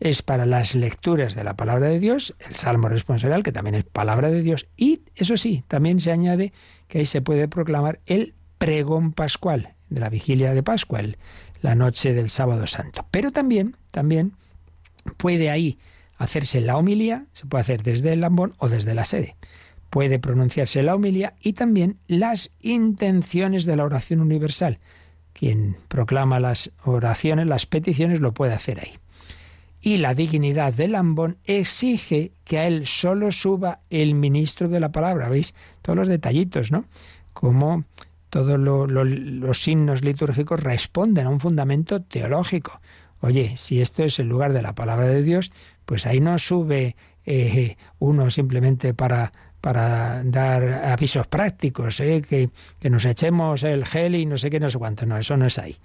es 0.00 0.22
para 0.22 0.46
las 0.46 0.74
lecturas 0.74 1.34
de 1.34 1.44
la 1.44 1.56
palabra 1.56 1.88
de 1.88 1.98
Dios, 1.98 2.34
el 2.46 2.54
Salmo 2.54 2.88
responsorial, 2.88 3.42
que 3.42 3.52
también 3.52 3.74
es 3.74 3.84
palabra 3.84 4.30
de 4.30 4.42
Dios, 4.42 4.66
y 4.76 5.00
eso 5.14 5.36
sí, 5.36 5.64
también 5.68 6.00
se 6.00 6.12
añade 6.12 6.52
que 6.86 6.98
ahí 6.98 7.06
se 7.06 7.22
puede 7.22 7.48
proclamar 7.48 8.00
el 8.06 8.34
pregón 8.58 9.12
pascual, 9.12 9.74
de 9.88 10.00
la 10.00 10.10
vigilia 10.10 10.52
de 10.52 10.62
Pascua, 10.62 11.00
la 11.62 11.74
noche 11.74 12.12
del 12.12 12.30
sábado 12.30 12.66
santo. 12.66 13.06
Pero 13.10 13.32
también, 13.32 13.76
también 13.90 14.32
puede 15.16 15.50
ahí 15.50 15.78
hacerse 16.16 16.60
la 16.60 16.76
homilía, 16.76 17.26
se 17.32 17.46
puede 17.46 17.62
hacer 17.62 17.82
desde 17.82 18.12
el 18.12 18.20
lambón 18.20 18.54
o 18.58 18.68
desde 18.68 18.94
la 18.94 19.04
sede. 19.04 19.36
Puede 19.90 20.18
pronunciarse 20.18 20.82
la 20.82 20.94
homilía 20.94 21.34
y 21.40 21.54
también 21.54 21.98
las 22.06 22.50
intenciones 22.60 23.64
de 23.64 23.76
la 23.76 23.84
oración 23.84 24.20
universal. 24.20 24.78
Quien 25.32 25.76
proclama 25.88 26.40
las 26.40 26.72
oraciones, 26.84 27.46
las 27.46 27.66
peticiones, 27.66 28.20
lo 28.20 28.34
puede 28.34 28.54
hacer 28.54 28.80
ahí 28.80 28.98
y 29.80 29.98
la 29.98 30.14
dignidad 30.14 30.72
del 30.72 30.94
ambón 30.94 31.38
exige 31.44 32.32
que 32.44 32.58
a 32.58 32.66
él 32.66 32.86
solo 32.86 33.30
suba 33.30 33.80
el 33.90 34.14
ministro 34.14 34.68
de 34.68 34.80
la 34.80 34.90
palabra. 34.90 35.28
¿Veis? 35.28 35.54
Todos 35.82 35.96
los 35.96 36.08
detallitos, 36.08 36.72
¿no? 36.72 36.84
Como 37.32 37.84
todos 38.30 38.58
los 38.58 39.62
signos 39.62 40.02
litúrgicos 40.02 40.60
responden 40.60 41.26
a 41.26 41.30
un 41.30 41.40
fundamento 41.40 42.02
teológico. 42.02 42.80
Oye, 43.20 43.56
si 43.56 43.80
esto 43.80 44.02
es 44.02 44.18
el 44.18 44.28
lugar 44.28 44.52
de 44.52 44.62
la 44.62 44.74
palabra 44.74 45.08
de 45.08 45.22
Dios, 45.22 45.50
pues 45.86 46.06
ahí 46.06 46.20
no 46.20 46.38
sube 46.38 46.94
eh, 47.24 47.76
uno 47.98 48.30
simplemente 48.30 48.94
para, 48.94 49.32
para 49.60 50.22
dar 50.24 50.62
avisos 50.84 51.26
prácticos, 51.26 52.00
¿eh? 52.00 52.22
que, 52.28 52.50
que 52.78 52.90
nos 52.90 53.04
echemos 53.04 53.62
el 53.62 53.84
gel 53.84 54.14
y 54.14 54.26
no 54.26 54.36
sé 54.36 54.50
qué, 54.50 54.60
no 54.60 54.70
sé 54.70 54.78
cuánto. 54.78 55.06
No, 55.06 55.16
eso 55.16 55.36
no 55.36 55.46
es 55.46 55.58
ahí. 55.58 55.76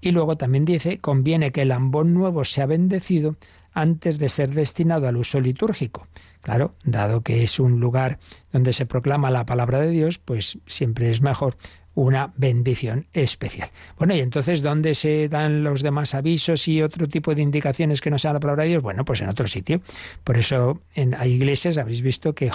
Y 0.00 0.12
luego 0.12 0.36
también 0.36 0.64
dice, 0.64 0.98
conviene 0.98 1.50
que 1.50 1.62
el 1.62 1.72
ambón 1.72 2.14
nuevo 2.14 2.44
sea 2.44 2.66
bendecido 2.66 3.36
antes 3.72 4.18
de 4.18 4.28
ser 4.28 4.50
destinado 4.50 5.08
al 5.08 5.16
uso 5.16 5.40
litúrgico. 5.40 6.08
Claro, 6.42 6.74
dado 6.84 7.22
que 7.22 7.42
es 7.42 7.60
un 7.60 7.80
lugar 7.80 8.18
donde 8.52 8.72
se 8.72 8.86
proclama 8.86 9.30
la 9.30 9.44
palabra 9.44 9.80
de 9.80 9.90
Dios, 9.90 10.18
pues 10.18 10.58
siempre 10.66 11.10
es 11.10 11.20
mejor 11.20 11.56
una 12.02 12.32
bendición 12.36 13.06
especial. 13.12 13.70
Bueno, 13.98 14.14
y 14.14 14.20
entonces, 14.20 14.62
¿dónde 14.62 14.94
se 14.94 15.28
dan 15.28 15.64
los 15.64 15.82
demás 15.82 16.14
avisos 16.14 16.68
y 16.68 16.80
otro 16.80 17.08
tipo 17.08 17.34
de 17.34 17.42
indicaciones 17.42 18.00
que 18.00 18.08
no 18.08 18.18
sea 18.18 18.32
la 18.32 18.38
palabra 18.38 18.62
de 18.62 18.70
Dios? 18.70 18.82
Bueno, 18.84 19.04
pues 19.04 19.20
en 19.20 19.28
otro 19.28 19.48
sitio. 19.48 19.80
Por 20.22 20.36
eso 20.36 20.80
en, 20.94 21.16
hay 21.16 21.32
iglesias, 21.32 21.76
habéis 21.76 22.02
visto 22.02 22.36
que, 22.36 22.52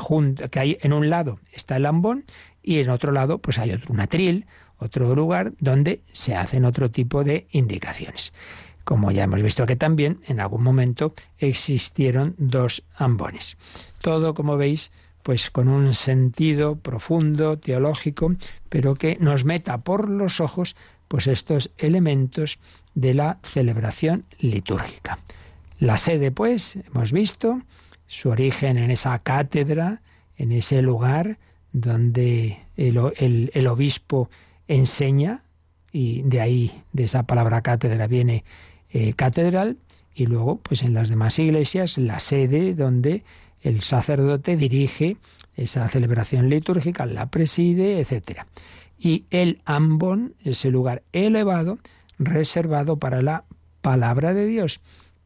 que 0.50 0.60
hay 0.62 0.78
en 0.82 0.94
un 0.94 1.10
lado 1.10 1.40
está 1.52 1.76
el 1.76 1.86
ambón 1.86 2.24
y 2.62 2.80
en 2.80 2.90
otro 2.90 3.12
lado 3.12 3.40
pues 3.40 3.60
hay 3.60 3.74
otro, 3.74 3.92
un 3.92 4.00
atril, 4.00 4.46
otro 4.78 5.14
lugar 5.14 5.52
donde 5.60 6.00
se 6.14 6.36
hacen 6.36 6.64
otro 6.64 6.90
tipo 6.90 7.26
de 7.26 7.46
indicaciones. 7.52 8.32
Como 8.86 9.12
ya 9.12 9.26
hemos 9.26 9.42
visto 9.42 9.66
que 9.66 9.76
también 9.76 10.22
en 10.26 10.40
algún 10.40 10.64
momento 10.64 11.14
existieron 11.38 12.36
dos 12.38 12.84
ambones. 12.96 13.58
Todo, 14.00 14.34
como 14.34 14.56
veis, 14.56 14.92
pues 15.24 15.50
con 15.50 15.70
un 15.70 15.94
sentido 15.94 16.76
profundo, 16.76 17.58
teológico, 17.58 18.36
pero 18.70 18.96
que 18.96 19.18
nos 19.20 19.46
meta 19.46 19.80
por 19.80 20.10
los 20.10 20.40
ojos 20.42 20.76
pues 21.08 21.28
estos 21.28 21.72
elementos 21.78 22.60
de 22.96 23.14
la 23.14 23.40
celebración 23.44 24.26
litúrgica. 24.40 25.20
La 25.80 25.98
sede, 25.98 26.32
pues, 26.32 26.78
hemos 26.88 27.12
visto 27.12 27.62
su 28.08 28.30
origen 28.30 28.78
en 28.78 28.92
esa 28.92 29.20
cátedra, 29.20 30.02
en 30.38 30.52
ese 30.52 30.82
lugar 30.82 31.38
donde 31.72 32.60
el, 32.78 33.68
obispo 33.68 34.30
enseña, 34.68 35.44
y 35.92 36.22
de 36.24 36.42
ahí, 36.42 36.84
de 36.94 37.04
esa 37.04 37.24
palabra 37.24 37.62
cátedra, 37.62 38.08
viene 38.08 38.44
eh, 38.90 39.14
catedral, 39.14 39.78
y 40.16 40.28
luego, 40.28 40.58
pues 40.58 40.84
en 40.84 40.94
las 40.94 41.10
demás 41.10 41.40
iglesias, 41.40 41.98
la 41.98 42.20
sede 42.20 42.76
donde 42.76 43.24
el 43.64 43.82
sacerdote 43.82 44.58
dirige 44.58 45.18
esa 45.56 45.88
celebración 45.88 46.50
litúrgica, 46.50 47.06
la 47.06 47.28
preside, 47.28 48.00
etc. 48.00 48.42
Y 49.00 49.26
el 49.32 49.62
ambón, 49.66 50.36
ese 50.44 50.70
lugar 50.70 51.04
elevado, 51.14 51.80
reservado 52.20 52.98
para 52.98 53.22
la 53.22 53.46
palabra 53.82 54.34
de 54.34 54.46
Dios, 54.46 54.82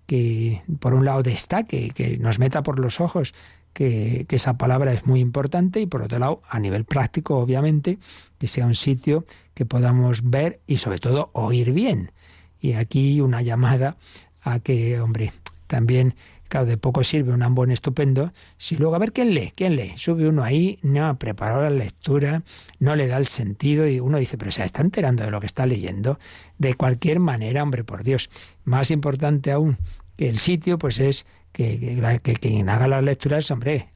que 0.05 0.61
por 0.79 0.93
un 0.93 1.05
lado 1.05 1.23
destaque, 1.23 1.91
que 1.93 2.17
nos 2.17 2.39
meta 2.39 2.63
por 2.63 2.79
los 2.79 3.01
ojos 3.01 3.33
que, 3.73 4.25
que, 4.27 4.37
esa 4.37 4.57
palabra 4.57 4.93
es 4.93 5.05
muy 5.05 5.19
importante 5.19 5.79
y 5.81 5.85
por 5.85 6.01
otro 6.01 6.17
lado, 6.17 6.41
a 6.49 6.59
nivel 6.59 6.85
práctico, 6.85 7.37
obviamente, 7.37 7.99
que 8.39 8.47
sea 8.47 8.65
un 8.65 8.75
sitio 8.75 9.25
que 9.53 9.65
podamos 9.65 10.29
ver 10.29 10.59
y 10.65 10.77
sobre 10.77 10.99
todo 10.99 11.29
oír 11.33 11.71
bien. 11.73 12.11
Y 12.59 12.73
aquí 12.73 13.21
una 13.21 13.41
llamada 13.41 13.97
a 14.41 14.59
que, 14.59 14.99
hombre, 14.99 15.33
también 15.67 16.15
Claro, 16.49 16.65
de 16.65 16.77
poco 16.77 17.03
sirve 17.03 17.33
un 17.33 17.43
ambón 17.43 17.71
estupendo 17.71 18.31
si 18.57 18.77
luego, 18.77 18.95
a 18.95 18.99
ver, 18.99 19.11
¿quién 19.11 19.33
lee? 19.33 19.51
¿Quién 19.55 19.75
lee? 19.75 19.93
Sube 19.97 20.27
uno 20.27 20.43
ahí, 20.43 20.79
no 20.81 21.07
ha 21.07 21.13
preparado 21.15 21.63
la 21.63 21.69
lectura, 21.69 22.43
no 22.79 22.95
le 22.95 23.07
da 23.07 23.17
el 23.17 23.27
sentido 23.27 23.87
y 23.87 23.99
uno 23.99 24.17
dice, 24.17 24.37
pero 24.37 24.51
se 24.51 24.63
está 24.63 24.81
enterando 24.81 25.23
de 25.23 25.31
lo 25.31 25.39
que 25.39 25.45
está 25.45 25.65
leyendo. 25.65 26.19
De 26.57 26.75
cualquier 26.75 27.19
manera, 27.19 27.63
hombre, 27.63 27.83
por 27.83 28.03
Dios. 28.03 28.29
Más 28.63 28.91
importante 28.91 29.51
aún 29.51 29.77
que 30.15 30.29
el 30.29 30.39
sitio, 30.39 30.77
pues 30.77 30.99
es 30.99 31.25
que, 31.51 32.19
que, 32.23 32.33
quien 32.33 32.69
haga 32.69 32.87
las 32.87 33.03
lecturas, 33.03 33.49
hombre, 33.51 33.89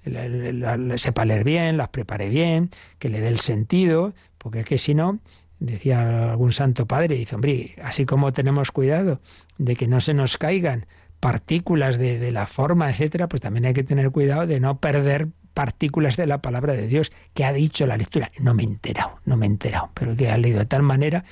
sepa 0.96 1.26
leer 1.26 1.44
bien, 1.44 1.78
las 1.78 1.90
prepare 1.90 2.30
bien, 2.30 2.70
que 3.00 3.10
le 3.10 3.22
dé 3.22 3.28
el 3.28 3.40
sentido, 3.40 4.14
porque 4.38 4.62
es 4.62 4.66
que 4.66 4.78
si 4.78 4.96
no, 4.96 5.20
decía 5.60 6.32
algún 6.32 6.52
santo 6.52 6.88
padre, 6.88 7.16
dice, 7.16 7.36
hombre, 7.36 7.76
así 7.84 8.06
como 8.06 8.32
tenemos 8.32 8.72
cuidado 8.72 9.22
de 9.58 9.76
que 9.76 9.88
no 9.88 10.02
se 10.02 10.14
nos 10.14 10.38
caigan 10.38 10.88
partículas 11.22 12.00
de, 12.00 12.32
la 12.32 12.48
forma, 12.48 12.90
etcétera, 12.90 13.30
pues 13.30 13.42
también 13.42 13.66
hay 13.66 13.74
que 13.74 13.84
tener 13.84 14.10
cuidado 14.10 14.48
de 14.48 14.60
no 14.60 14.80
perder 14.80 15.28
partículas 15.54 16.18
de 16.18 16.26
la 16.26 16.42
palabra 16.42 16.74
de 16.74 16.88
Dios 16.88 17.12
que 17.34 17.46
ha 17.46 17.54
dicho 17.54 17.86
la 17.86 17.96
lectura. 17.96 18.32
No 18.40 18.54
me 18.56 18.64
he 18.64 18.66
enterado, 18.66 19.20
no 19.26 19.38
me 19.38 19.46
he 19.46 19.50
enterado, 19.50 19.92
pero 19.94 20.16
que 20.16 20.30
ha 20.30 20.38
leído 20.38 20.60
de 20.60 20.66
tal 20.66 20.82
manera, 20.82 21.24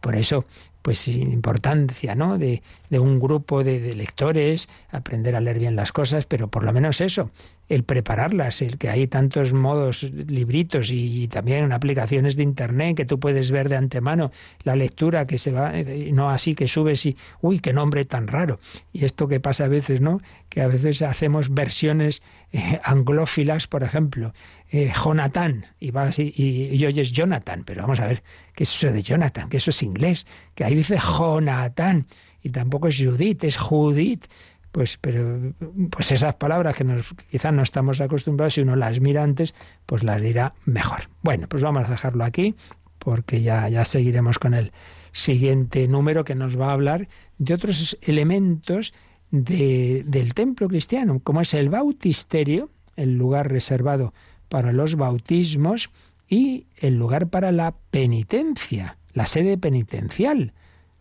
por 0.00 0.14
eso 0.14 0.46
pues 0.80 1.06
importancia, 1.08 2.14
¿no? 2.14 2.38
De, 2.38 2.62
de 2.88 2.98
un 2.98 3.20
grupo 3.20 3.62
de, 3.64 3.80
de, 3.80 3.94
lectores, 3.94 4.68
aprender 4.90 5.36
a 5.36 5.40
leer 5.40 5.58
bien 5.58 5.76
las 5.76 5.92
cosas, 5.92 6.26
pero 6.26 6.48
por 6.48 6.64
lo 6.64 6.72
menos 6.72 7.00
eso, 7.00 7.30
el 7.74 7.84
prepararlas, 7.84 8.60
el 8.60 8.76
que 8.76 8.90
hay 8.90 9.06
tantos 9.06 9.54
modos, 9.54 10.02
libritos 10.02 10.90
y, 10.92 11.26
también 11.28 11.72
aplicaciones 11.72 12.36
de 12.36 12.42
internet 12.42 12.96
que 12.96 13.06
tú 13.06 13.18
puedes 13.18 13.50
ver 13.50 13.70
de 13.70 13.76
antemano 13.76 14.30
la 14.62 14.76
lectura 14.76 15.26
que 15.26 15.38
se 15.38 15.52
va, 15.52 15.78
eh, 15.78 16.10
no 16.12 16.28
así 16.28 16.54
que 16.54 16.68
subes 16.68 17.06
y, 17.06 17.16
uy, 17.40 17.60
qué 17.60 17.72
nombre 17.72 18.04
tan 18.04 18.28
raro. 18.28 18.60
Y 18.92 19.06
esto 19.06 19.26
que 19.26 19.40
pasa 19.40 19.64
a 19.64 19.68
veces, 19.68 20.02
¿no? 20.02 20.20
Que 20.50 20.60
a 20.60 20.66
veces 20.66 21.00
hacemos 21.00 21.54
versiones 21.54 22.22
eh, 22.52 22.78
anglófilas, 22.84 23.66
por 23.66 23.82
ejemplo, 23.82 24.34
eh, 24.70 24.92
Jonathan, 25.02 25.64
y 25.80 25.92
vas 25.92 26.18
y, 26.18 26.34
y, 26.36 26.84
oyes 26.84 27.12
Jonathan, 27.12 27.64
pero 27.64 27.82
vamos 27.82 28.00
a 28.00 28.06
ver, 28.06 28.22
¿qué 28.54 28.64
es 28.64 28.74
eso 28.74 28.92
de 28.92 29.02
Jonathan? 29.02 29.48
Que 29.48 29.56
eso 29.56 29.70
es 29.70 29.82
inglés, 29.82 30.26
que 30.54 30.64
ahí 30.64 30.74
dice 30.74 30.98
Jonathan, 30.98 32.06
y 32.42 32.50
tampoco 32.50 32.88
es 32.88 32.98
Judith, 32.98 33.44
es 33.44 33.56
Judith 33.56 34.26
pues 34.72 34.98
pero 35.00 35.54
pues 35.90 36.10
esas 36.10 36.34
palabras 36.34 36.74
que 36.74 36.84
nos 36.84 37.14
quizás 37.30 37.52
no 37.52 37.62
estamos 37.62 38.00
acostumbrados 38.00 38.54
si 38.54 38.62
uno 38.62 38.74
las 38.74 39.00
mira 39.00 39.22
antes 39.22 39.54
pues 39.86 40.02
las 40.02 40.20
dirá 40.20 40.54
mejor. 40.64 41.10
Bueno 41.22 41.46
pues 41.46 41.62
vamos 41.62 41.86
a 41.86 41.90
dejarlo 41.90 42.24
aquí 42.24 42.56
porque 42.98 43.42
ya 43.42 43.68
ya 43.68 43.84
seguiremos 43.84 44.38
con 44.38 44.54
el 44.54 44.72
siguiente 45.12 45.86
número 45.86 46.24
que 46.24 46.34
nos 46.34 46.58
va 46.58 46.70
a 46.70 46.72
hablar 46.72 47.08
de 47.38 47.54
otros 47.54 47.98
elementos 48.00 48.94
de, 49.30 50.04
del 50.06 50.32
templo 50.32 50.68
cristiano 50.68 51.20
como 51.22 51.42
es 51.42 51.52
el 51.52 51.68
bautisterio 51.68 52.70
el 52.96 53.16
lugar 53.16 53.50
reservado 53.50 54.14
para 54.48 54.72
los 54.72 54.96
bautismos 54.96 55.90
y 56.28 56.66
el 56.78 56.98
lugar 56.98 57.28
para 57.28 57.52
la 57.52 57.74
penitencia 57.90 58.96
la 59.12 59.26
sede 59.26 59.58
penitencial 59.58 60.54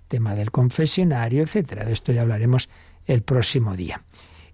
tema 0.09 0.35
del 0.35 0.51
confesionario 0.51 1.43
etcétera. 1.43 1.85
De 1.85 1.93
esto 1.93 2.11
ya 2.11 2.21
hablaremos 2.21 2.67
el 3.05 3.21
próximo 3.23 3.75
día. 3.75 4.03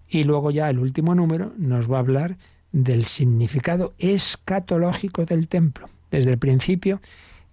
Y 0.08 0.24
luego 0.24 0.52
ya 0.52 0.70
el 0.70 0.80
último 0.80 1.16
número 1.16 1.54
nos 1.58 1.92
va 1.92 1.98
a 1.98 2.00
hablar 2.00 2.38
del 2.72 3.06
significado 3.06 3.94
escatológico 3.98 5.26
del 5.26 5.48
templo. 5.48 5.90
Desde 6.12 6.32
el 6.32 6.38
principio, 6.38 7.02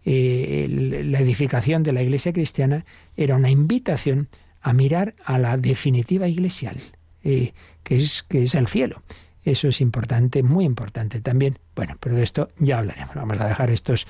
eh, 0.05 0.67
la 1.05 1.21
edificación 1.21 1.83
de 1.83 1.93
la 1.93 2.03
iglesia 2.03 2.33
cristiana 2.33 2.85
era 3.17 3.37
una 3.37 3.51
invitación 3.51 4.29
a 4.61 4.73
mirar 4.73 5.15
a 5.25 5.39
la 5.39 5.57
definitiva 5.57 6.29
iglesial, 6.29 6.79
eh, 7.23 7.53
que, 7.83 7.97
es, 7.97 8.23
que 8.23 8.45
es 8.45 8.55
el 8.55 8.67
cielo. 8.67 9.03
Eso 9.43 9.69
es 9.69 9.81
importante, 9.81 10.43
muy 10.43 10.65
importante 10.65 11.21
también. 11.21 11.59
Bueno, 11.75 11.97
pero 12.01 12.15
de 12.17 12.23
esto 12.23 12.49
ya 12.59 12.79
hablaremos. 12.79 13.15
Vamos 13.15 13.39
a 13.41 13.47
dejar 13.47 13.71
estos 13.71 14.07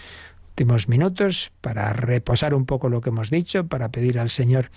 últimos 0.50 0.88
minutos 0.88 1.50
para 1.60 1.92
reposar 1.92 2.54
un 2.54 2.66
poco 2.66 2.88
lo 2.88 3.00
que 3.00 3.10
hemos 3.10 3.30
dicho, 3.30 3.66
para 3.66 3.88
pedir 3.88 4.20
al 4.20 4.30
Señor 4.30 4.70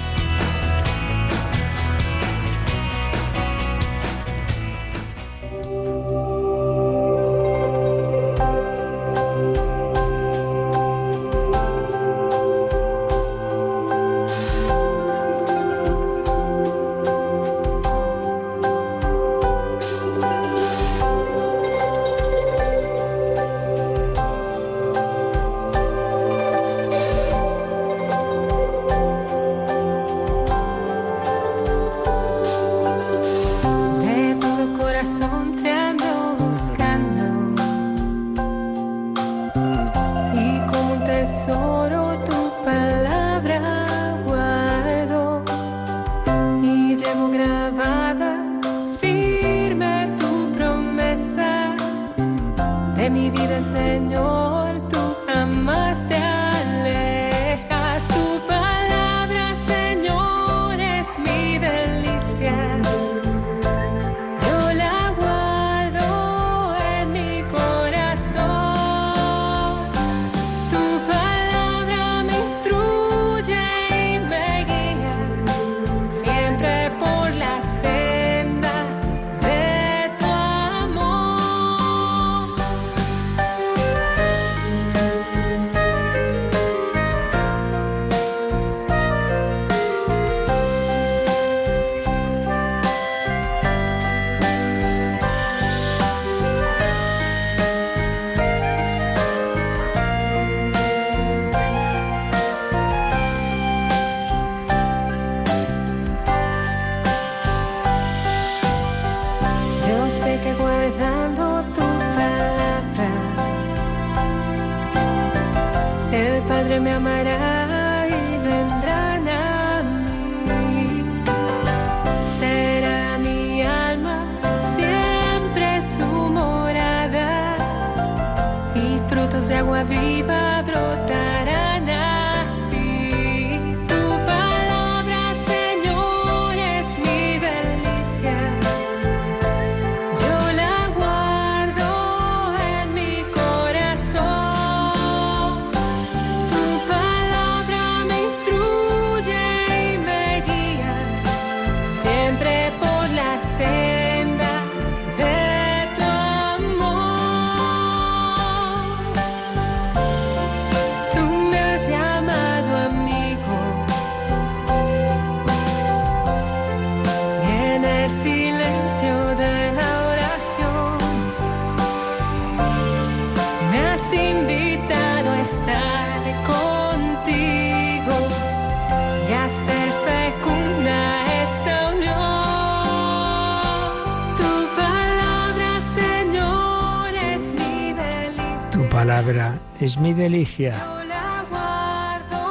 es 189.91 189.97
mi 189.97 190.13
delicia. 190.13 190.73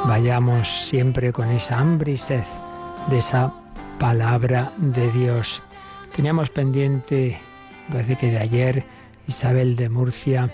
Vayamos 0.05 0.67
siempre 0.87 1.33
con 1.33 1.49
esa 1.49 1.79
hambre 1.79 2.11
y 2.11 2.17
sed 2.17 2.43
de 3.09 3.17
esa 3.17 3.51
palabra 3.97 4.71
de 4.77 5.11
Dios. 5.11 5.63
Teníamos 6.15 6.51
pendiente, 6.51 7.39
parece 7.91 8.15
que 8.17 8.29
de 8.29 8.37
ayer, 8.37 8.83
Isabel 9.27 9.75
de 9.75 9.89
Murcia 9.89 10.53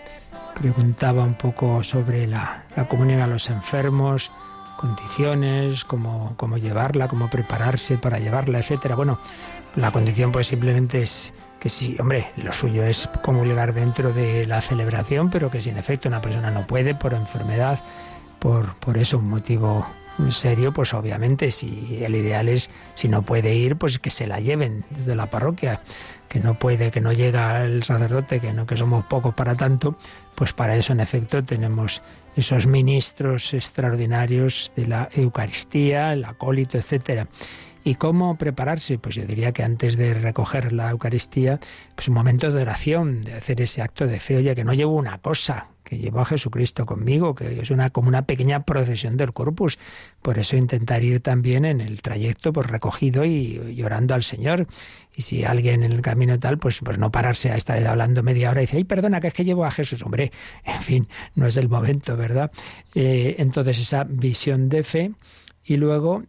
preguntaba 0.58 1.24
un 1.24 1.34
poco 1.34 1.84
sobre 1.84 2.26
la, 2.26 2.64
comunión 2.88 3.22
a 3.22 3.28
los 3.28 3.50
enfermos, 3.50 4.32
condiciones, 4.80 5.84
cómo, 5.84 6.36
cómo 6.38 6.58
llevarla, 6.58 7.10
cómo 7.10 7.30
prepararse 7.30 7.98
para 7.98 8.18
llevarla, 8.18 8.60
etcétera. 8.60 8.96
Bueno, 8.96 9.20
la 9.76 9.92
condición 9.92 10.32
pues 10.32 10.48
simplemente 10.48 11.02
es 11.02 11.34
que 11.60 11.70
sí, 11.70 11.96
hombre, 12.00 12.28
lo 12.38 12.54
suyo 12.54 12.84
es 12.84 13.10
comulgar 13.24 13.74
dentro 13.74 14.14
de 14.14 14.46
la 14.46 14.62
celebración, 14.62 15.30
pero 15.30 15.50
que 15.50 15.60
si 15.60 15.70
en 15.70 15.78
efecto 15.78 16.08
una 16.08 16.22
persona 16.22 16.52
no 16.52 16.68
puede 16.68 16.96
por 16.96 17.14
enfermedad, 17.14 17.80
por, 18.40 18.76
por 18.76 18.98
eso 18.98 19.18
un 19.18 19.30
motivo 19.30 19.86
serio, 20.30 20.74
pues 20.74 20.94
obviamente 20.94 21.52
si 21.52 22.00
el 22.04 22.16
ideal 22.16 22.50
es, 22.50 22.70
si 22.96 23.08
no 23.08 23.22
puede 23.22 23.56
ir, 23.56 23.76
pues 23.76 24.00
que 24.00 24.10
se 24.10 24.28
la 24.28 24.40
lleven 24.40 24.84
desde 24.90 25.16
la 25.16 25.30
parroquia, 25.30 25.82
que 26.28 26.40
no 26.40 26.58
puede, 26.58 26.92
que 26.92 27.02
no 27.02 27.12
llega 27.14 27.64
el 27.64 27.84
sacerdote, 27.84 28.40
que 28.40 28.54
no, 28.54 28.66
que 28.66 28.78
somos 28.78 29.06
pocos 29.06 29.34
para 29.34 29.56
tanto, 29.56 29.96
pues 30.36 30.54
para 30.54 30.76
eso 30.76 30.94
en 30.94 31.00
efecto 31.00 31.44
tenemos 31.44 32.02
esos 32.36 32.68
ministros 32.68 33.54
extraordinarios 33.54 34.72
de 34.76 34.88
la 34.88 35.10
Eucaristía, 35.14 36.14
el 36.14 36.26
acólito, 36.26 36.78
etcétera. 36.78 37.28
¿Y 37.88 37.96
cómo 37.96 38.38
prepararse? 38.38 39.00
Pues 39.00 39.16
yo 39.16 39.26
diría 39.26 39.54
que 39.54 39.64
antes 39.64 39.96
de 39.96 40.14
recoger 40.14 40.74
la 40.74 40.92
Eucaristía, 40.92 41.62
pues 41.96 42.10
un 42.10 42.16
momento 42.16 42.52
de 42.52 42.62
oración, 42.62 43.22
de 43.22 43.36
hacer 43.36 43.62
ese 43.62 43.82
acto 43.82 44.06
de 44.08 44.20
fe, 44.20 44.36
oye, 44.36 44.54
que 44.56 44.66
no 44.66 44.74
llevo 44.74 44.94
una 44.98 45.20
cosa, 45.20 45.70
que 45.86 45.98
llevo 45.98 46.20
a 46.20 46.26
Jesucristo 46.26 46.86
conmigo, 46.86 47.34
que 47.34 47.62
es 47.62 47.72
una 47.72 47.90
como 47.92 48.10
una 48.10 48.24
pequeña 48.24 48.66
procesión 48.66 49.16
del 49.16 49.32
corpus. 49.32 49.80
Por 50.22 50.38
eso 50.38 50.58
intentar 50.58 51.02
ir 51.02 51.22
también 51.22 51.64
en 51.64 51.80
el 51.80 52.02
trayecto 52.02 52.52
pues 52.52 52.68
recogido 52.68 53.24
y, 53.24 53.82
orando 53.82 54.16
al 54.16 54.24
Señor. 54.24 54.68
Y 55.16 55.22
si 55.22 55.46
alguien 55.46 55.86
en 55.86 55.94
el 55.94 56.02
camino 56.02 56.38
tal, 56.38 56.58
pues, 56.58 56.82
pues 56.84 57.00
no 57.00 57.10
pararse 57.10 57.52
a 57.52 57.56
estar 57.56 57.82
hablando 57.88 58.22
media 58.22 58.52
hora 58.52 58.64
y 58.64 58.66
dice, 58.66 58.76
ay, 58.76 58.84
perdona, 58.84 59.22
que 59.22 59.28
es 59.30 59.34
que 59.34 59.46
llevo 59.46 59.64
a 59.64 59.72
Jesús. 59.72 60.04
Hombre, 60.04 60.34
en 60.66 60.82
fin, 60.82 61.08
no 61.36 61.48
es 61.48 61.56
el 61.56 61.70
momento, 61.70 62.18
¿verdad? 62.18 62.52
Eh, 62.94 63.36
entonces 63.40 63.80
esa 63.80 64.04
visión 64.04 64.68
de 64.68 64.84
fe 64.84 65.12
y 65.64 65.78
luego... 65.78 66.24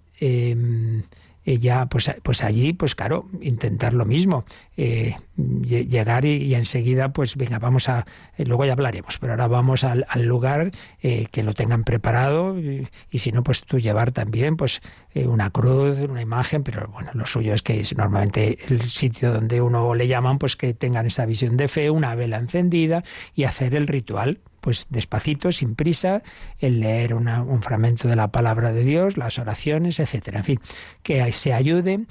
Ya 1.57 1.87
pues, 1.87 2.11
pues 2.23 2.45
allí, 2.45 2.75
pues 2.75 2.95
claro, 2.95 3.27
intentar 3.41 3.95
lo 3.95 4.05
mismo, 4.05 4.45
eh, 4.77 5.17
llegar 5.37 6.27
y, 6.27 6.55
enseguida, 6.55 7.13
pues 7.13 7.37
venga, 7.37 7.59
vamos 7.59 7.89
a, 7.89 8.05
eh, 8.37 8.45
luego 8.45 8.67
ya 8.67 8.73
hablaremos, 8.73 9.17
pero 9.19 9.33
ahora 9.33 9.47
vamos 9.47 9.83
al, 9.83 10.05
lugar 10.25 10.73
eh, 11.01 11.27
que 11.31 11.43
lo 11.43 11.55
tengan 11.55 11.85
preparado 11.85 12.59
y, 12.59 12.87
si 13.19 13.33
no, 13.33 13.43
pues 13.43 13.65
tú 13.65 13.79
llevar 13.79 14.13
también, 14.13 14.57
pues 14.57 14.83
una 15.15 15.51
cruz, 15.51 15.99
una 16.01 16.21
imagen, 16.21 16.63
pero 16.63 16.89
bueno, 16.89 17.11
lo 17.15 17.27
suyo 17.27 17.55
es 17.55 17.63
que 17.63 17.81
es 17.81 17.97
normalmente 17.97 18.59
el 18.69 18.83
sitio 18.83 19.33
donde 19.33 19.61
uno 19.61 19.95
le 19.95 20.07
llaman, 20.07 20.39
pues 20.39 20.55
que 20.55 20.75
tengan 20.75 21.07
esa 21.07 21.25
visión 21.25 21.57
de 21.57 21.69
fe, 21.69 21.91
una 21.91 22.15
vela 22.15 22.37
encendida 22.37 23.03
y 23.35 23.45
hacer 23.45 23.75
el 23.75 23.87
ritual 23.87 24.41
pues 24.61 24.87
despacito, 24.91 25.53
sin 25.53 25.75
prisa, 25.75 26.23
el 26.59 26.81
leer 26.81 27.15
un 27.15 27.63
fragmento 27.63 28.09
de 28.09 28.17
la 28.17 28.29
palabra 28.29 28.73
de 28.73 28.85
Dios, 28.85 29.17
las 29.17 29.39
oraciones, 29.39 30.01
etcétera. 30.01 30.39
En 30.39 30.45
fin, 30.45 30.61
que 31.03 31.31
se 31.33 31.53
ayude. 31.53 32.07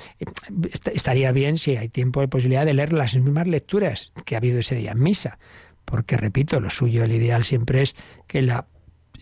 Estaría 0.94 1.32
bien 1.32 1.58
si 1.58 1.76
hay 1.76 1.90
tiempo 1.90 2.24
y 2.24 2.28
posibilidad 2.28 2.66
de 2.66 2.74
leer 2.74 2.94
las 2.94 3.16
mismas 3.16 3.48
lecturas 3.48 4.12
que 4.26 4.36
ha 4.36 4.40
habido 4.40 4.60
ese 4.60 4.76
día 4.76 4.92
en 4.92 5.02
misa, 5.02 5.40
porque 5.86 6.18
repito, 6.18 6.60
lo 6.60 6.70
suyo, 6.70 7.04
el 7.04 7.14
ideal 7.14 7.44
siempre 7.44 7.82
es 7.82 7.96
que 8.28 8.42
la 8.42 8.68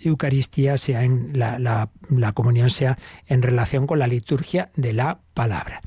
Eucaristía 0.04 0.78
sea 0.78 1.04
en 1.04 1.38
la, 1.38 1.58
la, 2.10 2.32
comunión 2.34 2.70
sea 2.70 2.98
en 3.28 3.42
relación 3.42 3.88
con 3.88 4.00
la 4.00 4.08
liturgia 4.08 4.70
de 4.76 4.94
la 4.94 5.20
palabra. 5.34 5.82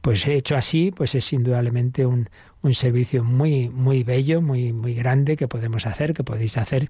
Pues 0.00 0.26
hecho 0.26 0.56
así, 0.56 0.90
pues 0.90 1.14
es 1.14 1.32
indudablemente 1.32 2.06
un, 2.06 2.28
un 2.62 2.74
servicio 2.74 3.24
muy, 3.24 3.68
muy 3.68 4.04
bello, 4.04 4.40
muy, 4.40 4.72
muy 4.72 4.94
grande 4.94 5.36
que 5.36 5.48
podemos 5.48 5.86
hacer, 5.86 6.14
que 6.14 6.24
podéis 6.24 6.56
hacer 6.56 6.88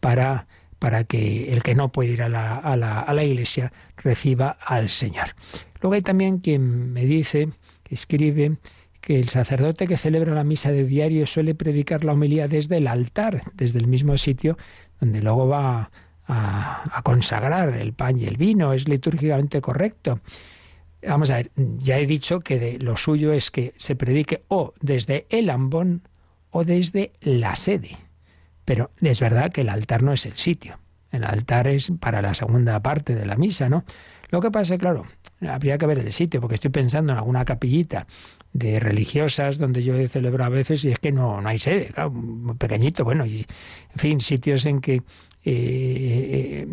para, 0.00 0.46
para 0.78 1.04
que 1.04 1.52
el 1.52 1.62
que 1.62 1.74
no 1.74 1.90
puede 1.92 2.10
ir 2.10 2.22
a 2.22 2.28
la, 2.28 2.56
a, 2.56 2.76
la, 2.76 3.00
a 3.00 3.14
la 3.14 3.24
iglesia 3.24 3.72
reciba 3.96 4.56
al 4.64 4.88
Señor. 4.88 5.34
Luego 5.80 5.94
hay 5.94 6.02
también 6.02 6.38
quien 6.38 6.92
me 6.92 7.06
dice, 7.06 7.48
que 7.84 7.94
escribe, 7.94 8.56
que 9.00 9.18
el 9.18 9.28
sacerdote 9.28 9.88
que 9.88 9.96
celebra 9.96 10.32
la 10.32 10.44
misa 10.44 10.70
de 10.70 10.84
diario 10.84 11.26
suele 11.26 11.54
predicar 11.54 12.04
la 12.04 12.12
homilía 12.12 12.46
desde 12.46 12.76
el 12.76 12.86
altar, 12.86 13.42
desde 13.54 13.78
el 13.78 13.88
mismo 13.88 14.16
sitio 14.16 14.56
donde 15.00 15.20
luego 15.20 15.48
va 15.48 15.90
a, 16.26 16.98
a 16.98 17.02
consagrar 17.02 17.76
el 17.76 17.92
pan 17.92 18.20
y 18.20 18.26
el 18.26 18.36
vino. 18.36 18.72
Es 18.72 18.86
litúrgicamente 18.86 19.60
correcto. 19.60 20.20
Vamos 21.06 21.30
a 21.30 21.36
ver, 21.36 21.50
ya 21.56 21.98
he 21.98 22.06
dicho 22.06 22.40
que 22.40 22.58
de 22.58 22.78
lo 22.78 22.96
suyo 22.96 23.32
es 23.32 23.50
que 23.50 23.74
se 23.76 23.96
predique 23.96 24.44
o 24.48 24.72
desde 24.80 25.26
el 25.30 25.50
ambón 25.50 26.08
o 26.50 26.64
desde 26.64 27.12
la 27.20 27.56
sede. 27.56 27.96
Pero 28.64 28.90
es 29.00 29.20
verdad 29.20 29.50
que 29.50 29.62
el 29.62 29.68
altar 29.68 30.02
no 30.02 30.12
es 30.12 30.26
el 30.26 30.36
sitio. 30.36 30.78
El 31.10 31.24
altar 31.24 31.66
es 31.66 31.92
para 32.00 32.22
la 32.22 32.34
segunda 32.34 32.80
parte 32.80 33.14
de 33.14 33.26
la 33.26 33.36
misa, 33.36 33.68
¿no? 33.68 33.84
Lo 34.30 34.40
que 34.40 34.50
pasa, 34.50 34.78
claro, 34.78 35.02
habría 35.46 35.76
que 35.76 35.86
ver 35.86 35.98
el 35.98 36.12
sitio, 36.12 36.40
porque 36.40 36.54
estoy 36.54 36.70
pensando 36.70 37.12
en 37.12 37.18
alguna 37.18 37.44
capillita 37.44 38.06
de 38.54 38.80
religiosas 38.80 39.58
donde 39.58 39.82
yo 39.82 39.94
he 39.96 40.08
celebrado 40.08 40.52
a 40.52 40.56
veces 40.56 40.84
y 40.84 40.90
es 40.90 40.98
que 40.98 41.12
no, 41.12 41.40
no 41.40 41.48
hay 41.48 41.58
sede, 41.58 41.86
claro, 41.86 42.14
pequeñito, 42.58 43.04
bueno, 43.04 43.26
y 43.26 43.40
en 43.40 43.98
fin, 43.98 44.20
sitios 44.20 44.64
en 44.64 44.80
que 44.80 45.02
eh, 45.44 46.68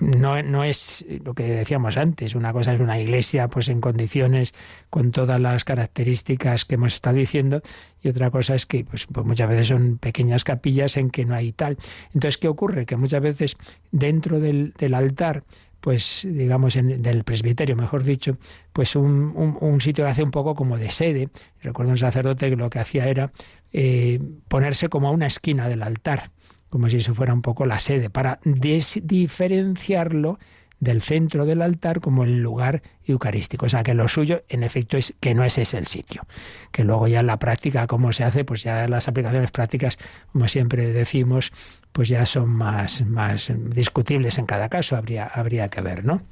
no, 0.00 0.42
no 0.42 0.64
es 0.64 1.04
lo 1.24 1.34
que 1.34 1.44
decíamos 1.44 1.96
antes, 1.96 2.34
una 2.34 2.52
cosa 2.52 2.74
es 2.74 2.80
una 2.80 2.98
iglesia 2.98 3.48
pues 3.48 3.68
en 3.68 3.80
condiciones 3.80 4.52
con 4.90 5.12
todas 5.12 5.40
las 5.40 5.64
características 5.64 6.64
que 6.64 6.74
hemos 6.74 6.94
estado 6.94 7.16
diciendo 7.16 7.62
y 8.02 8.08
otra 8.08 8.30
cosa 8.30 8.54
es 8.54 8.66
que 8.66 8.84
pues, 8.84 9.06
pues, 9.06 9.26
muchas 9.26 9.48
veces 9.48 9.68
son 9.68 9.98
pequeñas 9.98 10.42
capillas 10.42 10.96
en 10.96 11.10
que 11.10 11.24
no 11.24 11.34
hay 11.34 11.52
tal. 11.52 11.78
Entonces, 12.14 12.38
¿qué 12.38 12.48
ocurre? 12.48 12.86
Que 12.86 12.96
muchas 12.96 13.22
veces 13.22 13.56
dentro 13.92 14.40
del, 14.40 14.72
del 14.78 14.94
altar 14.94 15.44
pues 15.80 16.26
digamos 16.28 16.76
en, 16.76 17.00
del 17.00 17.24
presbiterio, 17.24 17.74
mejor 17.74 18.04
dicho, 18.04 18.36
pues 18.72 18.96
un, 18.96 19.56
un, 19.60 19.80
sitio 19.80 20.04
que 20.04 20.10
hace 20.10 20.22
un 20.22 20.30
poco 20.30 20.54
como 20.54 20.76
de 20.76 20.90
sede. 20.90 21.30
Recuerdo 21.62 21.92
un 21.92 21.98
sacerdote 21.98 22.50
que 22.50 22.56
lo 22.56 22.68
que 22.68 22.80
hacía 22.80 23.08
era 23.08 23.32
eh, 23.72 24.20
ponerse 24.48 24.88
como 24.88 25.08
a 25.08 25.10
una 25.10 25.26
esquina 25.26 25.68
del 25.68 25.82
altar, 25.82 26.32
como 26.70 26.88
si 26.88 26.96
eso 26.98 27.14
fuera 27.14 27.34
un 27.34 27.42
poco 27.42 27.66
la 27.66 27.78
sede, 27.78 28.08
para 28.10 28.40
diferenciarlo 28.44 30.38
del 30.80 31.02
centro 31.02 31.44
del 31.44 31.60
altar 31.60 32.00
como 32.00 32.24
el 32.24 32.38
lugar 32.40 32.82
eucarístico. 33.04 33.66
O 33.66 33.68
sea, 33.68 33.82
que 33.82 33.94
lo 33.94 34.08
suyo, 34.08 34.42
en 34.48 34.62
efecto, 34.62 34.96
es 34.96 35.14
que 35.20 35.34
no 35.34 35.44
ese 35.44 35.62
es 35.62 35.74
el 35.74 35.86
sitio. 35.86 36.26
Que 36.72 36.84
luego 36.84 37.06
ya 37.06 37.20
en 37.20 37.26
la 37.26 37.38
práctica, 37.38 37.86
cómo 37.86 38.12
se 38.12 38.24
hace, 38.24 38.44
pues 38.44 38.62
ya 38.62 38.88
las 38.88 39.06
aplicaciones 39.06 39.50
prácticas, 39.50 39.98
como 40.32 40.48
siempre 40.48 40.90
decimos, 40.92 41.52
pues 41.92 42.08
ya 42.08 42.24
son 42.24 42.48
más, 42.48 43.04
más 43.06 43.52
discutibles 43.66 44.38
en 44.38 44.46
cada 44.46 44.68
caso, 44.70 44.96
habría, 44.96 45.26
habría 45.26 45.68
que 45.68 45.82
ver, 45.82 46.04
¿no? 46.04 46.22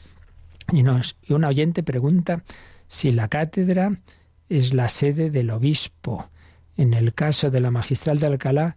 Y, 0.73 0.83
nos, 0.83 1.17
y 1.23 1.35
un 1.35 1.45
oyente 1.45 1.83
pregunta 1.83 2.43
si 2.87 3.11
la 3.11 3.29
cátedra 3.29 4.01
es 4.49 4.73
la 4.73 4.89
sede 4.89 5.31
del 5.31 5.51
obispo. 5.51 6.31
En 6.77 6.95
el 6.95 7.13
caso 7.13 7.51
de 7.51 7.61
la 7.61 7.71
magistral 7.71 8.19
de 8.19 8.27
Alcalá, 8.27 8.77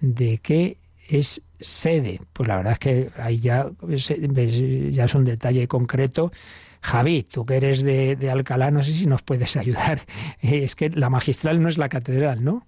¿de 0.00 0.38
qué 0.38 0.78
es 1.18 1.42
sede. 1.58 2.20
Pues 2.32 2.48
la 2.48 2.56
verdad 2.56 2.72
es 2.74 2.78
que 2.78 3.10
ahí 3.18 3.38
ya, 3.38 3.66
ya 3.88 5.04
es 5.04 5.14
un 5.14 5.24
detalle 5.24 5.68
concreto. 5.68 6.32
Javi, 6.82 7.22
tú 7.22 7.44
que 7.44 7.56
eres 7.56 7.82
de, 7.82 8.16
Alcalá, 8.30 8.70
no 8.70 8.82
sé 8.82 8.94
si 8.94 9.06
nos 9.06 9.22
puedes 9.22 9.56
ayudar. 9.56 10.02
Es 10.40 10.76
que 10.76 10.90
la 10.90 11.10
magistral 11.10 11.62
no 11.62 11.68
es 11.68 11.78
la 11.78 11.88
catedral, 11.88 12.44
¿no? 12.44 12.66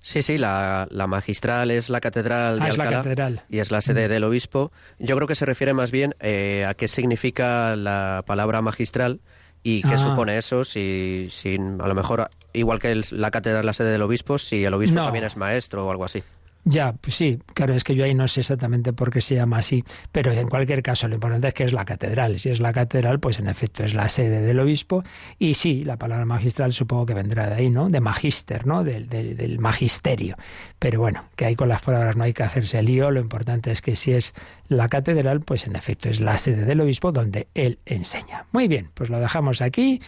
Sí, 0.00 0.20
sí, 0.20 0.36
la, 0.36 0.86
magistral 1.08 1.70
es 1.70 1.88
la 1.88 2.00
catedral 2.00 2.58
de 2.58 2.66
ah, 2.66 2.68
Alcalá 2.68 2.90
catedral. 2.90 3.42
y 3.48 3.60
es 3.60 3.70
la 3.70 3.80
sede 3.80 4.06
mm. 4.06 4.10
del 4.10 4.24
obispo. 4.24 4.70
Yo 4.98 5.16
creo 5.16 5.26
que 5.26 5.34
se 5.34 5.46
refiere 5.46 5.72
más 5.72 5.90
bien 5.90 6.14
eh, 6.20 6.66
a 6.68 6.74
qué 6.74 6.88
significa 6.88 7.74
la 7.74 8.22
palabra 8.26 8.60
magistral 8.60 9.20
y 9.62 9.80
qué 9.80 9.94
ah. 9.94 9.98
supone 9.98 10.36
eso, 10.36 10.64
si, 10.64 11.28
si 11.30 11.56
a 11.56 11.88
lo 11.88 11.94
mejor, 11.94 12.28
igual 12.52 12.80
que 12.80 13.00
la 13.12 13.30
catedral 13.30 13.60
es 13.60 13.64
la 13.64 13.72
sede 13.72 13.92
del 13.92 14.02
obispo, 14.02 14.36
si 14.36 14.62
el 14.62 14.74
obispo 14.74 15.02
también 15.02 15.24
es 15.24 15.38
maestro 15.38 15.86
o 15.86 15.90
algo 15.90 16.04
así. 16.04 16.22
Ya, 16.66 16.94
pues 16.94 17.16
sí, 17.16 17.38
claro, 17.52 17.74
es 17.74 17.84
que 17.84 17.94
yo 17.94 18.04
ahí 18.04 18.14
no 18.14 18.26
sé 18.26 18.40
exactamente 18.40 18.94
por 18.94 19.10
qué 19.10 19.20
se 19.20 19.34
llama 19.34 19.58
así, 19.58 19.84
pero 20.12 20.32
en 20.32 20.48
cualquier 20.48 20.82
caso 20.82 21.06
lo 21.08 21.14
importante 21.14 21.48
es 21.48 21.54
que 21.54 21.64
es 21.64 21.74
la 21.74 21.84
catedral. 21.84 22.38
Si 22.38 22.48
es 22.48 22.58
la 22.58 22.72
catedral, 22.72 23.20
pues 23.20 23.38
en 23.38 23.48
efecto 23.48 23.84
es 23.84 23.92
la 23.92 24.08
sede 24.08 24.40
del 24.40 24.58
obispo 24.58 25.04
y 25.38 25.54
sí, 25.54 25.84
la 25.84 25.98
palabra 25.98 26.24
magistral 26.24 26.72
supongo 26.72 27.04
que 27.04 27.12
vendrá 27.12 27.50
de 27.50 27.56
ahí, 27.56 27.68
¿no? 27.68 27.90
De 27.90 28.00
magister, 28.00 28.66
¿no? 28.66 28.82
Del, 28.82 29.10
del, 29.10 29.58
magisterio. 29.58 30.36
Pero 30.78 31.00
bueno, 31.00 31.26
que 31.36 31.44
ahí 31.44 31.54
con 31.54 31.68
las 31.68 31.82
palabras 31.82 32.16
no 32.16 32.24
hay 32.24 32.32
que 32.32 32.44
hacerse 32.44 32.82
lío, 32.82 33.10
lo 33.10 33.20
importante 33.20 33.70
es 33.70 33.82
que 33.82 33.94
si 33.94 34.12
es 34.12 34.32
la 34.68 34.88
catedral, 34.88 35.42
pues 35.42 35.66
en 35.66 35.76
efecto 35.76 36.08
es 36.08 36.20
la 36.20 36.38
sede 36.38 36.64
del 36.64 36.80
obispo 36.80 37.12
donde 37.12 37.48
él 37.52 37.78
enseña. 37.84 38.46
Muy 38.52 38.68
bien, 38.68 38.88
pues 38.94 39.10
lo 39.10 39.20
dejamos 39.20 39.60
aquí 39.60 40.00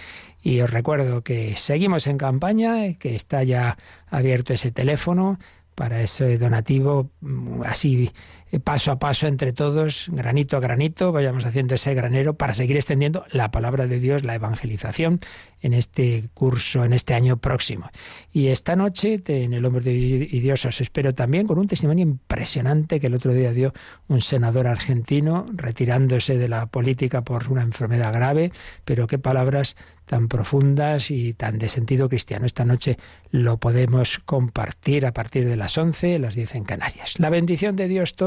y 0.42 0.61
os 0.62 0.70
recuerdo 0.70 1.22
que 1.22 1.54
seguimos 1.57 2.07
en 2.07 2.16
campaña, 2.16 2.94
que 2.94 3.14
está 3.14 3.42
ya 3.42 3.76
abierto 4.09 4.54
ese 4.54 4.70
teléfono 4.70 5.38
para 5.77 6.03
ese 6.03 6.39
donativo 6.39 7.11
mm, 7.20 7.62
así 7.62 8.11
paso 8.64 8.92
a 8.92 8.99
paso 8.99 9.26
entre 9.26 9.53
todos, 9.53 10.09
granito 10.11 10.57
a 10.57 10.61
granito, 10.61 11.12
vayamos 11.12 11.44
haciendo 11.44 11.74
ese 11.74 11.94
granero 11.94 12.34
para 12.34 12.55
seguir 12.55 12.76
extendiendo 12.76 13.24
la 13.30 13.51
palabra 13.51 13.86
de 13.86 14.01
Dios, 14.01 14.24
la 14.24 14.34
evangelización 14.34 15.20
en 15.61 15.72
este 15.72 16.28
curso, 16.34 16.84
en 16.84 16.92
este 16.92 17.14
año 17.14 17.38
próximo. 17.38 17.90
Y 18.32 18.49
esta 18.49 18.76
noche, 18.76 19.20
en 19.26 19.53
El 19.53 19.64
Hombre 19.64 19.82
de 19.82 19.92
Dios, 19.92 20.64
os 20.64 20.80
espero 20.80 21.14
también 21.14 21.47
con 21.47 21.59
un 21.59 21.66
testimonio 21.66 22.03
impresionante 22.03 23.01
que 23.01 23.09
el 23.09 23.14
otro 23.14 23.32
día 23.32 23.53
dio 23.53 23.72
un 24.09 24.20
senador 24.20 24.66
argentino, 24.66 25.47
retirándose 25.53 26.38
de 26.38 26.49
la 26.49 26.66
política 26.66 27.22
por 27.22 27.49
una 27.51 27.62
enfermedad 27.62 28.12
grave, 28.12 28.53
pero 28.84 29.07
qué 29.07 29.18
palabras 29.18 29.76
tan 30.07 30.28
profundas 30.28 31.11
y 31.11 31.34
tan 31.34 31.59
de 31.59 31.68
sentido 31.68 32.09
cristiano. 32.09 32.47
Esta 32.47 32.64
noche 32.64 32.97
lo 33.30 33.59
podemos 33.59 34.20
compartir 34.20 35.05
a 35.05 35.12
partir 35.12 35.47
de 35.47 35.57
las 35.57 35.76
11, 35.76 36.20
las 36.20 36.34
10 36.34 36.55
en 36.55 36.64
Canarias. 36.64 37.18
La 37.18 37.28
bendición 37.28 37.76
de 37.76 37.88
Dios 37.88 38.14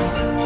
Thank 0.00 0.34
you. 0.34 0.39